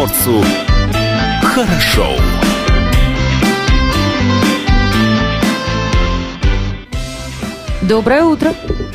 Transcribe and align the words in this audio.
приморцу 0.00 0.42
хорошо. 1.42 2.06
Доброе 7.82 8.24
утро. 8.24 8.54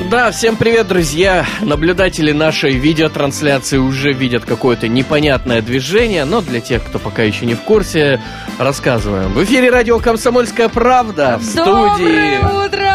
Да, 0.10 0.32
всем 0.32 0.56
привет, 0.56 0.88
друзья! 0.88 1.46
Наблюдатели 1.62 2.32
нашей 2.32 2.74
видеотрансляции 2.74 3.78
уже 3.78 4.14
видят 4.14 4.46
какое-то 4.46 4.88
непонятное 4.88 5.62
движение, 5.62 6.26
но 6.26 6.42
для 6.42 6.62
тех, 6.62 6.84
кто 6.84 7.00
пока 7.00 7.24
еще 7.24 7.46
не 7.46 7.56
в 7.56 7.62
курсе, 7.62 8.22
рассказываем. 8.60 9.34
В 9.34 9.44
эфире 9.44 9.70
радио 9.72 10.00
«Комсомольская 10.00 10.70
правда» 10.70 11.38
в 11.40 11.44
студии... 11.44 11.64
Доброе 11.66 12.66
утро! 12.66 12.92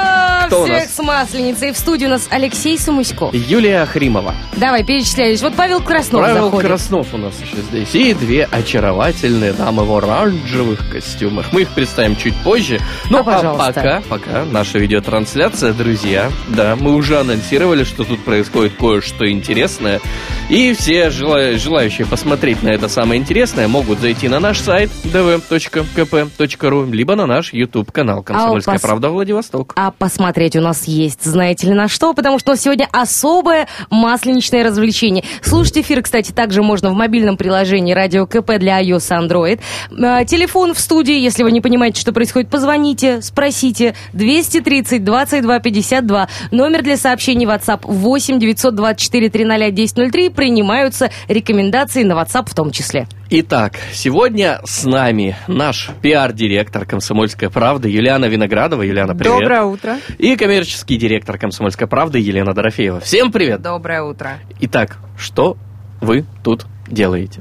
Кто 0.46 0.64
Всех 0.64 0.78
нас? 0.82 0.94
с 0.96 0.98
Масленицей. 0.98 1.72
В 1.72 1.76
студии 1.76 2.06
у 2.06 2.08
нас 2.08 2.26
Алексей 2.28 2.76
Самуськов. 2.76 3.32
Юлия 3.32 3.86
Хримова. 3.86 4.34
Давай, 4.56 4.82
перечисляешь. 4.82 5.40
Вот 5.42 5.54
Павел 5.54 5.80
Краснов 5.80 6.22
Павел 6.22 6.46
заходит. 6.46 6.66
Краснов 6.68 7.14
у 7.14 7.18
нас 7.18 7.34
еще 7.40 7.62
здесь. 7.70 7.94
И 7.94 8.14
две 8.14 8.48
очаровательные 8.50 9.52
дамы 9.52 9.84
в 9.84 9.92
оранжевых 9.96 10.90
костюмах. 10.90 11.52
Мы 11.52 11.62
их 11.62 11.68
представим 11.68 12.16
чуть 12.16 12.34
позже. 12.42 12.80
Ну, 13.10 13.18
А, 13.18 13.22
пожалуйста. 13.22 13.72
пока, 13.72 14.02
пока 14.08 14.44
наша 14.44 14.78
видеотрансляция, 14.78 15.72
друзья. 15.72 16.32
Да, 16.48 16.74
мы 16.74 16.96
уже 17.00 17.18
анонсировали, 17.18 17.84
что 17.84 18.04
тут 18.04 18.20
происходит 18.20 18.74
кое-что 18.78 19.28
интересное. 19.30 20.00
И 20.48 20.72
все 20.74 21.10
жела- 21.10 21.56
желающие 21.58 22.06
посмотреть 22.06 22.62
на 22.62 22.68
это 22.68 22.88
самое 22.88 23.20
интересное 23.20 23.68
могут 23.68 23.98
зайти 24.00 24.28
на 24.28 24.38
наш 24.40 24.60
сайт 24.60 24.90
dv.kp.ru 25.04 26.90
либо 26.92 27.14
на 27.16 27.26
наш 27.26 27.52
YouTube-канал 27.52 28.22
«Комсомольская 28.22 28.76
пос- 28.76 28.80
правда 28.82 29.08
Владивосток». 29.10 29.72
А 29.76 29.90
посмотреть 29.90 30.56
у 30.56 30.60
нас 30.60 30.84
есть, 30.84 31.24
знаете 31.24 31.66
ли, 31.68 31.74
на 31.74 31.88
что, 31.88 32.12
потому 32.14 32.38
что 32.38 32.50
у 32.50 32.54
нас 32.54 32.62
сегодня 32.62 32.88
особое 32.92 33.66
масленичное 33.90 34.64
развлечение. 34.64 35.24
Слушать 35.42 35.78
эфир, 35.78 36.02
кстати, 36.02 36.32
также 36.32 36.62
можно 36.62 36.90
в 36.90 36.94
мобильном 36.94 37.36
приложении 37.36 37.92
Радио 37.94 38.26
КП 38.26 38.58
для 38.58 38.82
iOS 38.82 39.08
и 39.10 39.26
Android. 39.26 39.60
Э, 39.90 40.24
Телефон 40.24 40.74
в 40.74 40.80
студии, 40.80 41.18
если 41.18 41.42
вы 41.42 41.52
не 41.52 41.60
понимаете, 41.60 42.00
что 42.00 42.12
происходит, 42.12 42.50
позвоните, 42.50 43.22
спросите. 43.22 43.94
230 44.12 45.04
22 45.04 45.58
52. 45.60 46.28
Номер 46.50 46.79
для 46.82 46.96
сообщений 46.96 47.46
WhatsApp 47.46 47.80
8 47.84 48.38
924 48.38 49.30
300 49.30 49.54
1003. 49.54 50.28
Принимаются 50.30 51.10
рекомендации 51.28 52.02
на 52.02 52.14
WhatsApp 52.14 52.48
в 52.48 52.54
том 52.54 52.70
числе. 52.70 53.06
Итак, 53.30 53.74
сегодня 53.92 54.60
с 54.64 54.84
нами 54.84 55.36
наш 55.46 55.90
пиар-директор 56.02 56.84
«Комсомольской 56.84 57.48
правды» 57.48 57.88
Юлиана 57.88 58.24
Виноградова. 58.24 58.82
Юлиана, 58.82 59.14
привет. 59.14 59.38
Доброе 59.38 59.62
утро. 59.62 59.98
И 60.18 60.34
коммерческий 60.36 60.96
директор 60.96 61.38
«Комсомольской 61.38 61.86
правды» 61.86 62.18
Елена 62.18 62.54
Дорофеева. 62.54 63.00
Всем 63.00 63.30
привет! 63.30 63.62
Доброе 63.62 64.02
утро. 64.02 64.38
Итак, 64.60 64.98
что 65.16 65.56
вы 66.00 66.24
тут 66.42 66.66
делаете? 66.88 67.40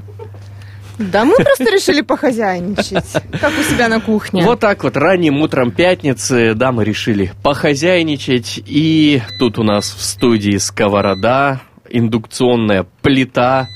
Да 1.00 1.24
мы 1.24 1.34
просто 1.36 1.64
решили 1.64 2.02
похозяйничать, 2.02 3.04
как 3.40 3.52
у 3.58 3.62
себя 3.62 3.88
на 3.88 4.00
кухне. 4.00 4.44
Вот 4.44 4.60
так 4.60 4.84
вот 4.84 4.96
ранним 4.96 5.40
утром 5.40 5.70
пятницы, 5.70 6.54
да, 6.54 6.72
мы 6.72 6.84
решили 6.84 7.32
похозяйничать. 7.42 8.60
И 8.66 9.22
тут 9.38 9.58
у 9.58 9.62
нас 9.62 9.90
в 9.94 10.02
студии 10.02 10.58
сковорода, 10.58 11.60
индукционная 11.88 12.86
плита, 13.02 13.66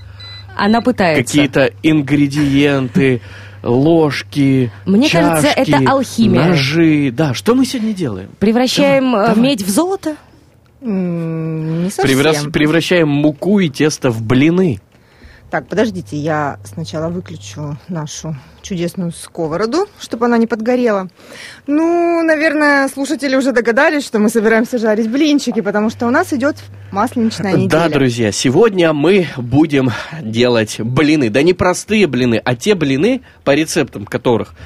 Она 0.57 0.81
пытается. 0.83 1.25
какие-то 1.25 1.71
ингредиенты, 1.83 3.23
ложки, 3.63 4.71
Мне 4.85 5.09
кажется, 5.09 5.55
чашки, 5.55 5.71
это 5.73 5.91
алхимия. 5.91 6.49
ножи. 6.49 7.11
Да, 7.11 7.33
что 7.33 7.55
мы 7.55 7.65
сегодня 7.65 7.95
делаем? 7.95 8.29
Превращаем 8.39 9.13
Давай, 9.13 9.25
э, 9.25 9.29
давай. 9.35 9.43
медь 9.43 9.63
в 9.63 9.71
золото? 9.71 10.17
Не 10.83 11.91
совсем. 11.91 12.19
Превращ- 12.21 12.51
превращаем 12.51 13.09
муку 13.09 13.59
и 13.61 13.71
тесто 13.71 14.11
в 14.11 14.23
блины. 14.23 14.81
Так, 15.55 15.69
подождите, 15.69 16.17
я 16.17 16.59
сначала 16.65 17.11
выключу 17.11 17.77
нашу 17.87 18.35
чудесную 18.61 19.13
сковороду, 19.13 19.87
чтобы 20.01 20.27
она 20.27 20.37
не 20.37 20.49
подгорела. 20.49 21.09
Ну, 21.69 22.25
наверное, 22.25 22.89
слушатели 22.89 23.37
уже 23.37 23.53
догадались, 23.53 24.05
что 24.05 24.19
мы 24.19 24.31
собираемся 24.31 24.79
жарить 24.79 25.09
блинчики, 25.09 25.61
потому 25.61 25.91
что 25.91 26.09
у 26.09 26.11
нас 26.11 26.33
идет 26.33 26.57
масленичная 26.91 27.53
неделя. 27.53 27.69
Да, 27.69 27.89
друзья, 27.89 28.33
сегодня 28.33 28.93
мы 28.93 29.29
будем 29.37 29.93
делать 30.21 30.81
блины. 30.81 31.31
Да 31.31 31.41
не 31.43 31.53
простые 31.53 32.09
блины, 32.09 32.43
а 32.45 32.57
те 32.57 32.75
блины, 32.75 33.23
по 33.45 33.55
рецептам 33.55 34.07
которых 34.07 34.57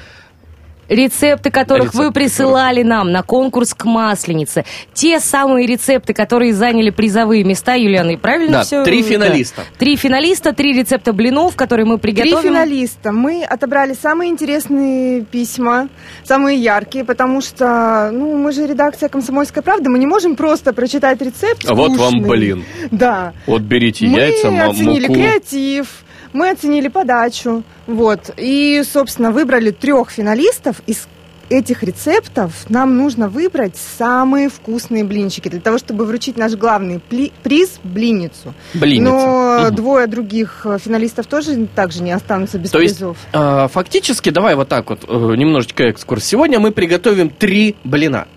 Рецепты, 0.89 1.51
которых 1.51 1.93
вы 1.93 2.05
Рецепты 2.05 2.19
присылали 2.19 2.83
нам 2.83 3.11
на 3.11 3.23
конкурс 3.23 3.73
к 3.73 3.85
Масленице. 3.85 4.65
Те 4.93 5.19
самые 5.19 5.67
рецепты, 5.67 6.13
которые 6.13 6.53
заняли 6.53 6.89
призовые 6.89 7.43
места, 7.43 7.75
Юлиана, 7.75 8.11
и 8.11 8.17
правильно 8.17 8.59
Да, 8.59 8.63
все? 8.63 8.83
три 8.83 9.03
финалиста. 9.03 9.63
Три 9.77 9.95
финалиста, 9.95 10.51
три 10.53 10.73
рецепта 10.73 11.13
блинов, 11.13 11.55
которые 11.55 11.85
мы 11.85 11.97
Три 11.99 12.13
приготовим. 12.13 12.41
финалиста. 12.53 13.11
Мы 13.11 13.43
отобрали 13.43 13.93
самые 13.93 14.31
интересные 14.31 15.21
письма, 15.21 15.89
самые 16.23 16.57
яркие, 16.57 17.05
потому 17.05 17.41
что, 17.41 18.09
ну, 18.11 18.37
мы 18.37 18.51
же 18.51 18.65
редакция 18.65 19.09
«Комсомольской 19.09 19.61
правды», 19.63 19.89
мы 19.89 19.99
не 19.99 20.07
можем 20.07 20.35
просто 20.35 20.73
прочитать 20.73 21.21
рецепт 21.21 21.65
А 21.69 21.75
вот 21.75 21.91
вам 21.91 22.09
скучный. 22.09 22.27
блин. 22.27 22.63
Да. 22.91 23.33
Вот 23.45 23.61
берите 23.61 24.07
мы 24.07 24.19
яйца, 24.19 24.47
м- 24.47 24.69
оценили 24.69 25.07
муку. 25.07 25.13
креатив, 25.13 25.87
мы 26.33 26.49
оценили 26.49 26.87
подачу, 26.87 27.63
вот. 27.87 28.31
И, 28.37 28.83
собственно, 28.89 29.31
выбрали 29.31 29.71
трех 29.71 30.11
финалистов 30.11 30.81
из 30.87 31.07
этих 31.51 31.81
рецептов 31.81 32.69
нам 32.69 32.95
нужно 32.95 33.27
выбрать 33.27 33.75
самые 33.97 34.49
вкусные 34.49 35.03
блинчики 35.03 35.49
для 35.49 35.59
того, 35.59 35.79
чтобы 35.79 36.05
вручить 36.05 36.37
наш 36.37 36.53
главный 36.53 37.01
пли- 37.09 37.31
приз– 37.41 37.79
блинницу. 37.83 38.53
Блинница. 38.75 39.11
Но 39.11 39.59
Мгм. 39.65 39.75
двое 39.75 40.05
других 40.05 40.61
э, 40.65 40.77
финалистов 40.77 41.25
тоже 41.25 41.65
также 41.73 42.03
не 42.03 42.11
останутся 42.11 42.59
без 42.59 42.69
То 42.69 42.79
есть, 42.79 42.97
призов. 42.97 43.17
а, 43.33 43.67
фактически, 43.67 44.29
давай 44.29 44.53
вот 44.53 44.67
так 44.67 44.91
вот, 44.91 45.05
э, 45.07 45.11
немножечко 45.11 45.85
экскурс. 45.85 46.23
Сегодня 46.23 46.59
мы 46.59 46.69
приготовим 46.71 47.31
три 47.31 47.75
блина. 47.83 48.27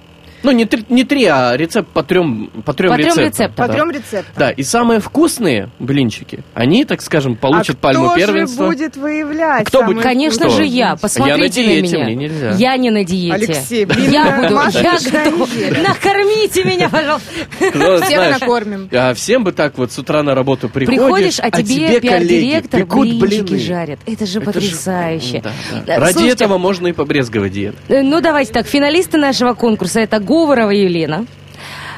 Ну, 0.42 0.50
не 0.50 0.64
три, 0.64 0.84
не 0.88 1.04
три 1.04 1.25
а 1.26 1.56
рецепт 1.56 1.88
по 1.91 2.03
трем, 2.03 2.50
по 2.64 2.72
трем 2.75 2.91
По 2.91 2.97
трем 2.97 3.06
рецептам. 3.06 3.25
рецептам. 3.25 3.54
По 3.54 3.66
да. 3.69 3.75
трем 3.75 3.91
рецептам. 3.91 4.25
Да, 4.36 4.50
и 4.50 4.62
самые 4.62 5.00
вкусные 5.00 5.69
блинчики, 5.78 6.41
они, 6.54 6.84
так 6.84 7.00
скажем, 7.03 7.36
получат 7.36 7.76
а 7.76 7.82
пальму 7.82 8.06
кто 8.08 8.16
первенства. 8.16 8.64
же 8.66 8.70
будет 8.72 8.97
выявлять? 8.97 9.66
Кто 9.66 9.78
самые 9.81 9.94
будет? 9.94 10.02
Конечно 10.04 10.47
Кто? 10.47 10.56
же 10.56 10.64
я. 10.64 10.72
Я 10.82 10.97
Посмотрите 10.97 11.60
на 11.62 11.66
диете, 11.66 11.97
на 11.97 12.00
меня. 12.00 12.04
мне 12.06 12.14
нельзя. 12.16 12.50
Я 12.52 12.76
не 12.76 12.91
на 12.91 13.04
диете. 13.04 13.34
Алексей, 13.34 13.81
я 13.81 13.86
блин, 13.86 14.06
буду. 14.06 14.48
Я 14.48 14.50
масленичная 14.50 15.25
готова. 15.31 15.47
неделя. 15.47 15.82
Накормите 15.88 16.64
меня, 16.64 16.88
пожалуйста. 16.88 17.28
Ну, 17.75 18.00
Всех 18.02 18.41
накормим. 18.41 18.88
а 18.92 19.14
всем 19.14 19.44
бы 19.44 19.52
так 19.52 19.78
вот 19.78 19.92
с 19.92 19.98
утра 19.98 20.22
на 20.22 20.34
работу 20.34 20.69
приходишь, 20.69 20.98
Приходишь, 21.02 21.41
а 21.41 21.50
тебе, 21.50 22.00
пиар-директор 22.00 22.84
блинчики 22.86 23.56
жарит. 23.58 24.00
Это 24.06 24.26
же 24.26 24.41
потрясающе. 24.41 25.42
Да, 25.86 25.98
Ради 25.98 26.26
этого 26.28 26.58
можно 26.58 26.88
и 26.88 26.92
побрезговать 26.92 27.52
диет. 27.52 27.76
Э, 27.88 28.02
Ну, 28.02 28.20
давайте 28.20 28.52
так. 28.52 28.66
Финалисты 28.66 29.19
нашего 29.19 29.54
конкурса 29.54 30.00
это 30.00 30.19
Говорова 30.32 30.70
Елена, 30.70 31.26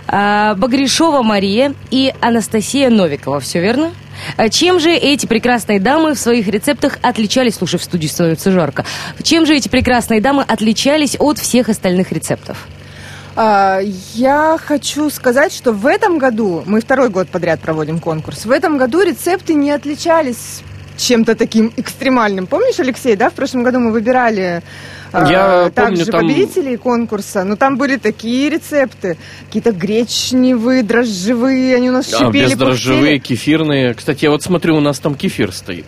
а, 0.09 0.56
Багришова 0.56 1.22
Мария 1.22 1.72
и 1.93 2.12
Анастасия 2.21 2.91
Новикова. 2.91 3.39
Все 3.39 3.61
верно? 3.61 3.93
А 4.37 4.49
Чем 4.49 4.81
же 4.81 4.91
эти 4.91 5.27
прекрасные 5.27 5.78
дамы 5.78 6.15
в 6.15 6.19
своих 6.19 6.49
рецептах 6.49 6.99
отличались? 7.00 7.55
Слушай, 7.55 7.78
в 7.78 7.84
студии 7.84 8.09
становится 8.09 8.50
жарко. 8.50 8.84
Чем 9.22 9.47
же 9.47 9.55
эти 9.55 9.69
прекрасные 9.69 10.21
дамы 10.21 10.43
отличались 10.43 11.15
от 11.21 11.39
всех 11.39 11.69
остальных 11.69 12.11
рецептов? 12.11 12.67
А, 13.37 13.78
Я 14.15 14.59
хочу 14.61 15.11
сказать, 15.11 15.53
что 15.53 15.71
в 15.72 15.87
этом 15.87 16.19
году, 16.19 16.65
мы 16.66 16.81
второй 16.81 17.11
год 17.11 17.28
подряд 17.28 17.61
проводим 17.61 18.01
конкурс, 18.01 18.47
в 18.47 18.51
этом 18.51 18.78
году 18.78 19.03
рецепты 19.03 19.55
не 19.55 19.71
отличались 19.71 20.62
чем-то 20.97 21.34
таким 21.34 21.72
экстремальным. 21.77 22.47
Помнишь, 22.47 22.78
Алексей, 22.81 23.16
да, 23.16 23.31
в 23.31 23.34
прошлом 23.34 23.62
году 23.62 23.81
мы 23.81 23.93
выбирали 23.93 24.62
а, 25.12 25.31
Я 25.31 25.71
также 25.71 26.05
помню, 26.05 26.12
там- 26.12 26.21
победителей 26.22 26.77
конкурса, 26.77 27.44
но 27.44 27.56
там 27.56 27.77
были 27.77 27.97
такие 27.97 28.50
рецепты, 28.50 29.16
какие-то 29.47 29.72
гречневые, 29.72 30.83
дрожжевые, 30.83 31.77
они 31.77 31.91
у 31.91 31.93
нас 31.93 32.12
А, 32.12 32.27
шипели, 32.27 32.44
бездрожжевые, 32.47 33.18
пыхтели. 33.18 33.36
кефирные. 33.36 33.95
Кстати, 33.95 34.24
я 34.24 34.30
вот 34.30 34.42
смотрю, 34.42 34.77
у 34.77 34.80
нас 34.80 34.98
там 34.98 35.15
кефир 35.15 35.53
стоит. 35.53 35.86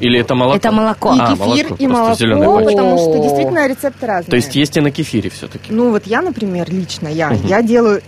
Или 0.00 0.20
это 0.20 0.34
молоко? 0.34 0.56
Это 0.56 0.72
молоко. 0.72 1.14
И 1.14 1.18
А, 1.20 1.30
кефир, 1.30 1.68
молоко, 1.88 2.24
и 2.24 2.26
молоко, 2.26 2.64
потому 2.64 2.98
что 2.98 3.22
действительно 3.22 3.66
рецепты 3.68 4.06
разные. 4.06 4.30
То 4.30 4.36
есть 4.36 4.54
есть 4.56 4.76
и 4.76 4.80
на 4.80 4.90
кефире 4.90 5.30
все-таки. 5.30 5.72
Ну 5.72 5.90
вот 5.90 6.06
я, 6.06 6.20
например, 6.20 6.68
лично, 6.68 7.06
я, 7.08 7.30
я 7.44 7.62
делаю 7.62 8.02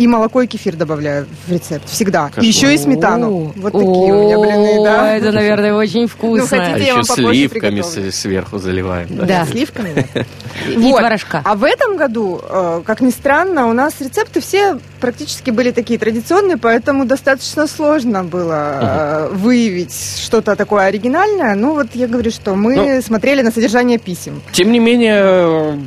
и 0.00 0.06
молоко, 0.06 0.40
и 0.40 0.46
кефир 0.46 0.76
добавляю 0.76 1.26
в 1.46 1.52
рецепт. 1.52 1.86
Всегда. 1.86 2.28
Кошмар. 2.28 2.44
И 2.44 2.48
еще 2.48 2.72
и 2.74 2.78
сметану. 2.78 3.52
Вот 3.54 3.72
такие 3.72 4.14
у 4.14 4.24
меня 4.24 4.38
блины, 4.38 4.80
О, 4.80 4.84
да. 4.84 5.16
Это, 5.16 5.30
наверное, 5.30 5.74
очень 5.74 6.06
вкусно. 6.06 6.46
хотите, 6.46 6.74
А 6.74 6.78
я 6.78 6.84
еще 6.84 6.94
вам 6.94 7.06
попозже 7.06 7.48
сливками 7.48 8.10
сверху 8.10 8.58
заливаем. 8.58 9.08
Да. 9.10 9.26
Да. 9.26 9.44
Сливками. 9.44 10.06
И 10.68 10.90
творожка. 10.90 11.42
А 11.44 11.54
в 11.54 11.64
этом 11.64 11.98
году, 11.98 12.40
э, 12.42 12.82
как 12.86 13.02
ни 13.02 13.10
странно, 13.10 13.68
у 13.68 13.74
нас 13.74 14.00
рецепты 14.00 14.40
все 14.40 14.78
практически 15.00 15.50
были 15.50 15.70
такие 15.72 15.98
традиционные, 15.98 16.56
поэтому 16.56 17.04
достаточно 17.04 17.66
сложно 17.66 18.22
было 18.24 19.28
э, 19.32 19.34
выявить 19.34 19.94
что-то 20.22 20.56
такое 20.56 20.84
оригинальное. 20.84 21.54
Ну 21.54 21.74
вот 21.74 21.88
я 21.94 22.06
говорю, 22.06 22.30
что 22.30 22.54
мы 22.54 22.76
Ну. 22.76 23.02
смотрели 23.02 23.42
на 23.42 23.50
содержание 23.50 23.98
писем. 23.98 24.42
Тем 24.52 24.70
не 24.72 24.78
менее, 24.78 25.20
э, 25.22 25.78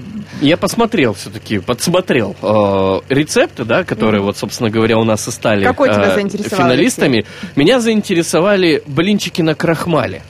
я 0.41 0.57
посмотрел 0.57 1.13
все-таки, 1.13 1.59
подсмотрел 1.59 2.35
э, 2.41 3.13
рецепты, 3.13 3.63
да, 3.63 3.83
которые, 3.83 4.21
вот, 4.21 4.37
собственно 4.37 4.69
говоря, 4.69 4.97
у 4.97 5.03
нас 5.03 5.27
и 5.27 5.31
стали 5.31 5.63
Какой 5.63 5.89
тебя 5.89 6.15
э, 6.17 6.27
финалистами. 6.49 7.25
Меня 7.55 7.79
заинтересовали 7.79 8.83
блинчики 8.87 9.41
на 9.41 9.55
крахмале. 9.55 10.21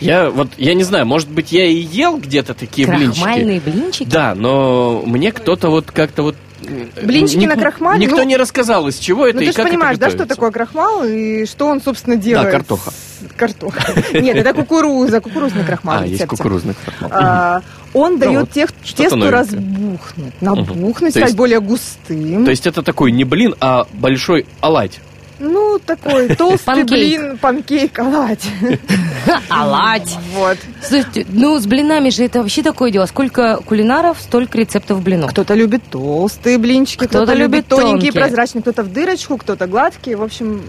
Я 0.00 0.30
вот, 0.30 0.48
я 0.58 0.74
не 0.74 0.84
знаю, 0.84 1.06
может 1.06 1.28
быть, 1.28 1.50
я 1.52 1.66
и 1.66 1.74
ел 1.74 2.18
где-то 2.18 2.54
такие 2.54 2.86
блинчики. 2.86 3.22
Крахмальные 3.22 3.60
блинчики? 3.60 4.08
Да, 4.08 4.34
но 4.34 5.02
мне 5.04 5.32
кто-то 5.32 5.70
вот 5.70 5.90
как-то 5.90 6.22
вот... 6.22 6.36
э, 6.68 7.04
Блинчики 7.06 7.38
ник- 7.40 7.48
на 7.48 7.56
крахмале? 7.56 8.00
Никто 8.04 8.16
Ну, 8.18 8.22
не 8.24 8.36
рассказал, 8.36 8.86
из 8.88 8.96
чего 8.98 9.26
это 9.26 9.36
Ну, 9.36 9.42
и 9.42 9.46
ты 9.46 9.52
же 9.52 9.60
это 9.60 9.68
понимаешь, 9.68 9.98
да, 9.98 10.10
что 10.10 10.26
такое 10.26 10.50
крахмал 10.50 11.04
и 11.04 11.46
что 11.46 11.66
он, 11.66 11.80
собственно, 11.82 12.16
делает? 12.16 12.50
картоха. 12.50 12.90
с- 12.90 13.18
Картоха. 13.36 13.80
Нет, 14.14 14.36
это 14.36 14.54
кукуруза, 14.54 15.20
кукурузный 15.20 15.64
крахмал. 15.64 16.02
А, 16.02 16.06
есть 16.06 16.24
кукурузный 16.26 16.74
крахмал. 16.84 17.10
А, 17.12 17.62
Он 17.94 18.12
Ну 18.12 18.18
дает 18.18 18.50
тех, 18.52 18.70
тесту 18.72 19.30
разбухнуть, 19.30 20.34
набухнуть, 20.42 21.12
стать 21.12 21.34
более 21.34 21.60
густым. 21.60 22.44
То 22.44 22.50
есть 22.50 22.66
это 22.66 22.82
такой 22.82 23.12
не 23.12 23.24
блин, 23.24 23.54
а 23.60 23.86
большой 23.94 24.46
оладь. 24.60 25.00
Ну, 25.38 25.78
такой 25.84 26.34
толстый 26.34 26.64
Панкейк. 26.66 26.88
блин, 26.88 27.38
панкейк, 27.38 27.98
оладь. 27.98 28.44
Оладь. 29.48 30.16
Вот. 30.34 30.56
Слушайте, 30.82 31.26
ну 31.30 31.58
с 31.58 31.66
блинами 31.66 32.10
же 32.10 32.24
это 32.24 32.40
вообще 32.40 32.62
такое 32.62 32.90
дело. 32.90 33.06
Сколько 33.06 33.58
кулинаров, 33.64 34.18
столько 34.20 34.58
рецептов 34.58 35.02
блинов. 35.02 35.30
Кто-то 35.30 35.54
любит 35.54 35.82
толстые 35.90 36.58
блинчики, 36.58 36.98
Кто-то 37.04 37.24
кто-то, 37.24 37.34
любит 37.34 37.66
тоненькие, 37.68 37.92
тонкие. 37.92 38.12
прозрачные, 38.12 38.62
кто-то 38.62 38.82
в 38.82 38.92
дырочку, 38.92 39.36
кто-то 39.36 39.66
гладкие. 39.66 40.16
В 40.16 40.22
общем, 40.22 40.62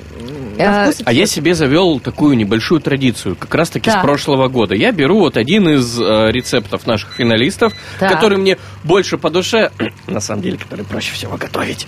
и 0.57 0.62
А 0.62 1.13
я 1.13 1.25
себе 1.25 1.56
завел 1.56 2.00
такую 2.00 2.36
небольшую 2.38 2.81
традицию, 2.81 3.36
как 3.38 3.54
раз 3.56 3.69
таки 3.69 3.89
Так. 3.89 4.00
с 4.00 4.01
прошлого 4.04 4.50
года. 4.50 4.75
Я 4.75 4.92
беру 4.92 5.19
вот 5.19 5.38
один 5.38 5.69
из 5.69 6.00
э, 6.00 6.31
рецептов 6.31 6.86
наших 6.86 7.13
финалистов, 7.13 7.74
Так. 8.00 8.12
который 8.12 8.38
мне 8.38 8.57
больше 8.83 9.18
по 9.18 9.30
душе, 9.30 9.72
на 10.07 10.19
самом 10.19 10.42
деле, 10.42 10.57
который 10.57 10.83
проще 10.86 11.13
всего 11.13 11.38
готовить. 11.38 11.88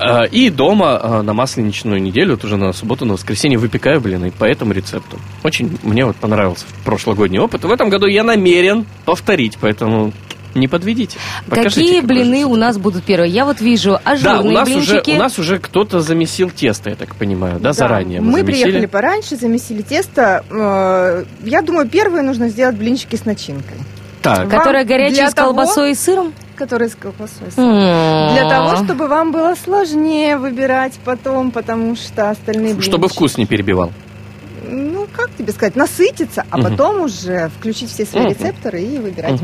Э, 0.00 0.26
и 0.28 0.48
дома 0.50 0.98
э, 1.02 1.22
на 1.22 1.34
масленичную 1.34 2.00
неделю, 2.00 2.15
вот 2.24 2.44
уже 2.44 2.56
на 2.56 2.72
субботу, 2.72 3.04
на 3.04 3.14
воскресенье 3.14 3.58
выпекаю 3.58 4.00
блины 4.00 4.30
по 4.30 4.44
этому 4.44 4.72
рецепту. 4.72 5.18
Очень 5.44 5.78
мне 5.82 6.04
вот 6.06 6.16
понравился 6.16 6.64
прошлогодний 6.84 7.38
опыт. 7.38 7.64
В 7.64 7.70
этом 7.70 7.88
году 7.90 8.06
я 8.06 8.24
намерен 8.24 8.86
повторить, 9.04 9.58
поэтому 9.60 10.12
не 10.54 10.68
подведите. 10.68 11.18
Покажите, 11.50 11.80
Какие 11.82 12.00
блины 12.00 12.44
у 12.46 12.56
нас 12.56 12.78
будут 12.78 13.04
первые? 13.04 13.30
Я 13.30 13.44
вот 13.44 13.60
вижу 13.60 13.90
Да, 14.02 14.12
ажурные 14.12 14.40
у 14.40 14.50
нас, 14.52 14.68
уже, 14.70 14.92
блинчики. 14.92 15.10
у 15.10 15.18
нас 15.18 15.38
уже 15.38 15.58
кто-то 15.58 16.00
замесил 16.00 16.48
тесто, 16.50 16.88
я 16.88 16.96
так 16.96 17.14
понимаю, 17.16 17.56
да, 17.56 17.68
Да. 17.68 17.72
заранее 17.74 18.22
Мы, 18.22 18.38
замесили. 18.40 18.62
приехали 18.62 18.86
пораньше, 18.86 19.36
замесили 19.36 19.82
тесто. 19.82 20.44
Э, 20.50 21.24
Я 21.44 21.60
думаю, 21.60 21.86
первые 21.88 22.22
нужно 22.22 22.48
сделать 22.48 22.76
блинчики 22.76 23.16
с 23.16 23.26
начинкой, 23.26 23.76
Так, 24.22 24.48
Которая 24.48 24.84
горячая 24.86 25.28
с 25.30 25.34
колбасой 25.34 25.90
и 25.90 25.94
сыром? 25.94 26.32
Которые 26.56 26.88
с 26.88 26.94
колбасой. 26.96 27.48
М. 27.56 28.32
Для 28.34 28.48
того, 28.48 28.76
чтобы 28.84 29.06
вам 29.06 29.30
было 29.32 29.54
сложнее 29.54 30.36
выбирать 30.36 30.94
потом, 31.04 31.50
потому 31.52 31.94
что 31.96 32.30
остальные 32.30 32.80
чтобы 32.80 33.06
блинчики- 33.06 33.14
вкус 33.14 33.36
не 33.38 33.46
перебивал. 33.46 33.92
Ну, 34.68 35.06
как 35.14 35.30
тебе 35.38 35.52
сказать, 35.52 35.76
насытиться, 35.76 36.44
а 36.50 36.58
Мгм. 36.58 36.70
потом 36.70 37.00
уже 37.02 37.50
включить 37.56 37.88
все 37.90 38.04
свои 38.04 38.22
Мгм. 38.24 38.30
рецепторы 38.32 38.82
и 38.82 38.98
выбирать. 38.98 39.40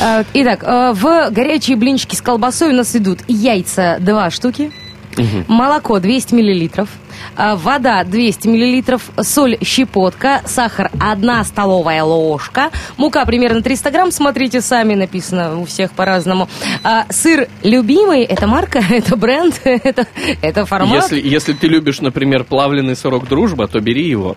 А, 0.00 0.24
Итак, 0.34 0.64
э, 0.64 0.92
в 0.94 1.30
горячие 1.30 1.76
блинчики 1.76 2.16
с 2.16 2.22
колбасой 2.22 2.70
у 2.70 2.76
нас 2.76 2.96
идут 2.96 3.20
яйца 3.28 3.98
2 4.00 4.30
штуки, 4.30 4.72
Мгм. 5.16 5.44
молоко 5.48 5.98
200 6.00 6.34
миллилитров, 6.34 6.88
а, 7.36 7.56
вода 7.56 8.02
200 8.04 8.48
миллилитров, 8.48 9.02
соль 9.22 9.58
щепотка, 9.62 10.42
сахар 10.46 10.90
1 10.98 11.44
столовая 11.44 12.02
ложка, 12.04 12.70
мука 12.96 13.24
примерно 13.24 13.62
300 13.62 13.90
грамм, 13.90 14.10
смотрите 14.10 14.60
сами, 14.60 14.94
написано 14.94 15.58
у 15.60 15.64
всех 15.64 15.92
по-разному. 15.92 16.48
А, 16.82 17.06
Сыр 17.10 17.48
любимый, 17.62 18.22
это 18.22 18.46
марка, 18.46 18.80
это 18.90 19.16
бренд, 19.16 19.60
это, 19.64 20.06
это 20.40 20.64
формат. 20.66 20.94
Если, 21.10 21.20
если 21.20 21.52
ты 21.52 21.68
любишь, 21.68 22.00
например, 22.00 22.44
плавленый 22.44 22.96
сырок 22.96 23.28
дружба, 23.28 23.68
то 23.68 23.80
бери 23.80 24.08
его. 24.08 24.36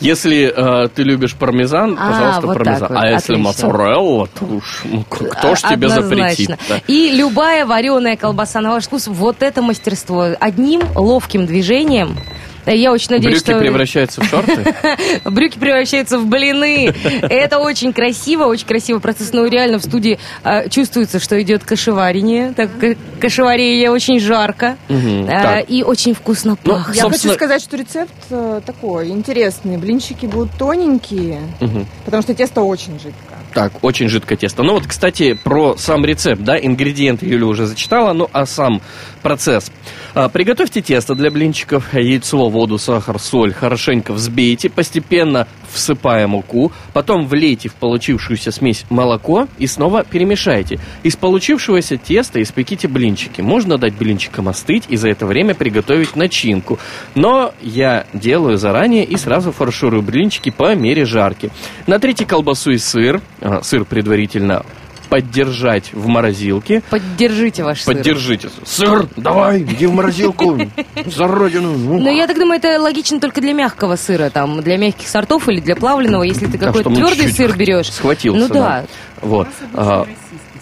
Если 0.00 0.52
э, 0.54 0.88
ты 0.88 1.02
любишь 1.02 1.34
пармезан, 1.34 1.96
А, 1.98 2.10
пожалуйста, 2.10 2.46
вот 2.46 2.56
пармезан. 2.58 2.88
вот, 2.88 2.98
а 2.98 3.06
если 3.08 3.32
отлично. 3.34 3.38
моцарелла, 3.38 4.28
то 4.28 4.44
уж 4.44 4.82
ну, 4.84 5.04
кто 5.08 5.54
ж 5.54 5.60
тебе 5.62 5.88
запретит? 5.88 6.58
да? 6.68 6.80
И 6.86 7.10
любая 7.12 7.66
вареная 7.66 8.16
колбаса 8.16 8.60
на 8.60 8.72
ваш 8.72 8.84
вкус, 8.84 9.06
вот 9.08 9.42
это 9.42 9.62
мастерство. 9.62 10.28
Одним 10.38 10.82
ловким 10.94 11.46
движением. 11.46 12.16
Э, 12.66 12.76
Я 12.76 12.92
очень 12.92 13.08
надеюсь, 13.10 13.36
Брюки 13.42 13.50
что 13.50 13.58
превращаются 13.58 14.20
в 14.20 14.24
шорты? 14.24 14.74
брюки 15.24 15.58
превращаются 15.58 16.18
в 16.18 16.26
блины. 16.26 16.92
Это 17.22 17.58
очень 17.58 17.92
красиво, 17.92 18.44
очень 18.44 18.66
красивый 18.66 19.00
процесс. 19.00 19.32
Но 19.32 19.46
реально 19.46 19.78
в 19.78 19.82
студии 19.84 20.18
э, 20.44 20.68
чувствуется, 20.68 21.18
что 21.20 21.40
идет 21.40 21.64
кашеварение. 21.64 22.52
Так 22.54 22.70
как 22.78 22.96
кашеварение 23.20 23.90
очень 23.90 24.20
жарко 24.20 24.76
э, 24.88 25.62
и 25.64 25.82
очень 25.82 26.14
вкусно 26.14 26.56
Ну, 26.64 26.72
пахнет. 26.72 26.96
Я 26.96 27.08
хочу 27.08 27.32
сказать, 27.32 27.62
что 27.62 27.76
рецепт 27.76 28.12
э, 28.30 28.60
такой 28.64 29.08
интересный. 29.08 29.76
Блинчики 29.76 30.26
будут 30.26 30.50
тоненькие, 30.58 31.40
потому 32.04 32.22
что 32.22 32.34
тесто 32.34 32.62
очень 32.62 32.94
жидкое. 32.94 33.35
Так, 33.56 33.82
очень 33.82 34.10
жидкое 34.10 34.36
тесто. 34.36 34.62
Ну 34.62 34.74
вот, 34.74 34.86
кстати, 34.86 35.32
про 35.32 35.78
сам 35.78 36.04
рецепт, 36.04 36.42
да, 36.42 36.58
ингредиенты 36.58 37.24
Юля 37.24 37.46
уже 37.46 37.64
зачитала, 37.64 38.12
ну 38.12 38.28
а 38.30 38.44
сам 38.44 38.82
процесс. 39.22 39.72
А, 40.12 40.28
приготовьте 40.28 40.82
тесто 40.82 41.14
для 41.14 41.30
блинчиков, 41.30 41.94
яйцо, 41.94 42.50
воду, 42.50 42.76
сахар, 42.76 43.18
соль, 43.18 43.54
хорошенько 43.54 44.12
взбейте, 44.12 44.68
постепенно 44.68 45.48
всыпая 45.72 46.26
муку, 46.26 46.72
потом 46.92 47.26
влейте 47.26 47.68
в 47.68 47.74
получившуюся 47.74 48.50
смесь 48.50 48.84
молоко 48.90 49.48
и 49.58 49.66
снова 49.66 50.04
перемешайте. 50.04 50.78
Из 51.02 51.16
получившегося 51.16 51.96
теста 51.96 52.42
испеките 52.42 52.88
блинчики. 52.88 53.40
Можно 53.40 53.78
дать 53.78 53.94
блинчикам 53.94 54.48
остыть 54.48 54.84
и 54.88 54.96
за 54.96 55.08
это 55.08 55.26
время 55.26 55.54
приготовить 55.54 56.16
начинку. 56.16 56.78
Но 57.14 57.52
я 57.62 58.06
делаю 58.12 58.56
заранее 58.56 59.04
и 59.04 59.16
сразу 59.16 59.52
фарширую 59.52 60.02
блинчики 60.02 60.50
по 60.50 60.74
мере 60.74 61.04
жарки. 61.04 61.50
Натрите 61.86 62.26
колбасу 62.26 62.72
и 62.72 62.78
сыр, 62.78 63.20
а, 63.40 63.62
сыр 63.62 63.84
предварительно 63.84 64.64
поддержать 65.08 65.92
в 65.92 66.06
морозилке. 66.06 66.82
Поддержите 66.90 67.64
ваш 67.64 67.82
сыр. 67.82 67.94
Поддержите. 67.94 68.48
Сыр, 68.64 69.08
давай, 69.16 69.62
иди 69.62 69.86
в 69.86 69.92
морозилку. 69.92 70.58
За 71.06 71.26
родину. 71.26 71.76
ну. 71.76 72.10
Я 72.10 72.26
так 72.26 72.38
думаю, 72.38 72.58
это 72.58 72.80
логично 72.80 73.20
только 73.20 73.40
для 73.40 73.52
мягкого 73.52 73.96
сыра, 73.96 74.30
там, 74.30 74.60
для 74.62 74.76
мягких 74.76 75.08
сортов 75.08 75.48
или 75.48 75.60
для 75.60 75.76
плавленного, 75.76 76.22
если 76.22 76.46
ты 76.46 76.58
какой-то 76.58 76.90
твердый 76.90 77.30
сыр 77.32 77.56
берешь. 77.56 77.92
Схватился. 77.92 78.48
Ну 78.48 78.54
да. 78.54 78.84
Вот. 79.22 79.48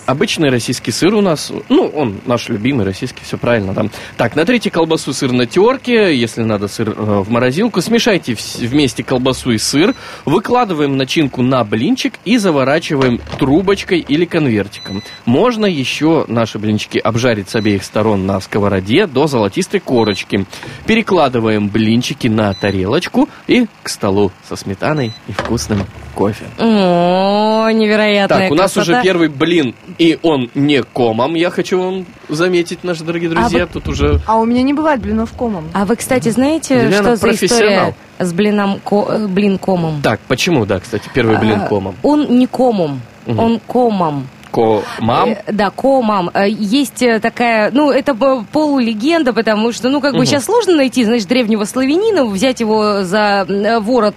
Обычный 0.06 0.50
российский 0.50 0.90
сыр 0.90 1.14
у 1.14 1.22
нас, 1.22 1.50
ну, 1.70 1.86
он 1.86 2.20
наш 2.26 2.50
любимый 2.50 2.84
российский, 2.84 3.22
все 3.24 3.38
правильно, 3.38 3.72
да. 3.72 3.86
Так, 4.18 4.36
натрите 4.36 4.70
колбасу, 4.70 5.14
сыр 5.14 5.32
на 5.32 5.46
терке, 5.46 6.14
если 6.14 6.42
надо 6.42 6.68
сыр 6.68 6.90
э, 6.90 6.92
в 6.94 7.30
морозилку, 7.30 7.80
смешайте 7.80 8.32
вс- 8.32 8.67
вместе 8.67 9.02
колбасу 9.02 9.52
и 9.52 9.58
сыр, 9.58 9.94
выкладываем 10.26 10.98
начинку 10.98 11.40
на 11.43 11.64
блинчик 11.64 12.14
и 12.26 12.36
заворачиваем 12.36 13.19
трубочкой 13.38 14.00
или 14.00 14.26
конвертиком. 14.26 15.02
Можно 15.24 15.64
еще 15.64 16.26
наши 16.29 16.58
блинчики 16.58 16.98
обжарить 16.98 17.48
с 17.48 17.55
обеих 17.56 17.82
сторон 17.82 18.26
на 18.26 18.40
сковороде 18.40 19.06
до 19.06 19.26
золотистой 19.26 19.81
корочки. 19.81 20.44
Перекладываем 20.86 21.69
блинчики 21.69 22.29
на 22.29 22.52
тарелочку 22.52 23.29
и 23.46 23.67
к 23.82 23.88
столу 23.88 24.32
со 24.46 24.56
сметаной 24.56 25.12
и 25.29 25.32
вкусным 25.32 25.86
кофе. 26.14 26.44
О, 26.58 27.68
невероятная 27.70 28.42
Так, 28.42 28.50
у 28.52 28.54
нас 28.54 28.72
красота. 28.72 28.98
уже 28.98 29.02
первый 29.02 29.28
блин, 29.28 29.74
и 29.98 30.18
он 30.22 30.50
не 30.54 30.82
комом, 30.82 31.34
я 31.34 31.50
хочу 31.50 31.80
вам 31.80 32.06
заметить, 32.28 32.84
наши 32.84 33.04
дорогие 33.04 33.30
друзья. 33.30 33.64
А 33.64 33.66
Тут 33.66 33.88
уже... 33.88 34.20
А 34.26 34.36
у 34.38 34.44
меня 34.44 34.62
не 34.62 34.72
бывает 34.72 35.00
блинов 35.00 35.32
комом. 35.32 35.68
А 35.72 35.84
вы, 35.84 35.96
кстати, 35.96 36.28
знаете, 36.30 36.76
Елена 36.76 36.92
что 37.02 37.16
за 37.16 37.30
история 37.32 37.38
профессионал. 37.38 37.94
с 38.18 38.32
блином, 38.32 38.80
ко- 38.84 39.06
э, 39.10 39.26
блин 39.26 39.58
комом? 39.58 40.00
Так, 40.02 40.20
почему, 40.28 40.64
да, 40.66 40.80
кстати, 40.80 41.08
первый 41.14 41.38
блин 41.38 41.60
А, 41.62 41.68
комом? 41.68 41.94
Он 42.02 42.38
не 42.38 42.46
комом, 42.46 43.00
Мгм. 43.26 43.38
он 43.38 43.60
комом. 43.66 44.28
Комам? 44.55 45.31
Э, 45.31 45.37
Да, 45.53 45.70
комом. 45.70 46.31
Э, 46.32 46.49
Есть 46.49 47.03
э, 47.03 47.19
такая, 47.20 47.70
ну, 47.73 47.91
это 47.91 48.15
по- 48.15 48.44
полулегенда, 48.53 49.32
потому 49.32 49.73
что, 49.73 49.89
ну, 49.89 50.01
как 50.01 50.13
бы 50.13 50.19
Мгм. 50.19 50.27
сейчас 50.27 50.44
сложно 50.44 50.77
найти, 50.77 51.05
значит, 51.05 51.27
древнего 51.29 51.65
славянина, 51.65 52.25
взять 52.25 52.61
его 52.61 53.03
за 53.03 53.46
ворот 53.81 54.17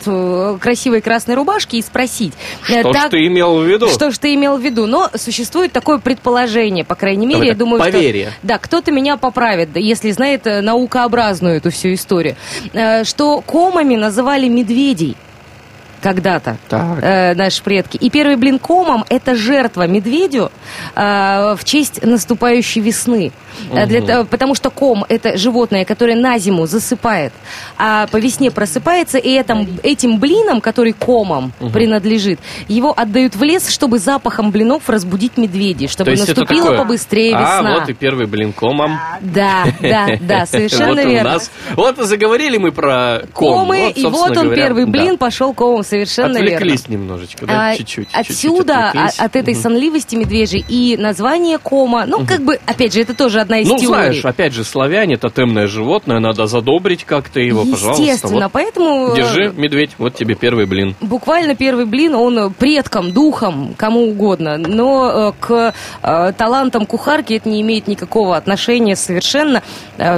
красивой 0.62 1.02
красной 1.02 1.36
рубашки 1.36 1.78
и 1.78 1.82
спросить. 1.82 2.34
Что 2.64 2.92
ж 2.92 2.94
так- 2.94 3.10
ты 3.12 3.26
имел 3.28 3.58
в 3.60 3.66
виду? 3.66 3.88
Что 3.90 4.12
ж 4.12 4.18
ты 4.18 4.34
имел 4.36 4.58
в 4.58 4.62
виду? 4.62 4.86
Но 4.86 5.10
существует 5.16 5.72
такое 5.72 5.98
предположение, 5.98 6.84
по 6.86 6.96
крайней 6.96 7.26
мере, 7.26 7.40
Давай 7.40 7.48
я 7.50 7.56
думаю, 7.56 7.80
поверье. 7.80 8.28
что... 8.32 8.34
Да, 8.44 8.58
кто-то 8.58 8.92
меня 8.92 9.18
поправит, 9.18 9.70
если 9.76 10.12
знает 10.12 10.46
наукообразную 10.46 11.58
эту 11.58 11.72
всю 11.72 11.94
историю. 11.94 12.36
Что 13.04 13.42
комами 13.42 13.96
называли 13.96 14.48
медведей 14.48 15.16
когда-то 16.02 16.58
э, 16.70 17.34
наши 17.34 17.64
предки. 17.64 17.98
И 17.98 18.10
первый 18.10 18.36
блин 18.36 18.60
комом– 18.60 19.06
это 19.10 19.36
жертва 19.36 19.88
медведю 19.88 20.52
э, 20.96 21.56
в 21.56 21.64
честь 21.64 22.04
наступающей 22.04 22.82
весны. 22.82 23.32
Э, 23.72 23.86
для 23.86 24.24
потому 24.26 24.56
что 24.56 24.70
ком– 24.70 25.06
это 25.10 25.38
животное, 25.38 25.86
которое 25.86 26.16
на 26.16 26.38
зиму 26.38 26.66
засыпает, 26.68 27.34
а 27.78 28.08
по 28.08 28.18
весне 28.18 28.52
просыпается, 28.52 29.18
и 29.18 29.30
этим, 29.30 29.80
этим 29.84 30.20
блином, 30.20 30.62
который 30.62 30.94
комом 30.94 31.52
принадлежит, 31.74 32.40
его 32.68 32.94
отдают 32.96 33.36
в 33.36 33.44
лес, 33.44 33.70
чтобы 33.70 34.00
запахом 34.00 34.52
блинов 34.52 34.90
разбудить 34.90 35.38
медведей, 35.38 35.88
чтобы 35.88 36.12
наступила 36.12 36.64
такое, 36.64 36.78
побыстрее 36.78 37.36
А, 37.36 37.58
весна. 37.58 37.80
вот 37.80 37.90
и 37.90 37.94
первый 37.94 38.28
блин 38.28 38.54
комом. 38.54 39.00
Да, 39.22 39.66
да, 39.82 40.08
да, 40.22 40.46
совершенно 40.46 41.04
верно. 41.06 41.40
Вот 41.76 41.98
заговорили 41.98 42.58
мы 42.58 42.72
про 42.72 43.24
ком. 43.34 43.60
Комы, 43.60 43.92
и 43.92 44.06
вот 44.06 44.38
он 44.38 44.54
первый 44.54 44.86
блин 44.86 45.18
пошел 45.18 45.54
комом. 45.54 45.84
Совершенно 45.88 46.38
верно. 46.38 46.56
Отвлеклись 46.58 46.88
немножечко, 46.90 47.46
да? 47.46 47.70
А, 47.70 47.76
Чуть-чуть. 47.76 48.08
Отсюда, 48.14 48.90
отвлеклись. 48.90 49.20
а- 49.20 49.26
от 49.26 49.36
этой 49.36 49.54
Мгм. 49.54 49.62
сонливости 49.64 50.16
медвежьей 50.16 50.66
и 50.68 50.98
название 50.98 51.58
кома, 51.58 52.06
ну, 52.06 52.26
как 52.26 52.42
бы, 52.42 52.60
опять 52.66 52.94
же, 52.94 53.02
это 53.02 53.14
тоже 53.14 53.40
одна 53.42 53.60
из 53.60 53.68
Ну, 53.68 53.76
теорий. 53.78 53.88
знаешь, 53.88 54.26
опять 54.26 54.54
же, 54.54 54.64
славяне, 54.64 55.18
тотемное 55.18 55.68
животное, 55.68 56.20
надо 56.20 56.48
задобрить 56.48 57.04
как-то 57.04 57.40
его, 57.40 57.64
пожалуйста. 57.66 58.02
Естественно, 58.04 58.44
вот. 58.46 58.52
поэтому... 58.52 59.14
э, 59.14 59.16
Держи, 59.16 59.54
медведь, 59.56 59.92
вот 59.98 60.16
тебе 60.16 60.36
первый 60.36 60.66
блин. 60.66 60.96
Буквально 61.02 61.56
первый 61.56 61.86
блин, 61.86 62.16
он 62.16 62.54
предкам, 62.54 63.12
духом, 63.12 63.74
кому 63.78 64.02
угодно. 64.10 64.58
Но 64.58 65.32
э, 65.32 65.34
к 65.40 65.74
э, 66.04 66.34
талантам 66.38 66.86
кухарки 66.86 67.34
это 67.34 67.48
не 67.50 67.62
имеет 67.62 67.88
никакого 67.88 68.36
отношения 68.36 68.96
совершенно. 68.96 69.62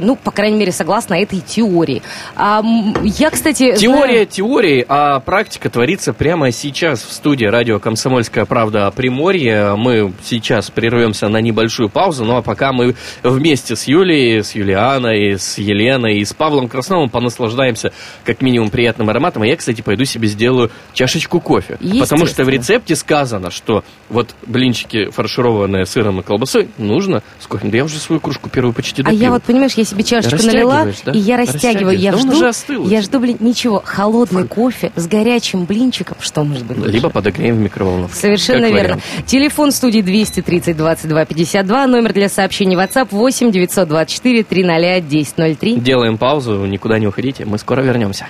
Ну, 0.01 0.15
по 0.15 0.31
крайней 0.31 0.57
мере, 0.57 0.71
согласно 0.71 1.15
этой 1.15 1.39
теории. 1.41 2.01
А, 2.35 2.61
я, 3.03 3.29
кстати... 3.29 3.75
Теория 3.75 4.13
знаю- 4.13 4.25
теории, 4.27 4.85
а 4.87 5.19
практика 5.19 5.58
творится 5.67 6.13
прямо 6.13 6.51
сейчас 6.51 7.03
в 7.03 7.11
студии 7.11 7.45
радио 7.45 7.79
«Комсомольская 7.79 8.45
правда» 8.45 8.89
Приморье. 8.91 9.75
Мы 9.75 10.13
сейчас 10.23 10.69
прервемся 10.71 11.27
на 11.27 11.41
небольшую 11.41 11.89
паузу, 11.89 12.23
ну 12.23 12.37
а 12.37 12.41
пока 12.41 12.71
мы 12.71 12.95
вместе 13.23 13.75
с 13.75 13.83
Юлией, 13.85 14.41
с 14.41 14.55
Юлианой, 14.55 15.37
с 15.37 15.57
Еленой 15.57 16.19
и 16.19 16.25
с 16.25 16.33
Павлом 16.33 16.69
Красновым 16.69 17.09
понаслаждаемся 17.09 17.91
как 18.23 18.41
минимум 18.41 18.69
приятным 18.69 19.09
ароматом. 19.09 19.41
А 19.41 19.47
я, 19.47 19.57
кстати, 19.57 19.81
пойду 19.81 20.05
себе 20.05 20.29
сделаю 20.29 20.71
чашечку 20.93 21.41
кофе. 21.41 21.77
Потому 21.99 22.25
что 22.25 22.45
в 22.45 22.49
рецепте 22.49 22.95
сказано, 22.95 23.51
что 23.51 23.83
вот 24.07 24.35
блинчики, 24.45 25.09
фаршированные 25.09 25.85
сыром 25.85 26.21
и 26.21 26.23
колбасой, 26.23 26.69
нужно 26.77 27.23
с 27.39 27.47
кофе. 27.47 27.67
Да 27.67 27.77
я 27.77 27.83
уже 27.83 27.97
свою 27.97 28.21
кружку 28.21 28.49
первую 28.49 28.73
почти 28.73 29.01
А 29.01 29.05
допил. 29.05 29.19
я 29.19 29.31
вот, 29.31 29.43
понимаешь, 29.43 29.73
я 29.73 29.83
себе 29.83 30.03
чашечку 30.03 30.45
налила, 30.45 30.87
да? 31.03 31.11
и 31.11 31.17
я 31.17 31.37
растягиваю. 31.37 31.97
Я 31.97 32.15
жду, 32.15 32.87
я 32.87 33.01
жду, 33.01 33.19
блин, 33.19 33.37
ничего, 33.39 33.81
холодный 33.83 34.47
кофе 34.47 34.91
с 34.95 35.07
горячим 35.07 35.48
блинчиком. 35.57 36.17
Что 36.19 36.43
может 36.43 36.65
быть 36.65 36.77
лучше? 36.77 36.91
Либо 36.91 37.09
подогреем 37.09 37.55
в 37.57 37.59
микроволновке. 37.59 38.15
Совершенно 38.19 38.63
Как 38.67 38.71
верно. 38.71 38.95
вариант. 38.95 39.03
Телефон 39.25 39.71
студии 39.71 40.01
230 40.01 40.75
22 40.77 41.25
52, 41.25 41.87
номер 41.87 42.13
для 42.13 42.29
сообщений 42.29 42.75
WhatsApp 42.75 43.07
8 43.11 43.51
924 43.51 44.43
300 44.43 44.97
1003. 44.97 45.75
Делаем 45.77 46.17
паузу, 46.17 46.65
никуда 46.65 46.99
не 46.99 47.07
уходите, 47.07 47.45
мы 47.45 47.57
скоро 47.57 47.81
вернемся. 47.81 48.27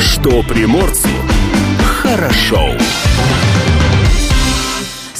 Что 0.00 0.42
приморцу 0.42 1.08
хорошо. 2.02 2.60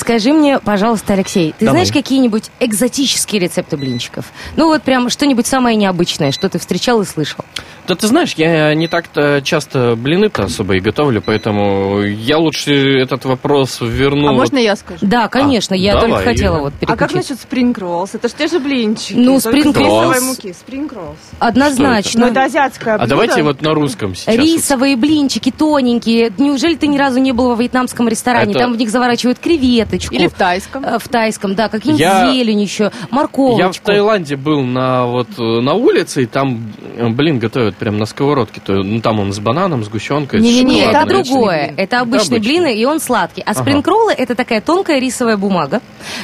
Скажи 0.06 0.32
мне, 0.32 0.60
пожалуйста, 0.60 1.14
Алексей, 1.14 1.52
ты 1.58 1.64
Давай. 1.64 1.80
знаешь 1.84 1.92
какие-нибудь 1.92 2.44
экзотические 2.60 3.40
рецепты 3.40 3.76
блинчиков? 3.76 4.26
Ну 4.54 4.66
вот 4.68 4.84
прям 4.84 5.10
что-нибудь 5.10 5.48
самое 5.48 5.74
необычное, 5.76 6.30
что 6.30 6.48
ты 6.48 6.60
встречал 6.60 7.00
и 7.02 7.04
слышал. 7.04 7.44
Да 7.88 7.96
ты 7.96 8.06
знаешь, 8.06 8.34
я 8.36 8.72
не 8.74 8.86
так-то 8.86 9.40
часто 9.42 9.96
блины-то 9.96 10.44
особо 10.44 10.76
и 10.76 10.80
готовлю, 10.80 11.22
поэтому 11.22 12.02
я 12.02 12.38
лучше 12.38 13.00
этот 13.00 13.24
вопрос 13.24 13.78
верну. 13.80 14.28
А 14.28 14.32
вот- 14.32 14.38
можно 14.38 14.58
я 14.58 14.76
скажу? 14.76 14.98
Да, 15.04 15.26
конечно, 15.26 15.74
я 15.74 15.94
давай, 15.94 16.10
только 16.10 16.24
хотела 16.24 16.54
Юля. 16.56 16.62
вот 16.64 16.74
А 16.82 16.86
как 16.86 16.98
переключить. 17.10 17.16
насчет 17.30 17.42
спринг 17.42 17.78
роллс? 17.78 18.14
Это 18.14 18.28
же 18.28 18.34
те 18.34 18.46
же 18.46 18.60
блинчики. 18.60 19.14
Ну, 19.14 19.40
только 19.40 19.58
спринг 19.58 19.76
из 19.76 19.80
рисовой 19.80 20.04
роллс. 20.04 20.22
муки. 20.22 20.52
Спринг 20.52 20.92
роллс. 20.92 21.16
Однозначно. 21.40 22.20
Ну, 22.20 22.26
это 22.28 22.44
азиатское 22.44 22.94
А 22.94 22.98
блюдо. 22.98 23.10
давайте 23.10 23.42
вот 23.42 23.60
на 23.62 23.74
русском 23.74 24.14
сейчас. 24.14 24.34
Рисовые 24.36 24.96
блинчики 24.96 25.50
тоненькие. 25.50 26.32
Неужели 26.38 26.76
ты 26.76 26.86
ни 26.86 26.96
разу 26.98 27.18
не 27.18 27.32
был 27.32 27.48
во 27.48 27.54
вьетнамском 27.56 28.08
ресторане? 28.08 28.50
Это- 28.52 28.60
Там 28.60 28.72
в 28.72 28.76
них 28.76 28.90
заворачивают 28.90 29.38
креветочку. 29.98 30.14
Или 30.14 30.26
в 30.28 30.32
тайском. 30.34 30.84
Э, 30.84 30.98
В 30.98 31.08
тайском, 31.08 31.54
да, 31.54 31.68
какие-нибудь 31.68 32.00
Я- 32.00 32.30
зелень 32.32 32.60
еще, 32.62 32.84
Я 32.84 32.90
в 32.90 33.12
морковочку. 33.12 33.84
Таиланде 33.86 34.36
был 34.36 34.62
на 34.62 35.06
вот 35.06 35.28
э, 35.38 35.42
на 35.60 35.74
улице, 35.74 36.22
и 36.22 36.26
там, 36.26 36.72
э, 36.96 37.08
блин, 37.08 37.38
готовят 37.38 37.76
прям 37.76 37.98
на 37.98 38.06
сковородке. 38.06 38.60
То, 38.64 38.74
ну, 38.82 39.00
там 39.00 39.20
он 39.20 39.32
с 39.32 39.38
бананом, 39.38 39.84
сгущенкой. 39.84 40.40
с 40.40 40.42
Не-не-не, 40.42 40.82
это 40.84 41.04
другое. 41.06 41.66
блин. 41.66 41.74
Это 41.78 42.00
обычный 42.00 42.36
обычный. 42.38 42.60
блин, 42.60 42.66
и 42.66 42.84
он 42.84 43.00
сладкий. 43.00 43.42
А 43.42 43.50
Ага. 43.50 43.60
спринг-роллы 43.60 44.12
это 44.12 44.34
такая 44.34 44.60
тонкая 44.60 44.98
рисовая 45.00 45.36
бумага. 45.36 45.80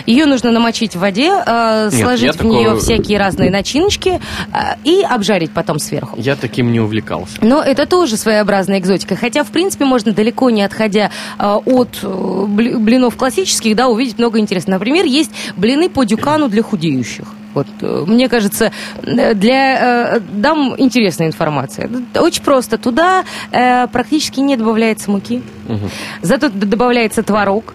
Ее 0.07 0.26
нужно 0.26 0.50
намочить 0.50 0.95
в 0.97 1.00
воде, 1.00 1.31
э, 1.47 1.88
Нет, 1.93 2.00
сложить 2.02 2.37
в 2.37 2.45
нее 2.45 2.64
такого- 2.64 2.81
всякие 2.81 3.19
разные 3.19 3.50
начиночки 3.50 4.21
э, 4.52 4.59
и 4.85 5.02
обжарить 5.02 5.52
потом 5.52 5.79
сверху. 5.79 6.17
Я 6.19 6.37
таким 6.37 6.73
не 6.73 6.81
увлекался. 6.81 7.37
Но 7.41 7.62
это 7.62 7.87
тоже 7.87 8.17
своеобразная 8.17 8.79
экзотика. 8.79 9.17
Хотя, 9.17 9.45
в 9.45 9.49
принципе, 9.50 9.85
можно 9.85 10.12
далеко 10.12 10.50
не 10.50 10.62
отходя 10.62 11.11
э, 11.38 11.45
от 11.64 11.99
э, 12.02 12.07
бли- 12.07 12.76
блинов 12.79 13.17
классических, 13.17 13.62
да, 13.71 13.88
увидеть 13.88 14.19
много 14.19 14.38
интересного. 14.38 14.78
Например, 14.78 15.04
есть 15.04 15.31
блины 15.57 15.88
по 15.88 16.04
дюкану 16.04 16.49
для 16.49 16.62
худеющих. 16.62 17.26
Вот, 17.54 17.66
э, 17.81 18.04
мне 18.07 18.28
кажется, 18.28 18.73
э, 19.02 19.35
для 19.35 20.16
э, 20.16 20.21
дам 20.21 20.75
интересная 20.78 21.26
информация. 21.26 21.90
Очень 22.14 22.42
просто. 22.42 22.78
Туда 22.78 23.25
э, 23.50 23.87
практически 23.88 24.40
не 24.40 24.57
добавляется 24.57 25.11
муки. 25.11 25.42
Мгм. 25.69 25.90
Зато 26.23 26.49
добавляется 26.49 27.23
творог, 27.23 27.75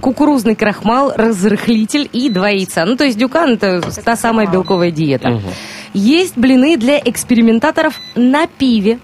кукурузный 0.00 0.54
крахмал, 0.54 1.12
разрыхлитель 1.16 2.08
и 2.12 2.28
два 2.28 2.50
яйца. 2.50 2.84
Ну, 2.84 2.96
то 2.96 3.04
есть 3.04 3.18
дюкан 3.18 3.54
это 3.54 3.80
та 4.04 4.16
самая 4.16 4.46
белковая 4.46 4.90
диета. 4.90 5.30
Мгм. 5.30 5.42
Есть 5.94 6.36
блины 6.36 6.76
для 6.76 6.98
экспериментаторов 6.98 8.00
на 8.14 8.46
пиве. 8.46 8.98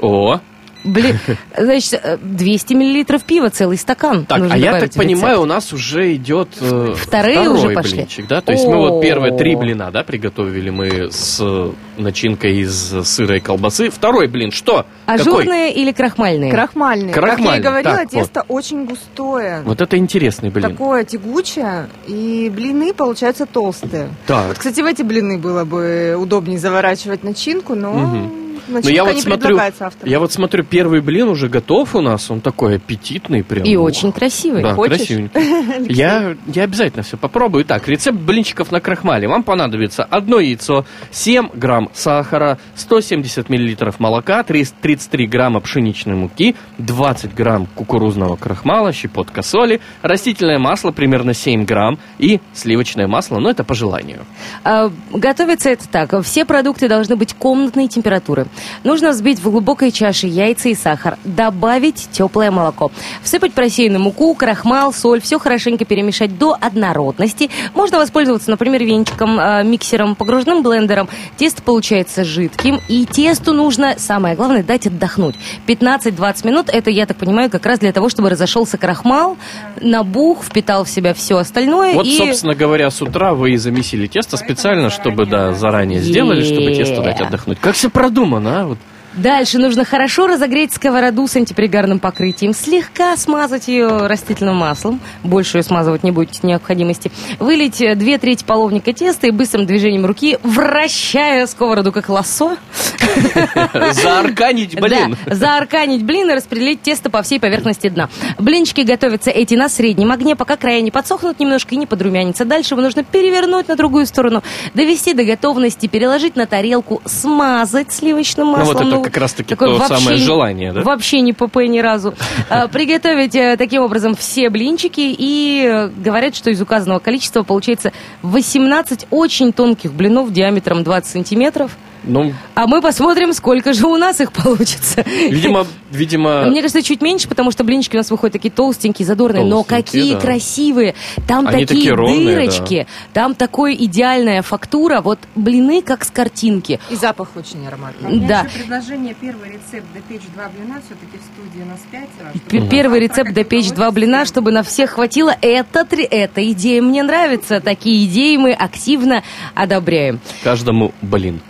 О, 0.00 0.40
Блин, 0.84 1.18
значит, 1.58 2.00
э, 2.02 2.18
200 2.20 2.74
миллилитров 2.74 3.24
пива, 3.24 3.48
целый 3.48 3.78
стакан. 3.78 4.26
так, 4.26 4.38
нужно 4.38 4.54
а 4.54 4.58
я 4.58 4.78
так 4.78 4.92
понимаю, 4.92 5.40
у 5.40 5.46
нас 5.46 5.72
уже 5.72 6.14
идет 6.14 6.48
э, 6.60 6.94
Вторые 6.94 7.40
второй 7.40 7.58
уже 7.58 7.70
пошли? 7.70 7.96
блинчик, 7.96 8.26
да? 8.28 8.40
То 8.42 8.52
есть 8.52 8.66
мы 8.66 8.76
вот 8.76 9.00
первые 9.02 9.36
три 9.36 9.56
блина, 9.56 9.90
да, 9.90 10.04
приготовили 10.04 10.70
мы 10.70 11.10
с 11.10 11.38
э, 11.40 11.72
начинкой 11.96 12.58
из 12.58 12.94
сыра 13.04 13.36
и 13.36 13.40
колбасы. 13.40 13.90
Второй 13.90 14.28
блин, 14.28 14.50
что? 14.52 14.86
Какой? 15.06 15.20
Ажурные 15.20 15.72
или 15.72 15.92
крахмальные? 15.92 16.50
Крахмальный. 16.50 17.12
Как 17.12 17.38
я 17.40 17.56
и 17.56 17.60
говорила, 17.60 17.94
так, 17.96 18.12
вот. 18.12 18.20
тесто 18.22 18.44
очень 18.48 18.84
густое. 18.84 19.62
Вот 19.64 19.80
это 19.80 19.96
интересный 19.96 20.50
блин. 20.50 20.70
Такое 20.70 21.04
тягучее, 21.04 21.88
и 22.06 22.52
блины 22.54 22.92
получаются 22.92 23.46
толстые. 23.46 24.08
Так. 24.26 24.48
Вот, 24.48 24.58
кстати, 24.58 24.82
в 24.82 24.86
эти 24.86 25.02
блины 25.02 25.38
было 25.38 25.64
бы 25.64 26.16
удобнее 26.18 26.58
заворачивать 26.58 27.24
начинку, 27.24 27.74
но. 27.74 28.30
Ну, 28.68 28.80
я 28.80 29.04
вот 29.04 29.14
не 29.14 29.20
смотрю, 29.20 29.58
я 30.04 30.20
вот 30.20 30.32
смотрю, 30.32 30.64
первый 30.64 31.00
блин 31.00 31.28
уже 31.28 31.48
готов 31.48 31.94
у 31.94 32.00
нас, 32.00 32.30
он 32.30 32.40
такой 32.40 32.76
аппетитный 32.76 33.42
прям. 33.42 33.64
И 33.64 33.76
Ух. 33.76 33.86
очень 33.86 34.12
красивый. 34.12 34.62
Да, 34.62 34.74
Хочешь? 34.74 34.98
красивенький. 34.98 35.94
Я, 35.94 36.36
я 36.46 36.64
обязательно 36.64 37.02
все 37.02 37.16
попробую. 37.16 37.64
Итак, 37.64 37.86
рецепт 37.88 38.18
блинчиков 38.18 38.72
на 38.72 38.80
крахмале. 38.80 39.28
Вам 39.28 39.42
понадобится 39.42 40.04
одно 40.04 40.40
яйцо, 40.40 40.84
7 41.10 41.50
грамм 41.54 41.90
сахара, 41.92 42.58
170 42.76 43.48
миллилитров 43.48 44.00
молока, 44.00 44.42
30 44.42 44.74
33 44.80 45.26
грамма 45.26 45.60
пшеничной 45.60 46.14
муки, 46.14 46.54
20 46.78 47.34
грамм 47.34 47.66
кукурузного 47.66 48.36
крахмала, 48.36 48.92
щепотка 48.92 49.42
соли, 49.42 49.80
растительное 50.02 50.58
масло 50.58 50.90
примерно 50.90 51.34
7 51.34 51.64
грамм 51.64 51.98
и 52.18 52.40
сливочное 52.52 53.06
масло, 53.06 53.38
но 53.38 53.50
это 53.50 53.64
по 53.64 53.74
желанию. 53.74 54.24
А, 54.64 54.90
Готовится 55.12 55.70
это 55.70 55.88
так. 55.88 56.22
Все 56.24 56.44
продукты 56.44 56.88
должны 56.88 57.16
быть 57.16 57.34
комнатной 57.34 57.88
температуры. 57.88 58.46
Нужно 58.82 59.10
взбить 59.10 59.38
в 59.38 59.50
глубокой 59.50 59.90
чаше 59.90 60.26
яйца 60.26 60.68
и 60.68 60.74
сахар. 60.74 61.18
Добавить 61.24 62.08
теплое 62.12 62.50
молоко. 62.50 62.90
Всыпать 63.22 63.52
просеянную 63.52 64.02
муку, 64.02 64.34
крахмал, 64.34 64.92
соль. 64.92 65.20
Все 65.20 65.38
хорошенько 65.38 65.84
перемешать 65.84 66.38
до 66.38 66.56
однородности. 66.60 67.50
Можно 67.74 67.98
воспользоваться, 67.98 68.50
например, 68.50 68.82
венчиком, 68.84 69.38
а, 69.38 69.62
миксером, 69.62 70.14
погружным 70.14 70.62
блендером. 70.62 71.08
Тесто 71.36 71.62
получается 71.62 72.24
жидким. 72.24 72.80
И 72.88 73.06
тесту 73.06 73.52
нужно, 73.52 73.94
самое 73.98 74.36
главное, 74.36 74.62
дать 74.62 74.86
отдохнуть. 74.86 75.36
15-20 75.66 76.46
минут. 76.46 76.68
Это, 76.68 76.90
я 76.90 77.06
так 77.06 77.16
понимаю, 77.16 77.50
как 77.50 77.64
раз 77.66 77.78
для 77.78 77.92
того, 77.92 78.08
чтобы 78.08 78.30
разошелся 78.30 78.78
крахмал, 78.78 79.36
набух, 79.80 80.44
впитал 80.44 80.84
в 80.84 80.90
себя 80.90 81.14
все 81.14 81.36
остальное. 81.38 81.94
Вот, 81.94 82.06
и... 82.06 82.16
собственно 82.16 82.54
говоря, 82.54 82.90
с 82.90 83.00
утра 83.02 83.34
вы 83.34 83.52
и 83.52 83.56
замесили 83.56 84.06
тесто 84.06 84.36
специально, 84.36 84.90
чтобы, 84.90 85.26
да, 85.26 85.52
заранее 85.52 86.00
сделали, 86.00 86.44
чтобы 86.44 86.74
тесто 86.74 87.02
дать 87.02 87.20
отдохнуть. 87.20 87.58
Как 87.60 87.74
все 87.74 87.90
продумано, 87.90 88.43
а? 88.50 88.66
Вот. 88.66 88.78
Дальше 89.16 89.58
нужно 89.58 89.84
хорошо 89.84 90.26
разогреть 90.26 90.72
сковороду 90.74 91.26
с 91.28 91.36
антипригарным 91.36 91.98
покрытием, 92.00 92.52
слегка 92.52 93.16
смазать 93.16 93.68
ее 93.68 94.06
растительным 94.06 94.56
маслом, 94.56 95.00
больше 95.22 95.58
ее 95.58 95.62
смазывать 95.62 96.02
не 96.02 96.10
будет 96.10 96.42
необходимости, 96.42 97.12
вылить 97.38 97.80
э, 97.80 97.94
две 97.94 98.18
трети 98.18 98.44
половника 98.44 98.92
теста 98.92 99.26
и 99.28 99.30
быстрым 99.30 99.66
движением 99.66 100.04
руки, 100.04 100.38
вращая 100.42 101.46
сковороду 101.46 101.92
как 101.92 102.08
лассо, 102.08 102.56
Заарканить, 103.92 104.80
блин. 104.80 105.16
да, 105.26 105.34
заарканить 105.34 106.02
блин 106.04 106.30
и 106.30 106.34
распределить 106.34 106.82
тесто 106.82 107.10
по 107.10 107.22
всей 107.22 107.38
поверхности 107.38 107.88
дна. 107.88 108.08
Блинчики 108.38 108.80
готовятся 108.80 109.30
эти 109.30 109.54
на 109.54 109.68
среднем 109.68 110.10
огне, 110.12 110.36
пока 110.36 110.56
края 110.56 110.80
не 110.80 110.90
подсохнут 110.90 111.38
немножко 111.38 111.74
и 111.74 111.78
не 111.78 111.86
подрумянятся. 111.86 112.44
Дальше 112.44 112.74
его 112.74 112.82
нужно 112.82 113.04
перевернуть 113.04 113.68
на 113.68 113.76
другую 113.76 114.06
сторону, 114.06 114.42
довести 114.74 115.14
до 115.14 115.24
готовности, 115.24 115.86
переложить 115.86 116.36
на 116.36 116.46
тарелку, 116.46 117.00
смазать 117.04 117.92
сливочным 117.92 118.48
Ну, 118.48 118.56
маслом. 118.56 118.74
вот 118.76 118.86
это 118.86 119.03
как 119.04 119.16
раз-таки 119.18 119.50
такое 119.50 119.70
то 119.70 119.78
вообще 119.78 119.96
самое 119.96 120.16
желание, 120.18 120.72
да? 120.72 120.82
Вообще 120.82 121.20
не 121.20 121.32
ПП 121.32 121.56
ни 121.68 121.78
разу. 121.80 122.14
А, 122.48 122.68
Приготовить 122.68 123.34
э, 123.34 123.56
таким 123.56 123.82
образом 123.82 124.14
все 124.14 124.50
блинчики 124.50 125.14
и 125.16 125.64
э, 125.66 125.88
говорят, 125.88 126.34
что 126.34 126.50
из 126.50 126.60
указанного 126.60 126.98
количества 126.98 127.42
получается 127.42 127.92
18 128.22 129.06
очень 129.10 129.52
тонких 129.52 129.92
блинов 129.92 130.32
диаметром 130.32 130.82
20 130.82 131.10
сантиметров. 131.10 131.76
Ну, 132.06 132.32
А 132.54 132.66
мы 132.66 132.80
посмотрим, 132.82 133.32
сколько 133.32 133.72
же 133.72 133.86
у 133.86 133.96
нас 133.96 134.20
их 134.20 134.32
получится. 134.32 135.02
видимо, 135.06 135.66
видимо... 135.90 136.44
Мне 136.44 136.60
кажется, 136.60 136.82
чуть 136.82 137.00
меньше, 137.02 137.28
потому 137.28 137.50
что 137.50 137.64
блинчики 137.64 137.96
у 137.96 137.98
нас 137.98 138.10
выходят 138.10 138.32
такие 138.34 138.50
толстенькие, 138.50 139.06
задорные, 139.06 139.44
но 139.44 139.62
Толстенькие, 139.64 139.82
какие 140.02 140.14
да. 140.14 140.20
красивые. 140.20 140.94
Там 141.26 141.46
Они 141.46 141.64
такие, 141.64 141.66
такие 141.78 141.94
ровные, 141.94 142.26
дырочки, 142.36 142.86
там 143.12 143.34
такой 143.34 143.74
идеальная 143.74 144.42
фактура. 144.42 145.00
Вот 145.00 145.18
блины 145.34 145.82
как 145.82 146.04
с 146.04 146.10
картинки. 146.10 146.78
И 146.90 146.96
запах 146.96 147.28
очень 147.36 147.66
ароматный. 147.66 148.10
У 148.10 148.14
меня 148.16 148.28
Да. 148.28 148.40
еще 148.48 148.58
предложение, 148.58 149.14
первый 149.20 149.48
рецепт 149.48 149.86
допечь 149.94 150.22
два 150.34 150.48
блина, 150.48 150.80
все-таки 150.84 151.18
в 151.18 151.22
студии 151.22 151.62
у 151.62 151.66
нас 151.66 151.80
пятеро. 151.90 152.68
Первый 152.68 153.00
рецепт 153.00 153.32
допечь 153.32 153.70
два 153.70 153.90
блина, 153.90 154.24
чтобы 154.26 154.50
на 154.52 154.62
всех 154.62 154.90
хватило. 154.90 155.34
Это, 155.40 155.84
три- 155.84 156.04
эта 156.04 156.50
идея 156.52 156.82
мне 156.82 157.02
нравится. 157.02 157.60
Такие 157.60 158.04
идеи 158.06 158.36
мы 158.36 158.52
активно 158.52 159.22
одобряем. 159.54 160.20
Каждому, 160.42 160.92
блин. 161.02 161.40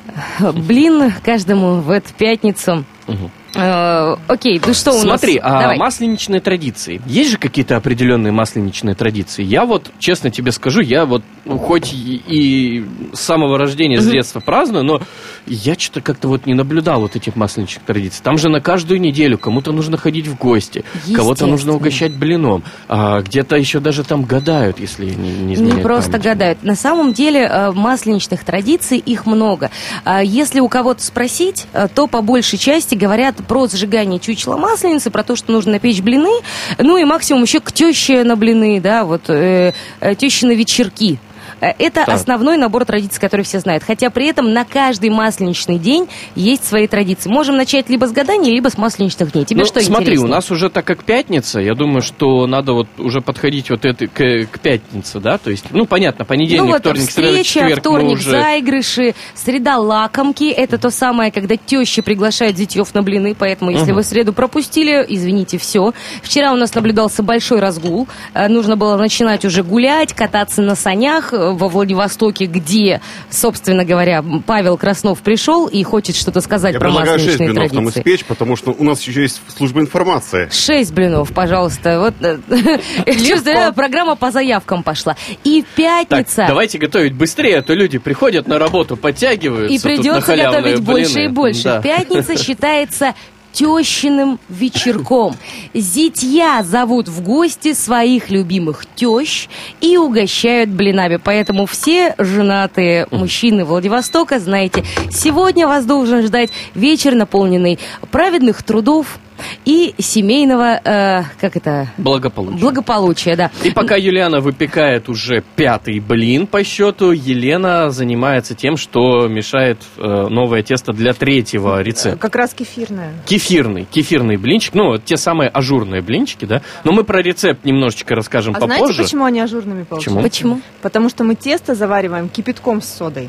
Блин 0.53 1.13
каждому 1.25 1.81
в 1.81 1.91
эту 1.91 2.13
пятницу. 2.15 2.85
Мгм. 3.07 3.31
Э, 3.55 4.17
Окей, 4.29 4.61
ну 4.65 4.75
что 4.75 4.93
у 4.93 4.95
нас? 4.95 5.03
Смотри, 5.21 5.39
а 5.39 5.61
Давай. 5.61 5.79
масленичные 5.79 6.41
традиции. 6.41 7.01
Есть 7.07 7.31
же 7.33 7.39
какие-то 7.39 7.77
определенные 7.77 8.33
масленичные 8.33 8.95
традиции? 8.95 9.43
Я 9.43 9.65
вот, 9.65 9.91
честно 9.99 10.31
тебе 10.31 10.53
скажу, 10.53 10.81
я 10.81 11.07
вот, 11.07 11.23
ну, 11.45 11.59
хоть 11.59 11.93
и, 11.93 12.23
и 12.27 12.85
с 13.13 13.21
самого 13.21 13.59
рождения, 13.59 14.01
с 14.01 14.07
детства 14.07 14.41
праздную, 14.41 14.85
но 14.85 15.01
я 15.47 15.75
что-то 15.79 16.01
как-то 16.01 16.29
вот 16.29 16.47
не 16.47 16.55
наблюдал 16.55 17.01
вот 17.01 17.17
этих 17.17 17.37
масленичных 17.37 17.85
традиций. 17.85 18.21
Там 18.23 18.39
же 18.39 18.49
на 18.49 18.61
каждую 18.61 19.01
неделю 19.01 19.39
кому-то 19.39 19.73
нужно 19.73 19.97
ходить 19.97 20.27
в 20.27 20.37
гости, 20.37 20.85
кого-то 21.15 21.47
нужно 21.47 21.75
угощать 21.75 22.13
блином, 22.15 22.63
а 22.89 23.21
где-то 23.23 23.57
еще 23.57 23.81
даже 23.81 24.05
там 24.05 24.25
гадают, 24.25 24.81
если 24.81 25.07
не, 25.07 25.33
не 25.33 25.55
Не 25.57 25.83
просто 25.83 26.13
память. 26.13 26.25
гадают. 26.25 26.63
На 26.63 26.75
самом 26.75 27.13
деле 27.13 27.41
э, 27.41 27.71
масленичных 27.73 28.45
традиций 28.45 28.99
их 28.99 29.27
много. 29.27 29.71
А 30.05 30.23
Если 30.23 30.61
у 30.61 30.69
кого-то 30.69 31.03
спросить, 31.03 31.67
э, 31.73 31.89
то 31.95 32.07
по 32.07 32.23
большей 32.23 32.59
части 32.59 32.95
говорят 32.95 33.37
про 33.45 33.67
зажигание 33.67 34.19
чучела 34.19 34.57
масленицы, 34.57 35.11
про 35.11 35.23
то, 35.23 35.37
что 35.37 35.53
нужно 35.53 35.73
напечь 35.73 36.01
блины, 36.01 36.41
ну 36.79 36.97
и 36.97 37.05
максимум 37.05 37.43
еще 37.43 37.61
к 37.61 37.73
теще 37.73 38.25
на 38.25 38.37
блины, 38.37 38.81
да, 38.81 39.05
вот 39.05 39.29
э, 39.29 39.73
э, 40.01 40.15
тещины 40.15 40.55
вечерки. 40.55 41.19
Э, 41.61 41.73
Это 41.79 42.05
Так. 42.07 42.09
основной 42.15 42.57
набор 42.57 42.85
традиций, 42.85 43.21
который 43.21 43.43
все 43.43 43.59
знают. 43.61 43.83
Хотя 43.85 44.11
при 44.11 44.27
этом 44.29 44.53
на 44.53 44.65
каждый 44.65 45.11
масленичный 45.11 45.79
день 45.79 46.09
есть 46.35 46.65
свои 46.65 46.87
традиции. 46.87 47.29
Можем 47.31 47.57
начать 47.57 47.89
либо 47.91 48.07
с 48.07 48.13
гадания, 48.13 48.51
либо 48.53 48.69
с 48.69 48.79
масленичных 48.79 49.33
дней. 49.33 49.45
Тебе 49.45 49.61
Ну, 49.61 49.67
что 49.67 49.81
смотри, 49.81 50.05
интереснее? 50.07 50.31
у 50.31 50.35
нас 50.35 50.51
уже 50.51 50.71
так 50.71 50.85
как 50.85 51.05
пятница, 51.05 51.61
я 51.61 51.75
думаю, 51.75 52.03
что 52.03 52.47
надо 52.47 52.73
вот 52.73 52.89
уже 52.99 53.21
подходить 53.21 53.71
вот 53.71 53.85
это 53.85 54.07
к, 54.07 54.47
к 54.51 54.59
пятнице, 54.61 55.21
да, 55.21 55.39
то 55.39 55.51
есть, 55.51 55.67
ну, 55.71 55.87
понятно, 55.87 56.25
понедельник, 56.25 56.63
ну 56.65 56.69
вот 56.73 56.81
вторник, 56.81 57.11
среда, 57.11 57.29
встреча, 57.29 57.49
четверг, 57.49 57.71
мы 57.77 57.81
вторник, 57.81 58.13
уже... 58.19 58.31
заигрыши, 58.31 59.15
среда 59.35 59.79
лакомки. 59.79 60.51
Это 60.51 60.79
то 60.79 60.91
самое, 60.91 61.31
когда 61.33 61.57
теща 61.57 62.03
приглашает 62.03 62.57
зятьев 62.57 62.95
на 62.95 63.03
блины, 63.03 63.35
поэтому 63.39 63.71
если 63.71 63.87
Мгм. 63.87 63.97
вы 63.97 64.03
среду 64.05 64.33
пропустили, 64.33 65.05
извините, 65.09 65.59
все. 65.59 65.93
Вчера 66.23 66.53
у 66.53 66.57
нас 66.57 66.75
наблюдался 66.75 67.23
большой 67.23 67.61
разгул. 67.61 68.09
Э, 68.35 68.49
Нужно 68.49 68.77
было 68.77 68.97
начинать 68.97 69.45
уже 69.45 69.63
гулять, 69.63 70.13
кататься 70.13 70.63
на 70.63 70.75
санях 70.77 71.33
э, 71.33 71.53
во 71.55 71.69
Владивостоке, 71.69 72.47
где, 72.47 73.01
собственно 73.31 73.85
говоря, 73.85 74.25
Павел 74.47 74.77
Краснов 74.77 75.21
пришел 75.21 75.67
и 75.67 75.83
хочет 75.83 76.17
что-то 76.17 76.41
сказать 76.41 76.75
Я 76.75 76.81
про 76.81 76.89
предлагаю 76.89 77.19
6 77.19 77.31
масленичные 77.31 77.49
блинов 77.69 77.71
традиции. 77.95 78.01
испечь, 78.01 78.25
потому 78.27 78.57
что 78.57 78.73
у 78.73 78.85
нас 78.85 79.01
еще 79.03 79.23
есть 79.23 79.41
служба 79.57 79.81
информации. 79.81 80.49
Шесть 80.53 80.93
блинов, 80.93 81.33
пожалуйста. 81.33 82.01
Вот, 82.01 82.15
э, 82.21 82.39
чувствую, 83.27 83.73
программа 83.75 84.17
по 84.17 84.31
заявкам 84.31 84.83
пошла. 84.83 85.17
И 85.45 85.63
Так, 85.63 86.09
пятница. 86.09 86.45
давайте 86.49 86.79
готовить 86.79 87.15
быстрее, 87.15 87.59
а 87.59 87.63
то 87.63 87.75
люди 87.75 87.99
приходят 87.99 88.47
на 88.47 88.59
работу, 88.59 88.97
подтягиваются. 88.97 89.75
И 89.75 89.79
придется 89.79 90.37
готовить 90.37 90.81
больше 90.81 91.25
и 91.25 91.29
больше. 91.29 91.65
Да. 91.65 91.81
Пятница 91.81 92.37
считается 92.43 93.15
тещиным 93.55 94.39
вечерком. 94.49 95.37
Зятья 95.73 96.63
зовут 96.63 97.09
в 97.09 97.23
гости 97.23 97.73
своих 97.73 98.29
любимых 98.29 98.85
тещ 98.95 99.49
и 99.81 99.97
угощают 99.97 100.71
блинами. 100.71 101.17
Поэтому 101.17 101.65
все 101.67 102.15
женатые 102.19 103.07
мужчины 103.11 103.65
Владивостока, 103.65 104.41
знаете, 104.41 104.85
сегодня 105.11 105.67
вас 105.67 105.87
должен 105.87 106.23
ждать 106.23 106.51
вечер, 106.75 107.15
наполненный 107.15 107.79
праведных 108.11 108.63
трудов 108.63 109.19
и 109.65 109.95
семейного, 109.99 110.81
э, 110.85 111.23
как 111.41 111.57
это, 111.57 111.89
Благополучие. 111.99 112.61
благополучия, 112.61 113.37
да. 113.37 113.51
И 113.63 113.71
пока 113.71 113.97
Юлиана 113.97 114.41
выпекает 114.41 115.09
уже 115.09 115.43
пятый 115.57 116.01
блин 116.01 116.47
по 116.47 116.63
счету, 116.65 117.11
Елена 117.13 117.91
занимается 117.91 118.55
тем, 118.55 118.77
что 118.77 119.27
мешает 119.29 119.79
э, 119.97 120.27
новое 120.29 120.63
тесто 120.63 120.93
для 120.93 121.13
третьего 121.13 121.83
рецепта. 121.83 122.19
Как 122.19 122.37
раз 122.37 122.55
кефирная. 122.55 123.13
Кефирный, 123.27 123.87
кефирный 123.91 124.37
блинчик, 124.37 124.75
ну, 124.75 124.87
вот 124.89 125.05
те 125.05 125.17
самые 125.17 125.49
ажурные 125.49 126.03
блинчики, 126.03 126.45
да. 126.45 126.63
Но 126.85 126.93
мы 126.93 127.05
про 127.05 127.23
рецепт 127.23 127.65
немножечко 127.65 128.15
расскажем 128.15 128.55
А 128.57 128.61
попозже. 128.61 128.83
знаете, 128.85 129.03
почему 129.03 129.25
они 129.25 129.41
ажурными 129.41 129.85
получаются? 129.85 130.23
Почему? 130.23 130.61
Потому 130.83 131.09
что 131.09 131.25
мы 131.25 131.35
тесто 131.35 131.75
завариваем 131.75 132.29
кипятком 132.29 132.83
с 132.83 132.89
содой. 132.89 133.29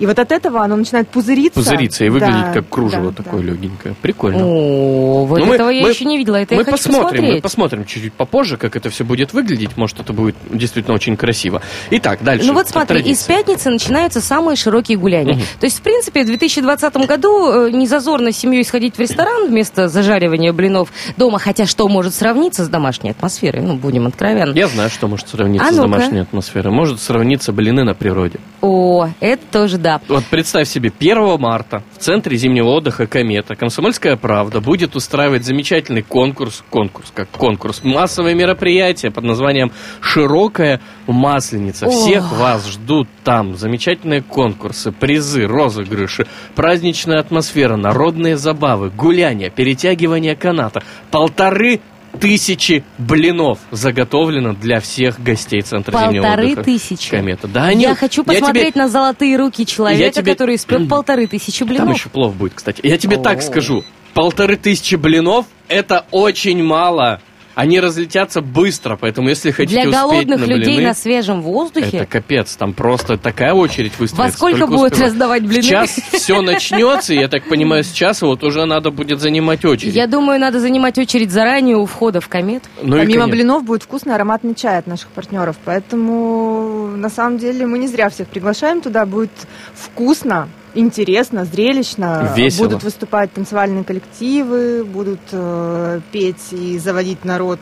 И 0.00 0.06
вот 0.06 0.18
от 0.18 0.32
этого 0.32 0.62
оно 0.64 0.76
начинает 0.76 1.08
пузыриться. 1.08 1.60
Пузырится 1.60 2.04
и 2.04 2.08
выглядит 2.08 2.40
Да, 2.46 2.52
как 2.54 2.68
кружево 2.68 3.12
да, 3.12 3.22
такое 3.22 3.42
да. 3.42 3.52
легенькое. 3.52 3.94
Прикольно. 4.00 4.44
О, 4.44 5.24
вот 5.26 5.38
Ну, 5.38 5.44
мы- 5.46 5.54
этого 5.54 5.68
я 5.68 5.82
мы- 5.82 5.90
еще 5.90 6.04
не 6.06 6.18
видела. 6.18 6.36
Это 6.36 6.54
мы 6.54 6.62
я 6.62 6.64
хочу 6.64 6.76
посмотрим, 6.78 7.02
мы 7.04 7.12
посмотреть. 7.12 7.42
посмотрим 7.42 7.84
чуть-чуть 7.84 8.12
попозже, 8.14 8.56
как 8.56 8.74
это 8.76 8.90
все 8.90 9.04
будет 9.04 9.32
выглядеть. 9.32 9.76
Может, 9.76 10.00
это 10.00 10.12
будет 10.12 10.34
действительно 10.50 10.94
очень 10.94 11.16
красиво. 11.16 11.60
Итак, 11.90 12.20
дальше. 12.22 12.46
Ну 12.46 12.54
вот 12.54 12.68
смотри, 12.68 13.00
из 13.00 13.24
традиции. 13.24 13.28
пятницы 13.32 13.70
начинаются 13.70 14.20
самые 14.20 14.56
широкие 14.56 14.96
гуляния. 14.98 15.34
Мгм. 15.34 15.42
То 15.60 15.66
есть, 15.66 15.78
в 15.78 15.82
принципе, 15.82 16.22
в 16.22 16.26
2020 16.26 17.06
году 17.06 17.52
э, 17.66 17.70
не 17.70 17.86
зазорно 17.86 18.32
с 18.32 18.36
семьей 18.38 18.64
сходить 18.64 18.96
в 18.96 19.00
ресторан 19.00 19.48
вместо 19.48 19.88
зажаривания 19.88 20.52
блинов 20.52 20.90
дома, 21.18 21.38
хотя 21.38 21.66
что 21.66 21.86
может 21.88 22.14
сравниться 22.14 22.64
с 22.64 22.68
домашней 22.68 23.10
атмосферой, 23.10 23.62
ну, 23.62 23.74
будем 23.76 24.06
откровенны. 24.06 24.56
Я 24.56 24.66
знаю, 24.68 24.88
что 24.88 25.08
может 25.08 25.28
сравниться 25.28 25.68
А 25.68 25.72
с 25.72 25.76
домашней 25.76 26.20
атмосферой. 26.20 26.72
Может 26.72 27.00
сравниться 27.02 27.52
блины 27.52 27.84
на 27.84 27.94
природе. 27.94 28.38
О, 28.62 29.08
это 29.20 29.42
тоже 29.52 29.76
да. 29.78 29.89
Вот 30.08 30.24
представь 30.26 30.68
себе, 30.68 30.92
1 30.96 31.38
марта 31.40 31.82
в 31.96 31.98
центре 31.98 32.36
зимнего 32.36 32.68
отдыха 32.68 33.06
«Комета» 33.06 33.56
«Комсомольская 33.56 34.16
правда» 34.16 34.60
будет 34.60 34.94
устраивать 34.94 35.44
замечательный 35.44 36.02
конкурс, 36.02 36.62
конкурс, 36.70 37.10
как 37.14 37.28
конкурс, 37.30 37.82
массовое 37.82 38.34
мероприятие 38.34 39.10
под 39.10 39.24
названием 39.24 39.72
«Широкая 40.00 40.80
масленица». 41.06 41.86
О. 41.86 41.90
Всех 41.90 42.32
вас 42.32 42.68
ждут 42.68 43.08
там. 43.24 43.56
Замечательные 43.56 44.22
конкурсы, 44.22 44.92
призы, 44.92 45.46
розыгрыши, 45.46 46.26
праздничная 46.54 47.18
атмосфера, 47.18 47.76
народные 47.76 48.36
забавы, 48.36 48.90
гуляния, 48.90 49.50
перетягивание 49.50 50.36
каната. 50.36 50.82
Полторы 51.10 51.80
тысячи 52.18 52.84
блинов 52.98 53.58
заготовлено 53.70 54.52
для 54.54 54.80
всех 54.80 55.22
гостей 55.22 55.60
центра 55.62 55.92
зимнего 55.98 56.22
Полторы 56.24 56.46
отдыха. 56.52 56.62
тысячи. 56.64 57.10
Комета. 57.10 57.48
Да, 57.48 57.64
они- 57.66 57.82
я 57.82 57.94
хочу 57.94 58.22
я 58.22 58.24
тебе- 58.24 58.40
посмотреть 58.40 58.74
на 58.76 58.88
золотые 58.88 59.36
руки 59.36 59.64
человека, 59.66 60.20
тебе- 60.22 60.32
который 60.32 60.56
испек 60.56 60.80
полторы 60.88 61.26
тысячи 61.26 61.60
Там 61.60 61.68
блинов. 61.68 61.96
еще 61.96 62.08
плов 62.08 62.34
будет, 62.36 62.54
кстати. 62.54 62.80
Я 62.82 62.98
тебе 62.98 63.16
так 63.16 63.38
О. 63.38 63.42
скажу. 63.42 63.84
Полторы 64.14 64.56
тысячи 64.56 64.96
блинов– 64.96 65.46
это 65.68 66.04
очень 66.10 66.62
мало. 66.64 67.20
Они 67.60 67.78
разлетятся 67.78 68.40
быстро, 68.40 68.96
поэтому 68.96 69.28
если 69.28 69.50
хотите 69.50 69.82
Для 69.82 69.90
успеть 69.90 70.00
голодных 70.00 70.40
на 70.40 70.44
людей 70.46 70.76
блины, 70.76 70.88
на 70.88 70.94
свежем 70.94 71.42
воздухе. 71.42 71.98
это 71.98 72.06
капец. 72.06 72.56
Там 72.56 72.72
просто 72.72 73.18
такая 73.18 73.52
очередь 73.52 73.98
выстроится. 73.98 74.16
Во 74.16 74.30
сколько 74.30 74.66
будет 74.66 74.92
успевай. 74.92 75.10
раздавать 75.10 75.42
блины? 75.42 75.60
В 75.60 75.66
час 75.66 75.90
все 76.10 76.40
начнется, 76.40 77.12
и 77.12 77.18
я 77.18 77.28
так 77.28 77.46
понимаю, 77.46 77.84
с 77.84 77.92
часа 77.92 78.24
вот 78.24 78.44
уже 78.44 78.64
надо 78.64 78.90
будет 78.90 79.20
занимать 79.20 79.62
очередь. 79.66 79.94
Я 79.94 80.06
думаю, 80.06 80.40
надо 80.40 80.58
занимать 80.58 80.96
очередь 80.96 81.30
заранее 81.30 81.76
у 81.76 81.84
входа 81.84 82.22
в 82.22 82.30
комет. 82.30 82.62
Ну 82.82 82.96
и, 82.96 83.00
Помимо 83.00 83.28
блинов 83.28 83.62
будет 83.64 83.82
вкусный 83.82 84.14
ароматный 84.14 84.54
чай 84.54 84.78
от 84.78 84.86
наших 84.86 85.08
партнеров. 85.08 85.56
Поэтому, 85.66 86.96
на 86.96 87.10
самом 87.10 87.36
деле, 87.36 87.66
мы 87.66 87.78
не 87.78 87.88
зря 87.88 88.08
всех 88.08 88.28
приглашаем 88.28 88.80
туда. 88.80 89.04
Будет 89.04 89.32
вкусно, 89.74 90.48
интересно, 90.74 91.44
зрелищно. 91.44 92.32
Весело. 92.36 92.66
Будут 92.66 92.82
выступать 92.82 93.32
танцевальные 93.32 93.84
коллективы, 93.84 94.84
будут 94.84 95.20
э, 95.32 96.00
петь 96.12 96.52
и 96.52 96.78
заводить 96.78 97.24
народ 97.24 97.60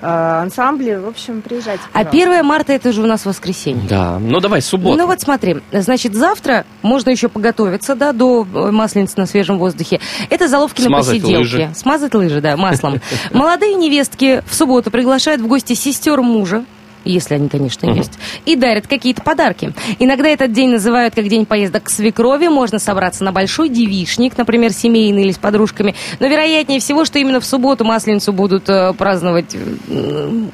э, 0.00 0.06
ансамбли. 0.06 0.94
В 0.94 1.08
общем, 1.08 1.42
приезжайте. 1.42 1.82
А 1.92 2.04
пожалуйста. 2.04 2.30
1 2.30 2.44
марта 2.44 2.72
это 2.72 2.92
же 2.92 3.02
у 3.02 3.06
нас 3.06 3.24
воскресенье. 3.24 3.88
Да, 3.88 4.18
ну 4.18 4.40
давай, 4.40 4.62
суббота. 4.62 4.96
Ну 4.96 5.06
вот 5.06 5.20
смотри, 5.20 5.58
значит, 5.72 6.14
завтра 6.14 6.64
можно 6.82 7.10
еще 7.10 7.28
подготовиться, 7.28 7.94
да, 7.94 8.12
до 8.12 8.42
э, 8.44 8.70
масленицы 8.70 9.14
на 9.16 9.26
свежем 9.26 9.58
воздухе. 9.58 10.00
Это 10.30 10.48
заловки 10.48 10.82
на 10.82 10.98
посиделке. 10.98 11.38
лыжи. 11.38 11.70
Смазать 11.74 12.14
лыжи, 12.14 12.40
да, 12.40 12.56
маслом. 12.56 13.00
Молодые 13.32 13.74
невестки 13.74 14.42
в 14.46 14.54
субботу 14.54 14.90
приглашают 14.90 15.40
в 15.40 15.46
гости 15.46 15.74
сестер 15.74 16.20
мужа. 16.20 16.64
Если 17.04 17.34
они, 17.34 17.48
конечно, 17.48 17.86
есть, 17.86 18.12
и 18.44 18.56
дарят 18.56 18.86
какие-то 18.86 19.22
подарки. 19.22 19.72
Иногда 19.98 20.28
этот 20.28 20.52
день 20.52 20.70
называют 20.70 21.14
как 21.14 21.28
день 21.28 21.46
поездок 21.46 21.84
к 21.84 21.90
свекрови, 21.90 22.48
можно 22.48 22.78
собраться 22.78 23.24
на 23.24 23.32
большой 23.32 23.68
девишник, 23.68 24.36
например, 24.36 24.72
семейный 24.72 25.22
или 25.22 25.32
с 25.32 25.38
подружками, 25.38 25.94
но 26.20 26.26
вероятнее 26.26 26.80
всего, 26.80 27.04
что 27.04 27.18
именно 27.18 27.40
в 27.40 27.44
субботу 27.44 27.84
Масленицу 27.84 28.32
будут 28.32 28.68
э, 28.68 28.92
праздновать 28.94 29.56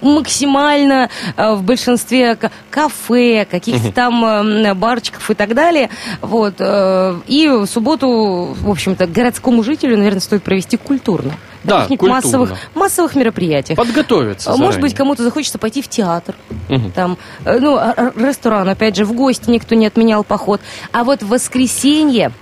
максимально 0.02 1.10
э, 1.36 1.54
в 1.54 1.62
большинстве 1.62 2.38
кафе, 2.70 3.46
каких-то 3.50 3.92
там 3.92 4.24
э, 4.24 4.74
барчиков 4.74 5.30
и 5.30 5.34
так 5.34 5.54
далее. 5.54 5.90
Вот. 6.20 6.54
э, 6.58 7.14
И 7.26 7.48
в 7.48 7.66
субботу, 7.66 8.54
в 8.60 8.70
общем-то, 8.70 9.06
городскому 9.06 9.62
жителю, 9.62 9.96
наверное, 9.96 10.20
стоит 10.20 10.42
провести 10.42 10.76
культурно. 10.76 11.32
Да, 11.64 11.86
культурно. 11.86 12.14
массовых, 12.16 12.52
массовых 12.74 13.14
мероприятиях. 13.14 13.78
Подготовиться 13.78 14.50
А 14.50 14.52
Может 14.52 14.74
заранее. 14.74 14.82
быть, 14.82 14.94
кому-то 14.94 15.22
захочется 15.22 15.58
пойти 15.58 15.80
в 15.80 15.88
театр, 15.88 16.33
Мгм. 16.68 16.92
там, 16.92 17.18
э, 17.44 17.58
ну, 17.60 17.76
а- 17.76 17.94
а- 17.96 18.12
ресторан, 18.16 18.68
опять 18.68 18.96
же, 18.96 19.04
в 19.04 19.12
гости 19.12 19.50
никто 19.50 19.74
не 19.74 19.86
отменял 19.86 20.24
поход. 20.24 20.60
А 20.92 21.04
вот 21.04 21.22
в 21.22 21.28
воскресенье, 21.28 22.32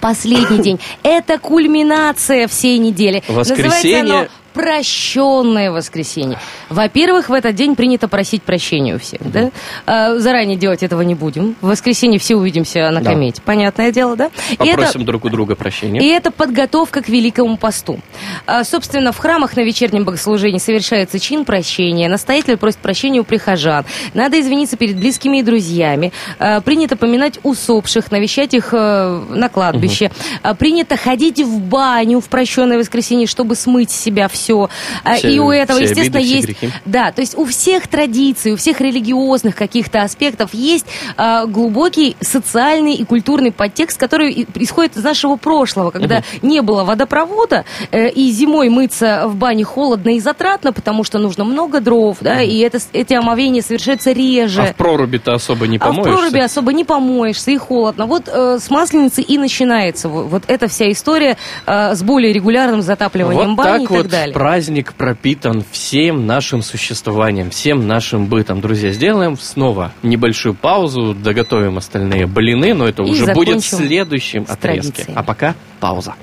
последний 0.00 0.58
день, 0.62 0.80
это 1.02 1.38
кульминация 1.38 2.48
всей 2.48 2.78
недели. 2.78 3.22
Воскресенье- 3.28 4.28
прощенное 4.54 5.70
воскресенье. 5.70 6.38
Во-первых, 6.70 7.28
в 7.28 7.32
этот 7.32 7.54
день 7.54 7.74
принято 7.76 8.08
просить 8.08 8.42
прощения 8.42 8.94
у 8.94 8.98
всех, 8.98 9.20
да? 9.30 9.50
А, 9.86 10.16
заранее 10.18 10.56
делать 10.56 10.82
этого 10.82 11.02
не 11.02 11.14
будем. 11.14 11.56
В 11.60 11.68
воскресенье 11.68 12.18
все 12.18 12.36
увидимся 12.36 12.88
на 12.90 13.00
Да. 13.00 13.10
комете. 13.10 13.42
Понятное 13.42 13.90
дело, 13.92 14.16
да? 14.16 14.30
И 14.50 14.54
это- 14.54 14.76
Попросим 14.76 15.04
друг 15.04 15.24
у 15.24 15.28
друга 15.28 15.54
прощения. 15.56 16.00
и 16.00 16.06
это 16.08 16.30
подготовка 16.30 17.02
к 17.02 17.08
Великому 17.08 17.56
посту. 17.56 17.98
А, 18.46 18.64
собственно, 18.64 19.12
в 19.12 19.18
храмах 19.18 19.56
на 19.56 19.60
вечернем 19.62 20.04
богослужении 20.04 20.58
совершается 20.58 21.18
чин 21.18 21.44
прощения. 21.44 22.08
Настоятель 22.08 22.56
просит 22.56 22.78
прощения 22.78 23.20
у 23.20 23.24
прихожан. 23.24 23.84
Надо 24.14 24.40
извиниться 24.40 24.76
перед 24.76 24.96
близкими 24.96 25.38
и 25.38 25.42
друзьями. 25.42 26.12
А, 26.38 26.60
принято 26.60 26.96
поминать 26.96 27.40
усопших, 27.42 28.10
навещать 28.10 28.54
их 28.54 28.68
э, 28.72 29.22
на 29.30 29.48
кладбище. 29.48 30.10
А, 30.42 30.54
принято 30.54 30.96
ходить 30.96 31.40
в 31.40 31.58
баню 31.60 32.20
в 32.20 32.28
прощенное 32.28 32.78
воскресенье, 32.78 33.26
чтобы 33.26 33.56
смыть 33.56 33.90
с 33.90 34.00
себя 34.00 34.28
все. 34.28 34.43
Все- 34.52 35.30
и 35.34 35.38
у 35.38 35.50
этого, 35.50 35.78
все 35.78 35.88
естественно, 35.90 36.18
обиды, 36.18 36.24
все 36.24 36.36
есть... 36.36 36.60
грехи. 36.60 36.74
Да, 36.84 37.12
то 37.12 37.20
есть 37.20 37.36
у 37.36 37.44
всех 37.44 37.88
традиций, 37.88 38.52
у 38.52 38.56
всех 38.56 38.80
религиозных 38.80 39.54
каких-то 39.56 40.02
аспектов 40.02 40.52
есть 40.54 40.86
а, 41.16 41.46
глубокий 41.46 42.16
социальный 42.20 42.94
и 42.94 43.04
культурный 43.04 43.52
подтекст, 43.52 43.98
который 43.98 44.32
и- 44.32 44.46
исходит 44.56 44.96
из 44.96 45.04
нашего 45.04 45.36
прошлого, 45.36 45.90
когда 45.90 46.22
не 46.42 46.60
было 46.62 46.84
водопровода, 46.84 47.64
э, 47.90 48.08
и 48.10 48.30
зимой 48.30 48.68
мыться 48.68 49.24
в 49.26 49.36
бане 49.36 49.64
холодно 49.64 50.10
и 50.16 50.20
затратно, 50.20 50.72
потому 50.72 51.04
что 51.04 51.18
нужно 51.18 51.44
много 51.44 51.80
дров, 51.80 52.18
да, 52.20 52.42
и 52.42 52.58
это, 52.58 52.78
эти 52.92 53.14
омовения 53.14 53.62
совершаются 53.62 54.12
реже. 54.12 54.62
А 54.62 54.66
в 54.66 54.76
проруби-то 54.76 55.34
особо 55.34 55.66
не 55.66 55.76
А 55.76 55.80
в 55.80 55.88
помоешься. 55.88 56.12
проруби 56.12 56.38
особо 56.38 56.72
не 56.72 56.84
помоешься, 56.84 57.50
и 57.50 57.56
холодно. 57.56 58.06
Вот 58.06 58.28
э, 58.28 58.58
с 58.60 58.70
масленицы 58.70 59.22
и 59.22 59.38
начинается 59.38 60.08
вот, 60.08 60.26
вот 60.26 60.42
эта 60.48 60.68
вся 60.68 60.90
история 60.90 61.36
э, 61.66 61.94
с 61.94 62.02
более 62.02 62.32
регулярным 62.32 62.82
затапливанием 62.82 63.56
Вот 63.56 63.64
бани 63.64 63.84
так 63.86 63.90
и 63.90 63.94
вот 63.94 64.02
так 64.02 64.10
далее. 64.10 64.33
Праздник 64.34 64.94
пропитан 64.94 65.64
всем 65.70 66.26
нашим 66.26 66.60
существованием, 66.60 67.50
всем 67.50 67.86
нашим 67.86 68.26
бытом. 68.26 68.60
Друзья, 68.60 68.90
сделаем 68.90 69.38
снова 69.38 69.92
небольшую 70.02 70.54
паузу, 70.56 71.14
доготовим 71.14 71.78
остальные 71.78 72.26
блины, 72.26 72.74
но 72.74 72.88
это 72.88 73.04
И 73.04 73.10
уже 73.10 73.32
будет 73.32 73.62
в 73.62 73.66
следующем 73.66 74.42
отрезке. 74.42 74.58
традициями. 74.90 75.12
А 75.16 75.22
пока 75.22 75.54
пауза. 75.78 76.14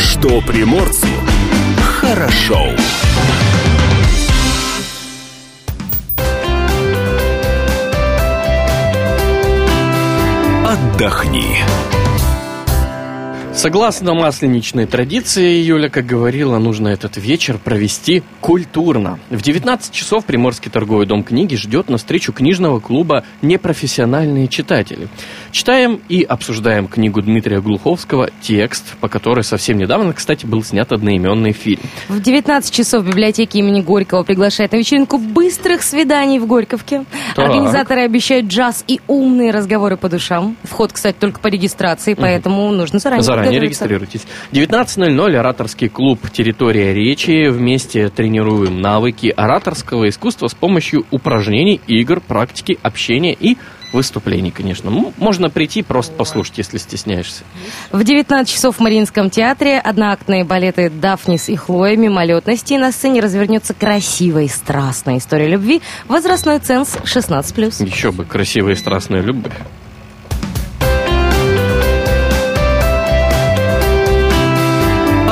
Что 0.00 0.40
приморцу 0.40 1.06
хорошо. 2.00 2.58
Отдохни. 10.66 11.58
Согласно 13.56 14.14
масленичной 14.14 14.86
традиции, 14.86 15.62
Юля, 15.62 15.88
как 15.88 16.04
говорила, 16.04 16.58
нужно 16.58 16.88
этот 16.88 17.16
вечер 17.16 17.56
провести 17.56 18.24
культурно. 18.40 19.20
В 19.30 19.40
19 19.42 19.92
часов 19.92 20.24
Приморский 20.24 20.72
торговый 20.72 21.06
дом 21.06 21.22
книги 21.22 21.54
ждет 21.54 21.88
на 21.88 21.96
встречу 21.96 22.32
книжного 22.32 22.80
клуба 22.80 23.24
«Непрофессиональные 23.42 24.48
читатели». 24.48 25.06
Читаем 25.52 26.00
и 26.08 26.24
обсуждаем 26.24 26.88
книгу 26.88 27.22
Дмитрия 27.22 27.60
Глуховского 27.60 28.30
«Текст», 28.42 28.96
по 29.00 29.08
которой 29.08 29.44
совсем 29.44 29.78
недавно, 29.78 30.12
кстати, 30.12 30.44
был 30.46 30.64
снят 30.64 30.90
одноименный 30.92 31.52
фильм. 31.52 31.82
В 32.08 32.20
19 32.20 32.74
часов 32.74 33.06
библиотеки 33.06 33.58
имени 33.58 33.80
Горького 33.82 34.24
приглашает 34.24 34.72
на 34.72 34.78
вечеринку 34.78 35.16
быстрых 35.18 35.84
свиданий 35.84 36.40
в 36.40 36.46
Горьковке. 36.46 37.04
Так. 37.36 37.46
Организаторы 37.46 38.00
обещают 38.00 38.46
джаз 38.46 38.84
и 38.88 39.00
умные 39.06 39.52
разговоры 39.52 39.96
по 39.96 40.08
душам. 40.08 40.56
Вход, 40.64 40.92
кстати, 40.92 41.16
только 41.18 41.38
по 41.38 41.46
регистрации, 41.46 42.14
поэтому 42.14 42.70
нужно 42.72 42.98
заранее 42.98 43.22
Заранее 43.22 43.43
подготовиться. 43.46 43.84
регистрируйтесь. 43.86 44.26
19.00 44.52 45.36
ораторский 45.36 45.88
клуб 45.88 46.20
«Территория 46.30 46.92
речи». 46.94 47.48
Вместе 47.48 48.08
тренируем 48.08 48.80
навыки 48.80 49.32
ораторского 49.34 50.08
искусства 50.08 50.48
с 50.48 50.54
помощью 50.54 51.06
упражнений, 51.10 51.80
игр, 51.86 52.20
практики, 52.20 52.78
общения 52.82 53.34
и 53.38 53.56
выступлений, 53.94 54.50
конечно. 54.50 54.90
Можно 54.90 55.48
прийти, 55.48 55.82
просто 55.82 56.12
послушать, 56.14 56.58
если 56.58 56.78
стесняешься. 56.78 57.44
В 57.92 58.02
19 58.02 58.52
часов 58.52 58.76
в 58.76 58.80
Мариинском 58.80 59.30
театре 59.30 59.78
одноактные 59.78 60.44
балеты 60.44 60.90
«Дафнис» 60.90 61.48
и 61.48 61.56
«Хлоя» 61.56 61.96
мимолетности. 61.96 62.74
На 62.74 62.90
сцене 62.90 63.20
развернется 63.20 63.72
красивая 63.72 64.44
и 64.44 64.48
страстная 64.48 65.18
история 65.18 65.46
любви. 65.46 65.80
Возрастной 66.08 66.58
ценз 66.58 66.96
16+. 67.04 67.86
Еще 67.86 68.10
бы, 68.10 68.24
красивая 68.24 68.72
и 68.72 68.76
страстная 68.76 69.20
любовь. 69.20 69.52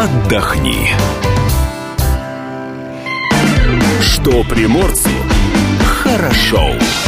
Отдохни. 0.03 0.89
Что 4.01 4.43
приморцу 4.43 5.11
хорошо. 5.85 6.73
С 6.81 7.02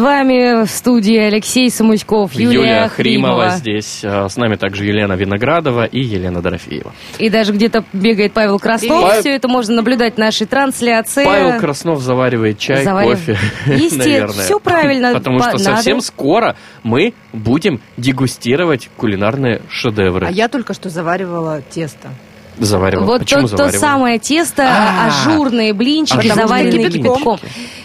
вами 0.00 0.64
в 0.64 0.68
студии 0.70 1.16
Алексей 1.16 1.70
Самуськов, 1.70 2.32
Юлия, 2.34 2.88
Хримова 2.88 3.50
здесь. 3.50 4.00
а, 4.04 4.28
С 4.28 4.36
нами 4.36 4.56
также 4.56 4.84
Елена 4.84 5.12
Виноградова 5.12 5.84
и 5.84 6.00
Елена 6.00 6.42
Дорофеева. 6.42 6.92
И 7.18 7.30
даже 7.30 7.52
где-то 7.52 7.84
бегает 7.92 8.32
Павел 8.32 8.58
Краснов. 8.58 9.04
Привет. 9.04 9.20
Все 9.20 9.34
это 9.36 9.48
можно 9.48 9.76
наблюдать 9.76 10.14
в 10.14 10.18
нашей 10.18 10.46
трансляции. 10.46 11.24
Павел 11.24 11.58
Краснов 11.60 12.00
заваривает 12.00 12.58
чай, 12.58 12.84
Заварив- 12.84 13.10
кофе, 13.10 13.38
Естественно, 13.66 14.28
всё 14.28 14.58
правильно. 14.58 15.12
Потому 15.14 15.38
По- 15.38 15.50
что 15.50 15.58
совсем 15.58 16.00
скоро 16.00 16.56
мы 16.82 17.14
будем 17.32 17.80
дегустировать 17.96 18.88
кулинарные 18.96 19.62
шедевры. 19.68 20.26
А 20.26 20.30
я 20.30 20.48
только 20.48 20.74
что 20.74 20.88
заваривала 20.88 21.62
тесто. 21.70 22.08
Заваривал. 22.58 23.06
Вот 23.06 23.20
Почему 23.20 23.48
то, 23.48 23.56
то 23.56 23.70
самое 23.72 24.18
тесто, 24.18 24.64
А. 24.68 25.06
ажурные 25.06 25.72
блинчики, 25.72 26.26
заваренные 26.28 26.90
кипятком. 26.90 27.38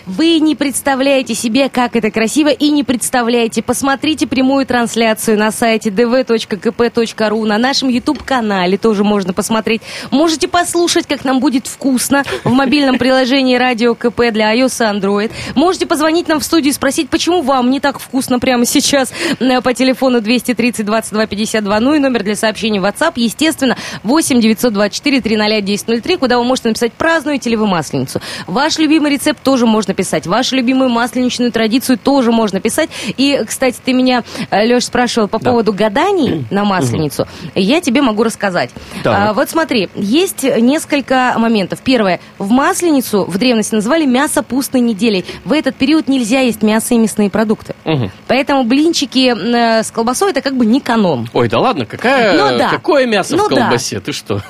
Вы 0.06 0.38
не 0.40 0.54
представляете 0.54 1.34
себе, 1.34 1.68
как 1.68 1.96
это 1.96 2.12
красиво, 2.12 2.50
и 2.50 2.70
не 2.70 2.84
представляете. 2.84 3.64
Посмотрите 3.64 4.28
прямую 4.28 4.68
трансляцию 4.68 5.40
на 5.40 5.52
сайте 5.52 5.90
dv.kp.ru, 5.90 7.46
на 7.46 7.58
нашем 7.58 7.90
YouTube-канале 7.90 8.78
тоже 8.78 9.04
можно 9.04 9.34
посмотреть. 9.34 9.82
Можете 10.12 10.48
послушать, 10.48 11.08
как 11.08 11.26
нам 11.26 11.40
будет 11.40 11.66
вкусно 11.66 12.24
в 12.44 12.52
мобильном 12.52 13.00
приложении 13.00 13.56
Радио 13.56 13.96
КП 13.96 14.32
для 14.32 14.56
iOS 14.56 14.94
и 14.94 14.96
Android. 14.96 15.32
Можете 15.56 15.88
позвонить 15.88 16.28
нам 16.28 16.40
в 16.40 16.44
студию 16.44 16.70
и 16.70 16.74
спросить, 16.74 17.10
почему 17.10 17.42
вам 17.42 17.72
не 17.72 17.80
так 17.80 18.00
вкусно 18.00 18.38
прямо 18.38 18.66
сейчас 18.66 19.12
э, 19.40 19.62
по 19.62 19.74
телефону 19.74 20.22
230 20.22 20.86
22 20.86 21.26
52. 21.26 21.80
Ну 21.80 21.96
и 21.96 22.00
номер 22.00 22.22
для 22.22 22.36
сообщений 22.36 22.78
в 22.78 22.86
WhatsApp, 22.86 23.14
естественно, 23.16 23.76
8 24.04 24.40
924 24.40 25.22
300 25.22 25.46
1003, 25.46 26.18
куда 26.18 26.38
вы 26.38 26.44
можете 26.44 26.70
написать, 26.70 26.94
празднуете 26.94 27.50
ли 27.50 27.56
вы 27.56 27.66
Масленицу. 27.66 28.22
Ваш 28.46 28.78
любимый 28.78 29.12
рецепт 29.12 29.42
тоже 29.42 29.66
можно 29.66 29.95
писать. 29.96 30.28
Вашу 30.28 30.56
любимую 30.56 30.90
масленичную 30.90 31.52
традицию 31.52 31.98
тоже 31.98 32.32
можно 32.32 32.60
писать. 32.60 32.90
И, 33.18 33.42
кстати, 33.48 33.78
ты 33.84 33.94
меня, 33.94 34.24
Леш, 34.52 34.86
спрашивал 34.86 35.28
по 35.28 35.40
Да. 35.40 35.50
поводу 35.50 35.74
гаданий 35.74 36.46
на 36.52 36.64
Масленицу. 36.66 37.28
Я 37.56 37.82
тебе 37.82 38.02
могу 38.02 38.24
рассказать. 38.24 38.70
Так. 39.04 39.30
А, 39.30 39.34
вот 39.34 39.50
смотри, 39.50 39.90
есть 39.96 40.44
несколько 40.44 41.34
моментов. 41.38 41.80
Первое. 41.84 42.20
В 42.38 42.52
Масленицу 42.52 43.24
в 43.26 43.38
древности 43.38 43.76
называли 43.76 44.06
мясо 44.06 44.44
пустной 44.44 44.82
неделей. 44.82 45.26
В 45.46 45.54
этот 45.54 45.76
период 45.76 46.08
нельзя 46.08 46.42
есть 46.42 46.62
мясо 46.62 46.94
и 46.94 46.98
мясные 46.98 47.30
продукты. 47.30 47.74
Мгм. 47.86 48.12
Поэтому 48.28 48.64
блинчики 48.64 49.34
э, 49.36 49.84
с 49.84 49.92
колбасой 49.92 50.32
это 50.32 50.42
как 50.42 50.56
бы 50.58 50.66
не 50.66 50.82
канон. 50.82 51.30
Ой, 51.34 51.48
да 51.48 51.60
ладно, 51.60 51.86
какая, 51.86 52.34
Ну 52.34 52.58
да. 52.58 52.70
какое 52.70 53.06
мясо 53.06 53.36
Ну 53.36 53.46
в 53.48 53.50
да. 53.50 53.62
колбасе? 53.62 54.00
Ты 54.00 54.12
что? 54.12 54.42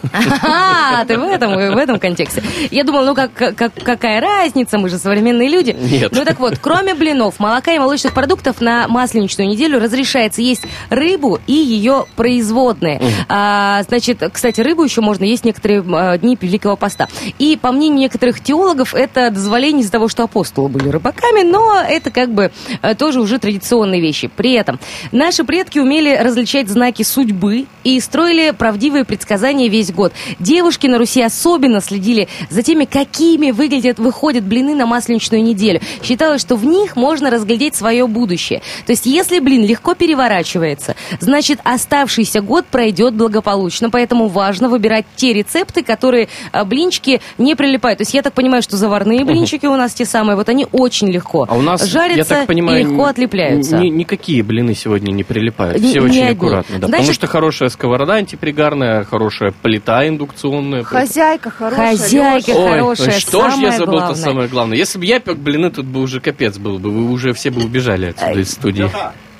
А, 0.42 1.06
ты 1.06 1.18
в 1.18 1.24
этом, 1.24 1.54
в 1.54 1.78
этом 1.78 2.00
контексте. 2.00 2.44
Я 2.72 2.84
думала, 2.84 3.06
ну 3.06 3.16
как, 3.16 3.34
как, 3.34 3.72
какая 3.84 4.22
разница, 4.22 4.78
мы 4.78 4.90
же 4.90 4.98
современные 4.98 5.35
современные 5.36 5.50
люди. 5.50 5.76
Нет. 5.80 6.12
Ну 6.12 6.24
так 6.24 6.40
вот, 6.40 6.58
кроме 6.60 6.96
блинов, 6.96 7.40
молока 7.40 7.74
и 7.74 7.80
молочных 7.80 8.14
продуктов 8.14 8.62
на 8.62 8.88
масленичную 8.88 9.50
неделю 9.50 9.80
разрешается 9.80 10.42
есть 10.42 10.64
рыбу 10.90 11.40
и 11.48 11.54
ее 11.54 12.06
производные. 12.16 13.02
А, 13.28 13.84
значит, 13.88 14.24
кстати, 14.32 14.62
рыбу 14.62 14.84
еще 14.84 15.02
можно 15.02 15.24
есть 15.24 15.46
некоторые 15.46 15.84
а, 15.88 16.18
дни 16.18 16.38
Великого 16.40 16.76
Поста. 16.76 17.08
И 17.40 17.58
по 17.58 17.72
мнению 17.72 18.00
некоторых 18.00 18.42
теологов, 18.42 18.94
это 18.94 19.30
дозволение 19.32 19.82
из-за 19.82 19.92
того, 19.92 20.08
что 20.08 20.24
апостолы 20.24 20.70
были 20.70 20.90
рыбаками, 20.90 21.44
но 21.44 21.82
это 21.88 22.12
как 22.12 22.34
бы 22.34 22.52
э, 22.82 22.96
тоже 22.96 23.20
уже 23.20 23.40
традиционные 23.40 24.02
вещи. 24.02 24.28
При 24.28 24.54
этом 24.54 24.80
наши 25.12 25.44
предки 25.44 25.80
умели 25.80 26.16
различать 26.16 26.70
знаки 26.70 27.04
судьбы 27.04 27.66
и 27.84 28.00
строили 28.00 28.52
правдивые 28.52 29.06
предсказания 29.06 29.70
весь 29.70 29.92
год. 29.92 30.14
Девушки 30.40 30.88
на 30.88 30.98
Руси 30.98 31.22
особенно 31.22 31.82
следили 31.82 32.28
за 32.50 32.62
теми, 32.62 32.86
какими 32.86 33.52
выглядят, 33.52 34.00
выходят 34.00 34.44
блины 34.44 34.76
на 34.76 34.86
масленичную 34.86 35.25
неделю. 35.34 35.80
Считалось, 36.04 36.42
что 36.42 36.56
в 36.56 36.66
них 36.66 36.96
можно 36.96 37.30
разглядеть 37.30 37.76
свое 37.76 38.08
будущее. 38.08 38.62
То 38.86 38.92
есть, 38.92 39.06
если 39.06 39.40
блин 39.40 39.66
легко 39.66 39.94
переворачивается, 39.96 40.96
значит, 41.20 41.60
оставшийся 41.64 42.42
год 42.42 42.66
пройдет 42.66 43.14
благополучно. 43.14 43.90
Поэтому 43.90 44.28
важно 44.28 44.70
выбирать 44.70 45.06
те 45.16 45.34
рецепты, 45.34 45.84
которые 45.84 46.28
а, 46.52 46.66
блинчики 46.66 47.22
не 47.38 47.56
прилипают. 47.56 48.00
То 48.00 48.02
есть, 48.04 48.14
я 48.14 48.22
так 48.22 48.34
понимаю, 48.34 48.62
что 48.62 48.78
заварные 48.78 49.24
блинчики 49.26 49.66
у 49.66 49.76
нас 49.76 49.94
те 49.94 50.06
самые, 50.06 50.36
вот 50.36 50.50
они 50.50 50.68
очень 50.72 51.10
легко 51.10 51.46
А 51.50 51.56
у 51.56 51.62
нас, 51.62 51.84
жарятся 51.86 52.34
я 52.34 52.40
так 52.42 52.48
понимаю, 52.48 52.82
и 52.82 52.84
легко 52.84 53.06
отлепляются. 53.06 53.78
ни- 53.78 53.90
никакие 53.90 54.44
блины 54.44 54.74
сегодня 54.76 55.12
не 55.12 55.24
прилипают. 55.24 55.82
Ни- 55.82 55.88
Все 55.90 56.00
ни 56.02 56.06
очень 56.06 56.22
одни. 56.24 56.32
аккуратно. 56.36 56.76
Да, 56.76 56.88
потому 56.88 57.04
Значит- 57.04 57.16
что 57.16 57.28
хорошая 57.28 57.70
сковорода 57.70 58.14
антипригарная, 58.16 59.04
хорошая 59.04 59.54
плита 59.62 60.08
индукционная. 60.08 60.84
Хозяйка 60.84 61.50
хорошая. 61.50 61.92
Хозяйка 61.98 62.52
Лёша. 62.52 62.60
Ой, 62.60 62.70
хорошая, 62.70 63.08
ой, 63.14 63.20
что 63.20 63.42
ж 63.50 63.52
самое 63.52 63.72
я 63.72 63.78
забыл-то 63.78 63.92
главное. 64.00 64.16
самое 64.24 64.48
главное. 64.48 64.78
Если 64.78 65.00
бы 65.00 65.06
я 65.06 65.15
пек 65.20 65.38
блины, 65.38 65.70
тут 65.72 65.86
бы 65.86 66.02
уже 66.02 66.20
капец 66.20 66.58
был 66.58 66.80
бы. 66.80 66.90
Вы 66.92 67.12
уже 67.12 67.34
все 67.34 67.50
бы 67.52 67.64
убежали 67.64 68.08
отсюда 68.08 68.40
из 68.40 68.52
студии. 68.52 68.90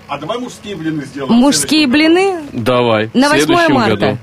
А 0.08 0.18
давай 0.20 0.38
мужские 0.38 0.76
блины 0.76 1.04
сделаем. 1.06 1.34
Мужские 1.34 1.88
блины 1.88 2.42
Давай. 2.54 3.10
На 3.14 3.30
в 3.30 3.32
8 3.32 3.46
следующем 3.46 3.74
марта. 3.74 3.96
году. 3.96 4.18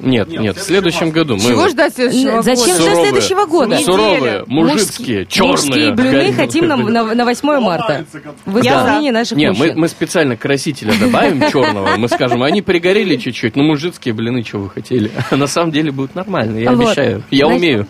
Нет, 0.00 0.28
Нет, 0.28 0.40
нет, 0.40 0.56
в 0.56 0.62
следующем 0.62 1.10
году. 1.10 1.34
Мы 1.34 1.40
Чего 1.40 1.68
ждать 1.68 1.92
следующего 1.94 2.40
Зачем 2.40 2.66
года? 2.66 2.82
ждать 2.82 2.98
следующего 3.02 3.46
года? 3.46 3.78
Суровые, 3.78 4.44
Мужские- 4.46 4.46
мужицкие, 4.46 5.26
черные. 5.26 5.50
Мужские 5.50 5.92
блины 5.92 6.32
хотим 6.34 6.66
на, 6.68 6.76
на, 6.76 7.14
на 7.14 7.24
8 7.24 7.60
марта. 7.60 8.04
В 8.46 8.62
Я 8.62 8.78
исполнении 8.78 9.10
наших 9.10 9.36
Не, 9.36 9.46
мы, 9.50 9.56
мужчин. 9.58 9.72
мы 9.80 9.88
специально 9.88 10.36
красителя 10.36 10.92
добавим 11.00 11.50
черного. 11.50 11.96
Мы 11.96 12.08
скажем, 12.08 12.44
они 12.44 12.62
пригорели 12.62 13.16
чуть-чуть, 13.16 13.56
но 13.56 13.64
мужицкие 13.64 14.14
блины, 14.14 14.44
что 14.44 14.58
вы 14.58 14.70
хотели. 14.70 15.10
А 15.30 15.36
на 15.36 15.48
самом 15.48 15.72
деле 15.72 15.90
будут 15.90 16.14
нормальные, 16.14 16.62
я 16.64 16.70
обещаю. 16.70 17.24
Я 17.32 17.48
умею. 17.48 17.86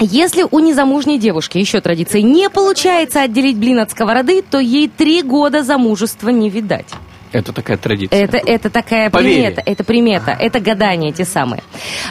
Если 0.00 0.46
у 0.50 0.58
незамужней 0.60 1.18
девушки, 1.18 1.58
еще 1.58 1.80
традиция, 1.80 2.22
не 2.22 2.48
получается 2.48 3.20
отделить 3.20 3.56
блин 3.58 3.80
от 3.80 3.90
сковороды, 3.90 4.42
то 4.42 4.58
ей 4.58 4.88
три 4.88 5.22
года 5.22 5.62
замужества 5.62 6.30
не 6.30 6.48
видать. 6.48 6.86
Это 7.32 7.52
такая 7.52 7.76
традиция. 7.76 8.24
Это, 8.24 8.38
это 8.38 8.70
такая 8.70 9.08
Поверье. 9.08 9.36
примета, 9.42 9.62
это 9.64 9.84
примета, 9.84 10.30
это 10.32 10.58
гадания 10.58 11.12
те 11.12 11.24
самые. 11.24 11.62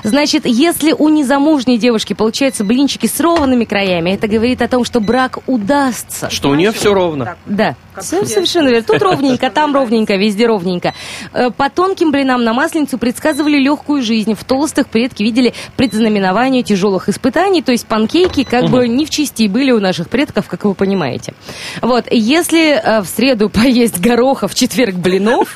Значит, 0.03 0.45
если 0.45 0.93
у 0.93 1.09
незамужней 1.09 1.77
девушки 1.77 2.13
получаются 2.13 2.63
блинчики 2.63 3.05
с 3.05 3.19
ровными 3.19 3.65
краями, 3.65 4.11
это 4.11 4.27
говорит 4.27 4.61
о 4.61 4.67
том, 4.69 4.85
что 4.85 5.01
брак 5.01 5.39
удастся. 5.45 6.29
Что 6.29 6.49
у 6.49 6.55
нее 6.55 6.71
все 6.71 6.93
ровно. 6.93 7.35
Да, 7.45 7.75
все 7.99 8.25
совершенно 8.25 8.69
верно. 8.69 8.83
Тут 8.83 9.01
ровненько, 9.01 9.49
там 9.49 9.73
ровненько, 9.73 10.15
везде 10.15 10.47
ровненько. 10.47 10.93
Э, 11.33 11.49
По 11.51 11.69
тонким 11.69 12.11
блинам 12.11 12.43
на 12.43 12.53
масленицу 12.53 12.97
предсказывали 12.97 13.57
легкую 13.57 14.01
жизнь. 14.01 14.33
В 14.33 14.43
толстых 14.43 14.87
предки 14.87 15.23
видели 15.23 15.53
предзнаменование 15.77 16.63
тяжелых 16.63 17.09
испытаний, 17.09 17.61
то 17.61 17.71
есть 17.71 17.85
панкейки 17.87 18.43
как 18.43 18.69
бы 18.69 18.87
не 18.87 19.05
в 19.05 19.09
чести 19.09 19.47
были 19.47 19.71
у 19.71 19.79
наших 19.79 20.09
предков, 20.09 20.47
как 20.47 20.65
вы 20.65 20.73
понимаете. 20.73 21.33
Вот, 21.81 22.05
если 22.09 22.71
э, 22.71 23.01
в 23.01 23.07
среду 23.07 23.49
поесть 23.53 23.99
гороха, 23.99 24.47
в 24.47 24.55
четверг 24.55 24.95
блинов, 24.95 25.55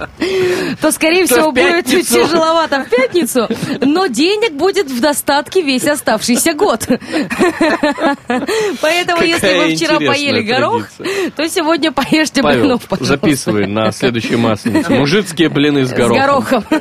то, 0.80 0.90
скорее 0.90 1.26
всего, 1.26 1.52
будет 1.52 1.86
тяжеловато 1.86 2.84
в 2.84 2.88
пятницу, 2.88 3.48
но 3.80 4.06
денег 4.06 4.52
будет 4.54 4.90
в 4.90 5.00
достатке 5.00 5.62
весь 5.62 5.86
оставшийся 5.86 6.54
год. 6.54 6.86
Поэтому, 8.80 9.22
если 9.22 9.58
вы 9.58 9.74
вчера 9.76 9.98
поели 9.98 10.40
горох, 10.42 10.86
то 11.36 11.48
сегодня 11.48 11.65
поешьте 11.92 12.42
Павел, 12.42 12.60
блинов, 12.60 12.82
пожалуйста. 12.88 13.16
записывай 13.16 13.66
на 13.66 13.92
следующую 13.92 14.38
масленицу. 14.38 14.92
Мужицкие 14.92 15.48
блины 15.48 15.84
с 15.84 15.90
С 15.90 15.92
горохом. 15.92 16.64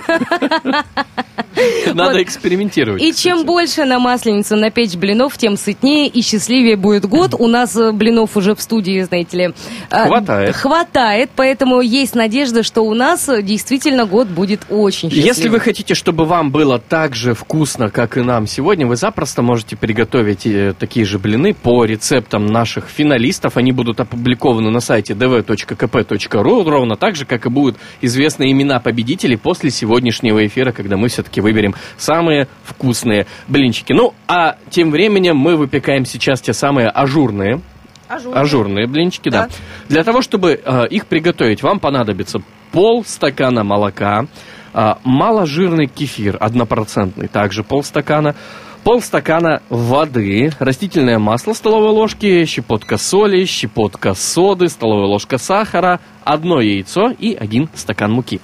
Надо 1.93 2.21
экспериментировать. 2.21 3.01
И 3.01 3.13
чем 3.13 3.45
больше 3.45 3.85
на 3.85 3.99
масленицу 3.99 4.55
напечь 4.55 4.95
блинов, 4.95 5.37
тем 5.37 5.57
сытнее 5.57 6.07
и 6.07 6.21
счастливее 6.21 6.75
будет 6.75 7.05
год. 7.05 7.33
У 7.37 7.47
нас 7.47 7.75
э, 7.75 7.91
блинов 7.91 8.37
уже 8.37 8.55
в 8.55 8.61
студии, 8.61 9.01
знаете 9.01 9.37
ли, 9.37 9.53
э, 9.91 10.07
Хватает. 10.07 10.55
Хватает, 10.55 11.29
поэтому 11.35 11.81
есть 11.81 12.15
надежда, 12.15 12.63
что 12.63 12.81
у 12.81 12.93
нас 12.93 13.29
э, 13.29 13.41
действительно 13.41 14.05
год 14.05 14.27
будет 14.27 14.61
очень 14.69 15.09
счастливый. 15.09 15.27
Если 15.27 15.49
вы 15.49 15.59
хотите, 15.59 15.93
чтобы 15.93 16.25
вам 16.25 16.51
было 16.51 16.79
так 16.79 17.15
же 17.15 17.33
вкусно, 17.33 17.89
как 17.89 18.17
и 18.17 18.21
нам 18.21 18.47
сегодня, 18.47 18.87
вы 18.87 18.95
запросто 18.95 19.41
можете 19.41 19.75
приготовить 19.75 20.47
такие 20.77 21.05
же 21.05 21.19
блины 21.19 21.53
по 21.53 21.85
рецептам 21.85 22.45
наших 22.47 22.87
финалистов. 22.87 23.57
Они 23.57 23.71
будут 23.71 23.99
опубликованы 23.99 24.69
на 24.69 24.79
сайте 24.79 25.13
dv.kp.ru, 25.13 26.69
ровно 26.69 26.95
так 26.95 27.15
же, 27.15 27.25
как 27.25 27.45
и 27.45 27.49
будут 27.49 27.77
известны 28.01 28.51
имена 28.51 28.79
победителей 28.79 29.37
после 29.37 29.69
сегодняшнего 29.69 30.45
эфира, 30.45 30.71
когда 30.71 30.97
мы 30.97 31.07
все-таки 31.07 31.41
выберем 31.45 31.75
самые 31.95 32.47
вкусные 32.63 33.27
блинчики. 33.47 33.93
Ну, 33.93 34.15
а 34.27 34.58
тем 34.71 34.89
временем 34.89 35.38
мы 35.38 35.55
выпекаем 35.55 36.05
сейчас 36.05 36.41
те 36.41 36.53
самые 36.53 36.89
ажурные, 36.89 37.62
ажурные 38.08 38.88
блинчики, 38.88 39.29
да. 39.29 39.47
Да. 39.47 39.49
Для 39.89 40.03
того, 40.03 40.21
чтобы 40.21 40.60
э, 40.63 40.88
их 40.89 41.05
приготовить, 41.05 41.62
вам 41.62 41.79
понадобится 41.79 42.41
полстакана 42.71 43.63
молока, 43.63 44.25
э, 44.73 44.93
маложирный 45.03 45.86
кефир, 45.86 46.38
однопроцентный, 46.39 47.27
также 47.27 47.63
полстакана, 47.63 48.36
полстакана 48.84 49.62
воды, 49.69 50.51
растительное 50.58 51.19
масло 51.19 51.53
столовой 51.53 51.91
ложки, 51.91 52.45
щепотка 52.45 52.97
соли, 52.97 53.45
щепотка 53.45 54.15
соды, 54.15 54.67
столовая 54.67 55.08
ложка 55.08 55.38
сахара, 55.38 55.99
одно 56.23 56.60
яйцо 56.60 57.12
и 57.12 57.36
один 57.36 57.69
стакан 57.75 58.12
муки. 58.12 58.41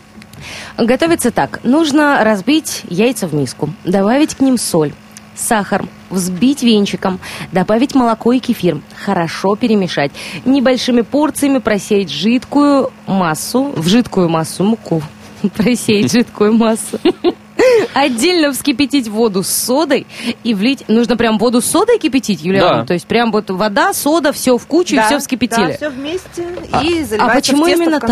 Готовится 0.78 1.32
так. 1.32 1.60
Нужно 1.64 2.24
разбить 2.24 2.84
яйца 2.90 3.28
в 3.28 3.34
миску, 3.34 3.70
добавить 3.84 4.36
к 4.36 4.40
ним 4.40 4.58
соль, 4.58 4.94
сахар, 5.36 5.86
взбить 6.10 6.64
венчиком, 6.64 7.20
добавить 7.52 7.96
молоко 7.96 8.34
и 8.34 8.40
кефир, 8.40 8.80
хорошо 8.96 9.56
перемешать, 9.56 10.12
небольшими 10.46 11.02
порциями 11.02 11.60
просеять 11.60 12.12
жидкую 12.12 12.92
массу, 13.08 13.74
в 13.76 13.88
жидкую 13.88 14.30
массу 14.30 14.64
муку, 14.64 15.02
просеять 15.56 16.12
жидкую 16.12 16.54
массу. 16.54 17.00
Отдельно 17.94 18.54
вскипятить 18.54 19.08
воду 19.08 19.44
с 19.44 19.50
содой 19.50 20.08
и 20.44 20.54
влить... 20.54 20.86
Нужно 20.88 21.16
прям 21.16 21.38
воду 21.38 21.62
с 21.62 21.66
содой 21.66 22.00
кипятить, 22.00 22.42
Юлиана? 22.42 22.82
Да. 22.82 22.86
То 22.86 22.94
есть 22.94 23.06
прям 23.06 23.32
вот 23.32 23.52
вода, 23.52 23.94
сода, 23.94 24.32
все 24.32 24.58
в 24.58 24.66
кучу 24.66 24.96
и 24.96 24.98
Да, 24.98 25.06
все 25.06 25.20
вскипятили. 25.20 25.68
Да, 25.68 25.74
все 25.74 25.90
вместе 25.90 26.48
А- 26.72 26.84
и 26.84 27.02
а 27.02 27.06
заливается 27.06 27.36
почему 27.36 27.66
в 27.66 27.68
тесто 27.68 27.84
именно 27.84 28.00
в 28.00 28.06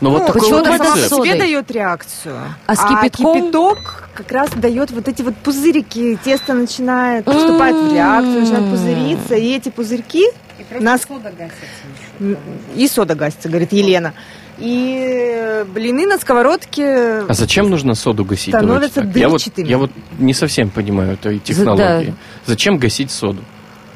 так? 0.00 0.02
Ну, 0.02 0.10
вот 0.10 0.20
Ну, 0.20 0.26
такой 0.26 0.40
почему 0.40 0.58
вот 0.58 0.68
вода 0.68 0.96
себе 0.96 1.34
дает 1.38 1.70
реакцию. 1.70 2.36
А 2.66 2.74
с 2.74 2.80
кипятком? 2.80 3.34
кипяток 3.34 4.08
как 4.14 4.32
раз 4.32 4.50
дает 4.50 4.90
вот 4.90 5.08
эти 5.08 5.22
вот 5.22 5.36
пузырики. 5.36 6.18
Тесто 6.24 6.54
начинает 6.54 7.26
вступать 7.28 7.74
в 7.74 7.92
реакцию, 7.92 8.40
начинает 8.40 8.70
пузыриться. 8.70 9.34
И 9.36 9.56
эти 9.56 9.68
пузырьки 9.68 10.24
И 10.58 10.82
Нас- 10.82 11.02
сода 11.02 11.30
гасится 11.30 12.38
и 12.74 12.88
сода 12.88 13.14
гасится, 13.14 13.48
говорит 13.48 13.72
Елена. 13.72 14.12
И 14.58 15.64
блины 15.72 16.06
на 16.06 16.18
сковородке 16.18 17.20
А 17.26 17.32
зачем 17.32 17.70
нужно 17.70 17.94
соду 17.94 18.26
гасить? 18.26 18.54
Становятся 18.54 19.00
так. 19.02 19.16
я, 19.16 19.28
вот, 19.30 19.38
дырчатыми. 19.38 19.66
я 19.68 19.78
вот 19.78 19.90
не 20.18 20.34
совсем 20.34 20.68
понимаю 20.68 21.14
этой 21.14 21.38
технологии. 21.38 22.06
да. 22.08 22.12
Зачем 22.46 22.76
гасить 22.76 23.10
соду? 23.10 23.42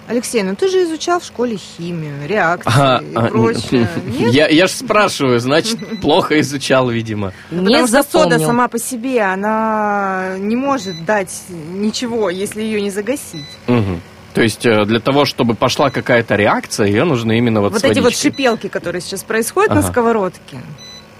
Алексей, 0.07 0.43
ну 0.43 0.55
ты 0.55 0.69
же 0.69 0.83
изучал 0.85 1.19
в 1.21 1.25
школе 1.25 1.57
химию, 1.57 2.27
реакции 2.29 2.71
Ага, 2.75 3.03
и 3.05 3.15
а, 3.15 3.23
прочее. 3.29 3.89
Нет? 4.07 4.35
Я, 4.35 4.49
я 4.49 4.67
ж 4.67 4.71
спрашиваю, 4.71 5.41
значит, 5.41 5.79
плохо 6.03 6.39
изучал, 6.41 6.91
видимо. 6.91 7.33
Не 7.51 7.65
Потому 7.65 7.87
что 7.87 8.03
сода 8.03 8.03
запомнил. 8.31 8.47
сама 8.47 8.69
по 8.69 8.79
себе, 8.79 9.23
она 9.23 10.37
не 10.39 10.57
может 10.57 11.05
дать 11.07 11.33
ничего, 11.73 12.29
если 12.29 12.63
ее 12.63 12.83
не 12.83 12.91
загасить. 12.91 13.47
Мгм. 13.67 14.03
То 14.35 14.43
есть 14.43 14.67
э, 14.67 14.85
для 14.85 15.01
того, 15.01 15.25
чтобы 15.25 15.55
пошла 15.55 15.91
какая-то 15.91 16.35
реакция, 16.35 16.87
ее 16.89 17.05
нужно 17.05 17.33
именно 17.33 17.61
вот, 17.61 17.73
Вот, 17.73 17.81
с 17.81 17.85
эти 17.85 18.01
вот 18.01 18.15
шипелки, 18.17 18.69
которые 18.69 19.01
сейчас 19.01 19.23
происходят 19.23 19.73
на 19.73 19.79
Ага. 19.79 19.89
сковородке, 19.89 20.59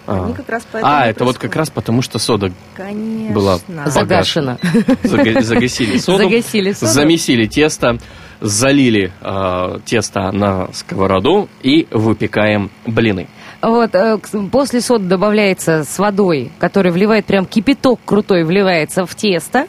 А. 0.07 0.25
они 0.25 0.35
как 0.35 0.49
раз 0.49 0.63
поэтому 0.71 0.93
А, 0.95 1.07
это 1.07 1.25
вот 1.25 1.39
как 1.39 1.57
раз 1.57 1.71
потому, 1.71 2.03
что 2.03 2.19
сода 2.19 2.53
Конечно. 2.77 3.35
была 3.35 3.59
Загашена. 3.87 4.59
зага- 5.03 5.41
загасили 5.43 5.99
соду, 5.99 6.19
Загасили 6.19 6.73
соду. 6.73 6.93
замесили 6.93 7.47
тесто, 7.47 7.99
залили 8.41 9.13
э, 9.21 9.79
тесто 9.87 10.31
на 10.33 10.69
сковороду 10.73 11.49
и 11.63 11.87
выпекаем 11.91 12.71
блины. 12.87 13.29
Вот, 13.63 13.95
э, 13.95 14.19
после 14.53 14.83
соды 14.83 15.07
добавляется 15.07 15.85
с 15.85 15.99
водой, 15.99 16.53
который 16.59 16.93
вливает 16.93 17.25
прям 17.25 17.47
кипяток 17.47 17.99
крутой, 18.05 18.45
вливается 18.45 19.07
в 19.07 19.15
тесто. 19.15 19.69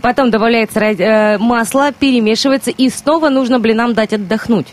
Потом 0.00 0.30
добавляется 0.30 0.80
э, 0.80 1.36
масло, 1.38 1.92
перемешивается, 1.92 2.70
и 2.70 2.88
снова 2.88 3.28
нужно 3.28 3.58
блинам 3.60 3.92
дать 3.92 4.14
отдохнуть. 4.14 4.68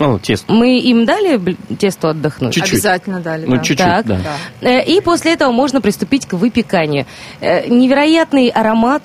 Ну, 0.00 0.18
тесто. 0.18 0.52
Мы 0.52 0.78
им 0.80 1.04
дали 1.04 1.56
тесту 1.78 2.08
отдохнуть? 2.08 2.54
Чуть-чуть. 2.54 2.72
Обязательно 2.72 3.20
дали, 3.20 3.44
Ну, 3.46 3.56
да. 3.56 3.62
чуть-чуть, 3.62 3.86
Так. 3.86 4.06
да. 4.06 4.18
Э, 4.62 4.82
И 4.82 5.00
после 5.02 5.34
этого 5.34 5.52
можно 5.52 5.80
приступить 5.80 6.26
к 6.26 6.32
выпеканию. 6.32 7.06
Э, 7.40 7.68
Невероятный 7.68 8.48
аромат, 8.48 9.02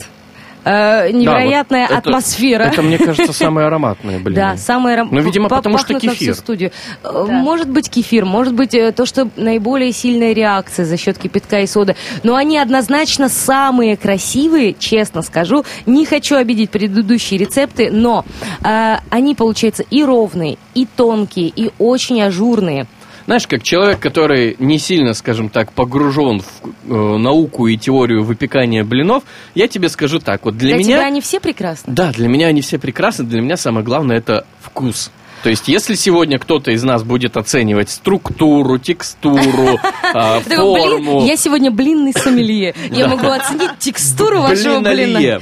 э, 0.65 1.11
невероятная 1.11 1.87
Да, 1.87 1.93
вот 1.95 1.99
это- 1.99 2.09
атмосфера. 2.09 2.63
Это, 2.63 2.81
мне 2.81 2.97
кажется, 2.97 3.31
самые 3.45 3.67
ароматные 3.67 4.19
блины. 4.19 4.35
Да, 4.35 4.57
самое 4.57 4.97
рам- 4.97 5.09
Ну, 5.11 5.21
видимо, 5.21 5.47
потому 5.47 5.77
что 5.77 5.93
кефир. 5.99 6.33
студию. 6.35 6.71
Э, 7.03 7.25
Может 7.29 7.69
быть 7.69 7.89
кефир, 7.89 8.25
может 8.25 8.53
быть 8.53 8.73
э, 8.75 8.91
то, 8.91 9.05
что 9.05 9.29
наиболее 9.37 9.91
сильная 9.91 10.33
реакция 10.33 10.85
за 10.85 10.97
счет 10.97 11.17
кипятка 11.17 11.59
и 11.61 11.67
соды. 11.67 11.95
Но 12.23 12.35
они 12.35 12.57
однозначно 12.57 13.29
самые 13.29 13.95
красивые, 13.95 14.73
честно 14.77 15.21
скажу. 15.21 15.63
Не 15.85 16.05
хочу 16.05 16.35
обидеть 16.35 16.69
предыдущие 16.71 17.39
рецепты, 17.39 17.89
но 17.91 18.25
э, 18.63 18.95
они 19.09 19.35
получаются 19.35 19.83
и 19.89 20.03
ровные, 20.03 20.57
и 20.73 20.85
тонкие, 20.85 21.47
и 21.47 21.71
очень 21.77 22.21
ажурные. 22.21 22.87
Знаешь, 23.25 23.47
как 23.47 23.63
человек, 23.63 23.99
который 23.99 24.55
не 24.59 24.77
сильно, 24.77 25.13
скажем 25.13 25.49
так, 25.49 25.71
погружен 25.73 26.41
в 26.41 26.93
э, 26.93 27.17
науку 27.17 27.67
и 27.67 27.75
теорию 27.75 28.23
выпекания 28.23 28.83
блинов, 28.83 29.23
я 29.55 29.67
тебе 29.67 29.89
скажу 29.89 30.19
так. 30.19 30.45
Вот 30.45 30.57
для, 30.57 30.75
Для 30.75 30.77
меня... 30.77 30.97
тебя 30.97 31.07
они 31.07 31.21
все 31.21 31.39
прекрасны? 31.39 31.91
Да, 31.91 32.11
для 32.11 32.27
меня 32.27 32.47
они 32.47 32.61
все 32.61 32.77
прекрасны. 32.77 33.25
Для 33.25 33.41
меня 33.41 33.57
самое 33.57 33.83
главное 33.83 34.17
это 34.17 34.45
вкус. 34.61 35.11
То 35.41 35.49
есть, 35.49 35.67
если 35.67 35.93
сегодня 35.93 36.39
кто-то 36.39 36.71
из 36.71 36.83
нас 36.83 37.03
будет 37.03 37.37
оценивать 37.37 37.91
структуру, 37.91 38.79
текстуру, 38.79 39.79
а, 40.13 40.39
форму, 40.39 41.23
я 41.25 41.37
сегодня 41.37 41.69
блинный 41.69 42.13
сомелье. 42.13 42.73
Я 42.89 43.07
могу 43.07 43.27
оценить 43.27 43.77
текстуру 43.79 44.41
вашего 44.41 44.79
блина. 44.79 45.39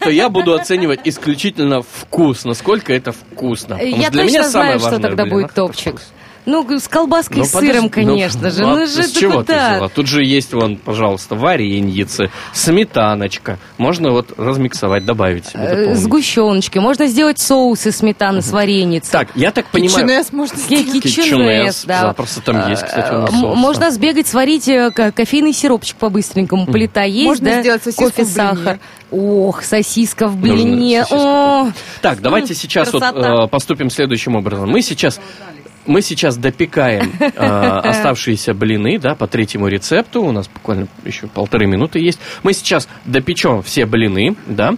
то, 0.00 0.10
я 0.10 0.28
буду 0.28 0.54
оценивать 0.54 1.00
исключительно 1.04 1.82
вкус, 1.82 2.44
насколько 2.44 2.92
это 2.92 3.12
вкусно. 3.12 3.78
Я 3.80 4.10
точно 4.10 4.22
меня 4.22 4.42
самое 4.44 4.50
знаю, 4.50 4.80
что 4.80 4.90
важное 4.90 5.08
тогда 5.08 5.26
будет 5.26 5.54
топчик. 5.54 6.00
Ну, 6.46 6.66
с 6.78 6.88
колбаской 6.88 7.38
Ну, 7.38 7.42
и 7.44 7.46
сыром, 7.46 7.62
подожди, 7.64 7.80
ну, 7.82 7.88
конечно 7.90 8.50
же. 8.50 8.64
а 8.64 8.66
Ну, 8.66 8.86
же 8.86 9.02
с 9.02 9.12
ты 9.12 9.20
чего 9.20 9.42
ты 9.42 9.52
куда? 9.52 9.70
взяла? 9.72 9.88
Тут 9.88 10.06
же 10.08 10.22
есть, 10.24 10.52
вон, 10.52 10.76
пожалуйста, 10.76 11.34
вареньицы, 11.34 12.30
сметаночка. 12.52 13.58
Можно 13.78 14.10
вот 14.10 14.32
размиксовать, 14.38 15.04
добавить 15.04 15.46
себе. 15.46 15.62
Э. 15.62 15.94
Сгущеночки. 15.94 16.78
Можно 16.78 17.06
сделать 17.06 17.38
соус 17.38 17.86
из 17.86 17.96
сметаны 17.96 18.42
с 18.42 18.50
вареницей. 18.50 19.10
Так, 19.10 19.28
я 19.34 19.50
так 19.52 19.66
понимаю... 19.66 20.04
Кичунес 20.06 20.32
можно 20.32 20.58
сделать. 20.58 21.02
Кичунес, 21.02 21.84
да. 21.86 22.00
запросто 22.02 22.40
там 22.42 22.68
есть, 22.68 22.82
кстати, 22.82 23.14
у 23.14 23.18
нас 23.20 23.30
Э, 23.30 23.40
соус, 23.40 23.56
Можно 23.56 23.90
сбегать, 23.90 24.26
сварить 24.26 24.68
э, 24.68 24.90
ко- 24.90 25.12
кофейный 25.12 25.52
сиропчик 25.52 25.96
по-быстренькому. 25.96 26.66
Плита 26.66 27.04
есть, 27.04 27.26
Можно 27.26 27.50
да? 27.50 27.60
сделать 27.62 27.82
сосиску 27.84 28.04
Кофе, 28.04 28.24
сахар. 28.24 28.78
Ох, 29.10 29.62
сосиска 29.62 30.26
в 30.28 30.36
блине. 30.36 31.04
О, 31.10 31.70
Так, 32.02 32.20
давайте 32.20 32.54
сейчас 32.54 32.92
вот, 32.92 33.02
э, 33.02 33.46
поступим 33.48 33.88
следующим 33.90 34.34
образом. 34.36 34.68
Мы 34.70 34.82
сейчас... 34.82 35.20
Мы 35.86 36.02
сейчас 36.02 36.36
допекаем 36.36 37.12
э, 37.20 37.28
оставшиеся 37.28 38.54
блины, 38.54 38.98
да, 38.98 39.14
по 39.14 39.26
третьему 39.26 39.68
рецепту. 39.68 40.22
У 40.22 40.32
нас 40.32 40.48
буквально 40.48 40.88
еще 41.04 41.26
полторы 41.26 41.66
минуты 41.66 41.98
есть. 41.98 42.18
Мы 42.42 42.52
сейчас 42.52 42.88
допечем 43.04 43.62
все 43.62 43.86
блины, 43.86 44.36
да, 44.46 44.74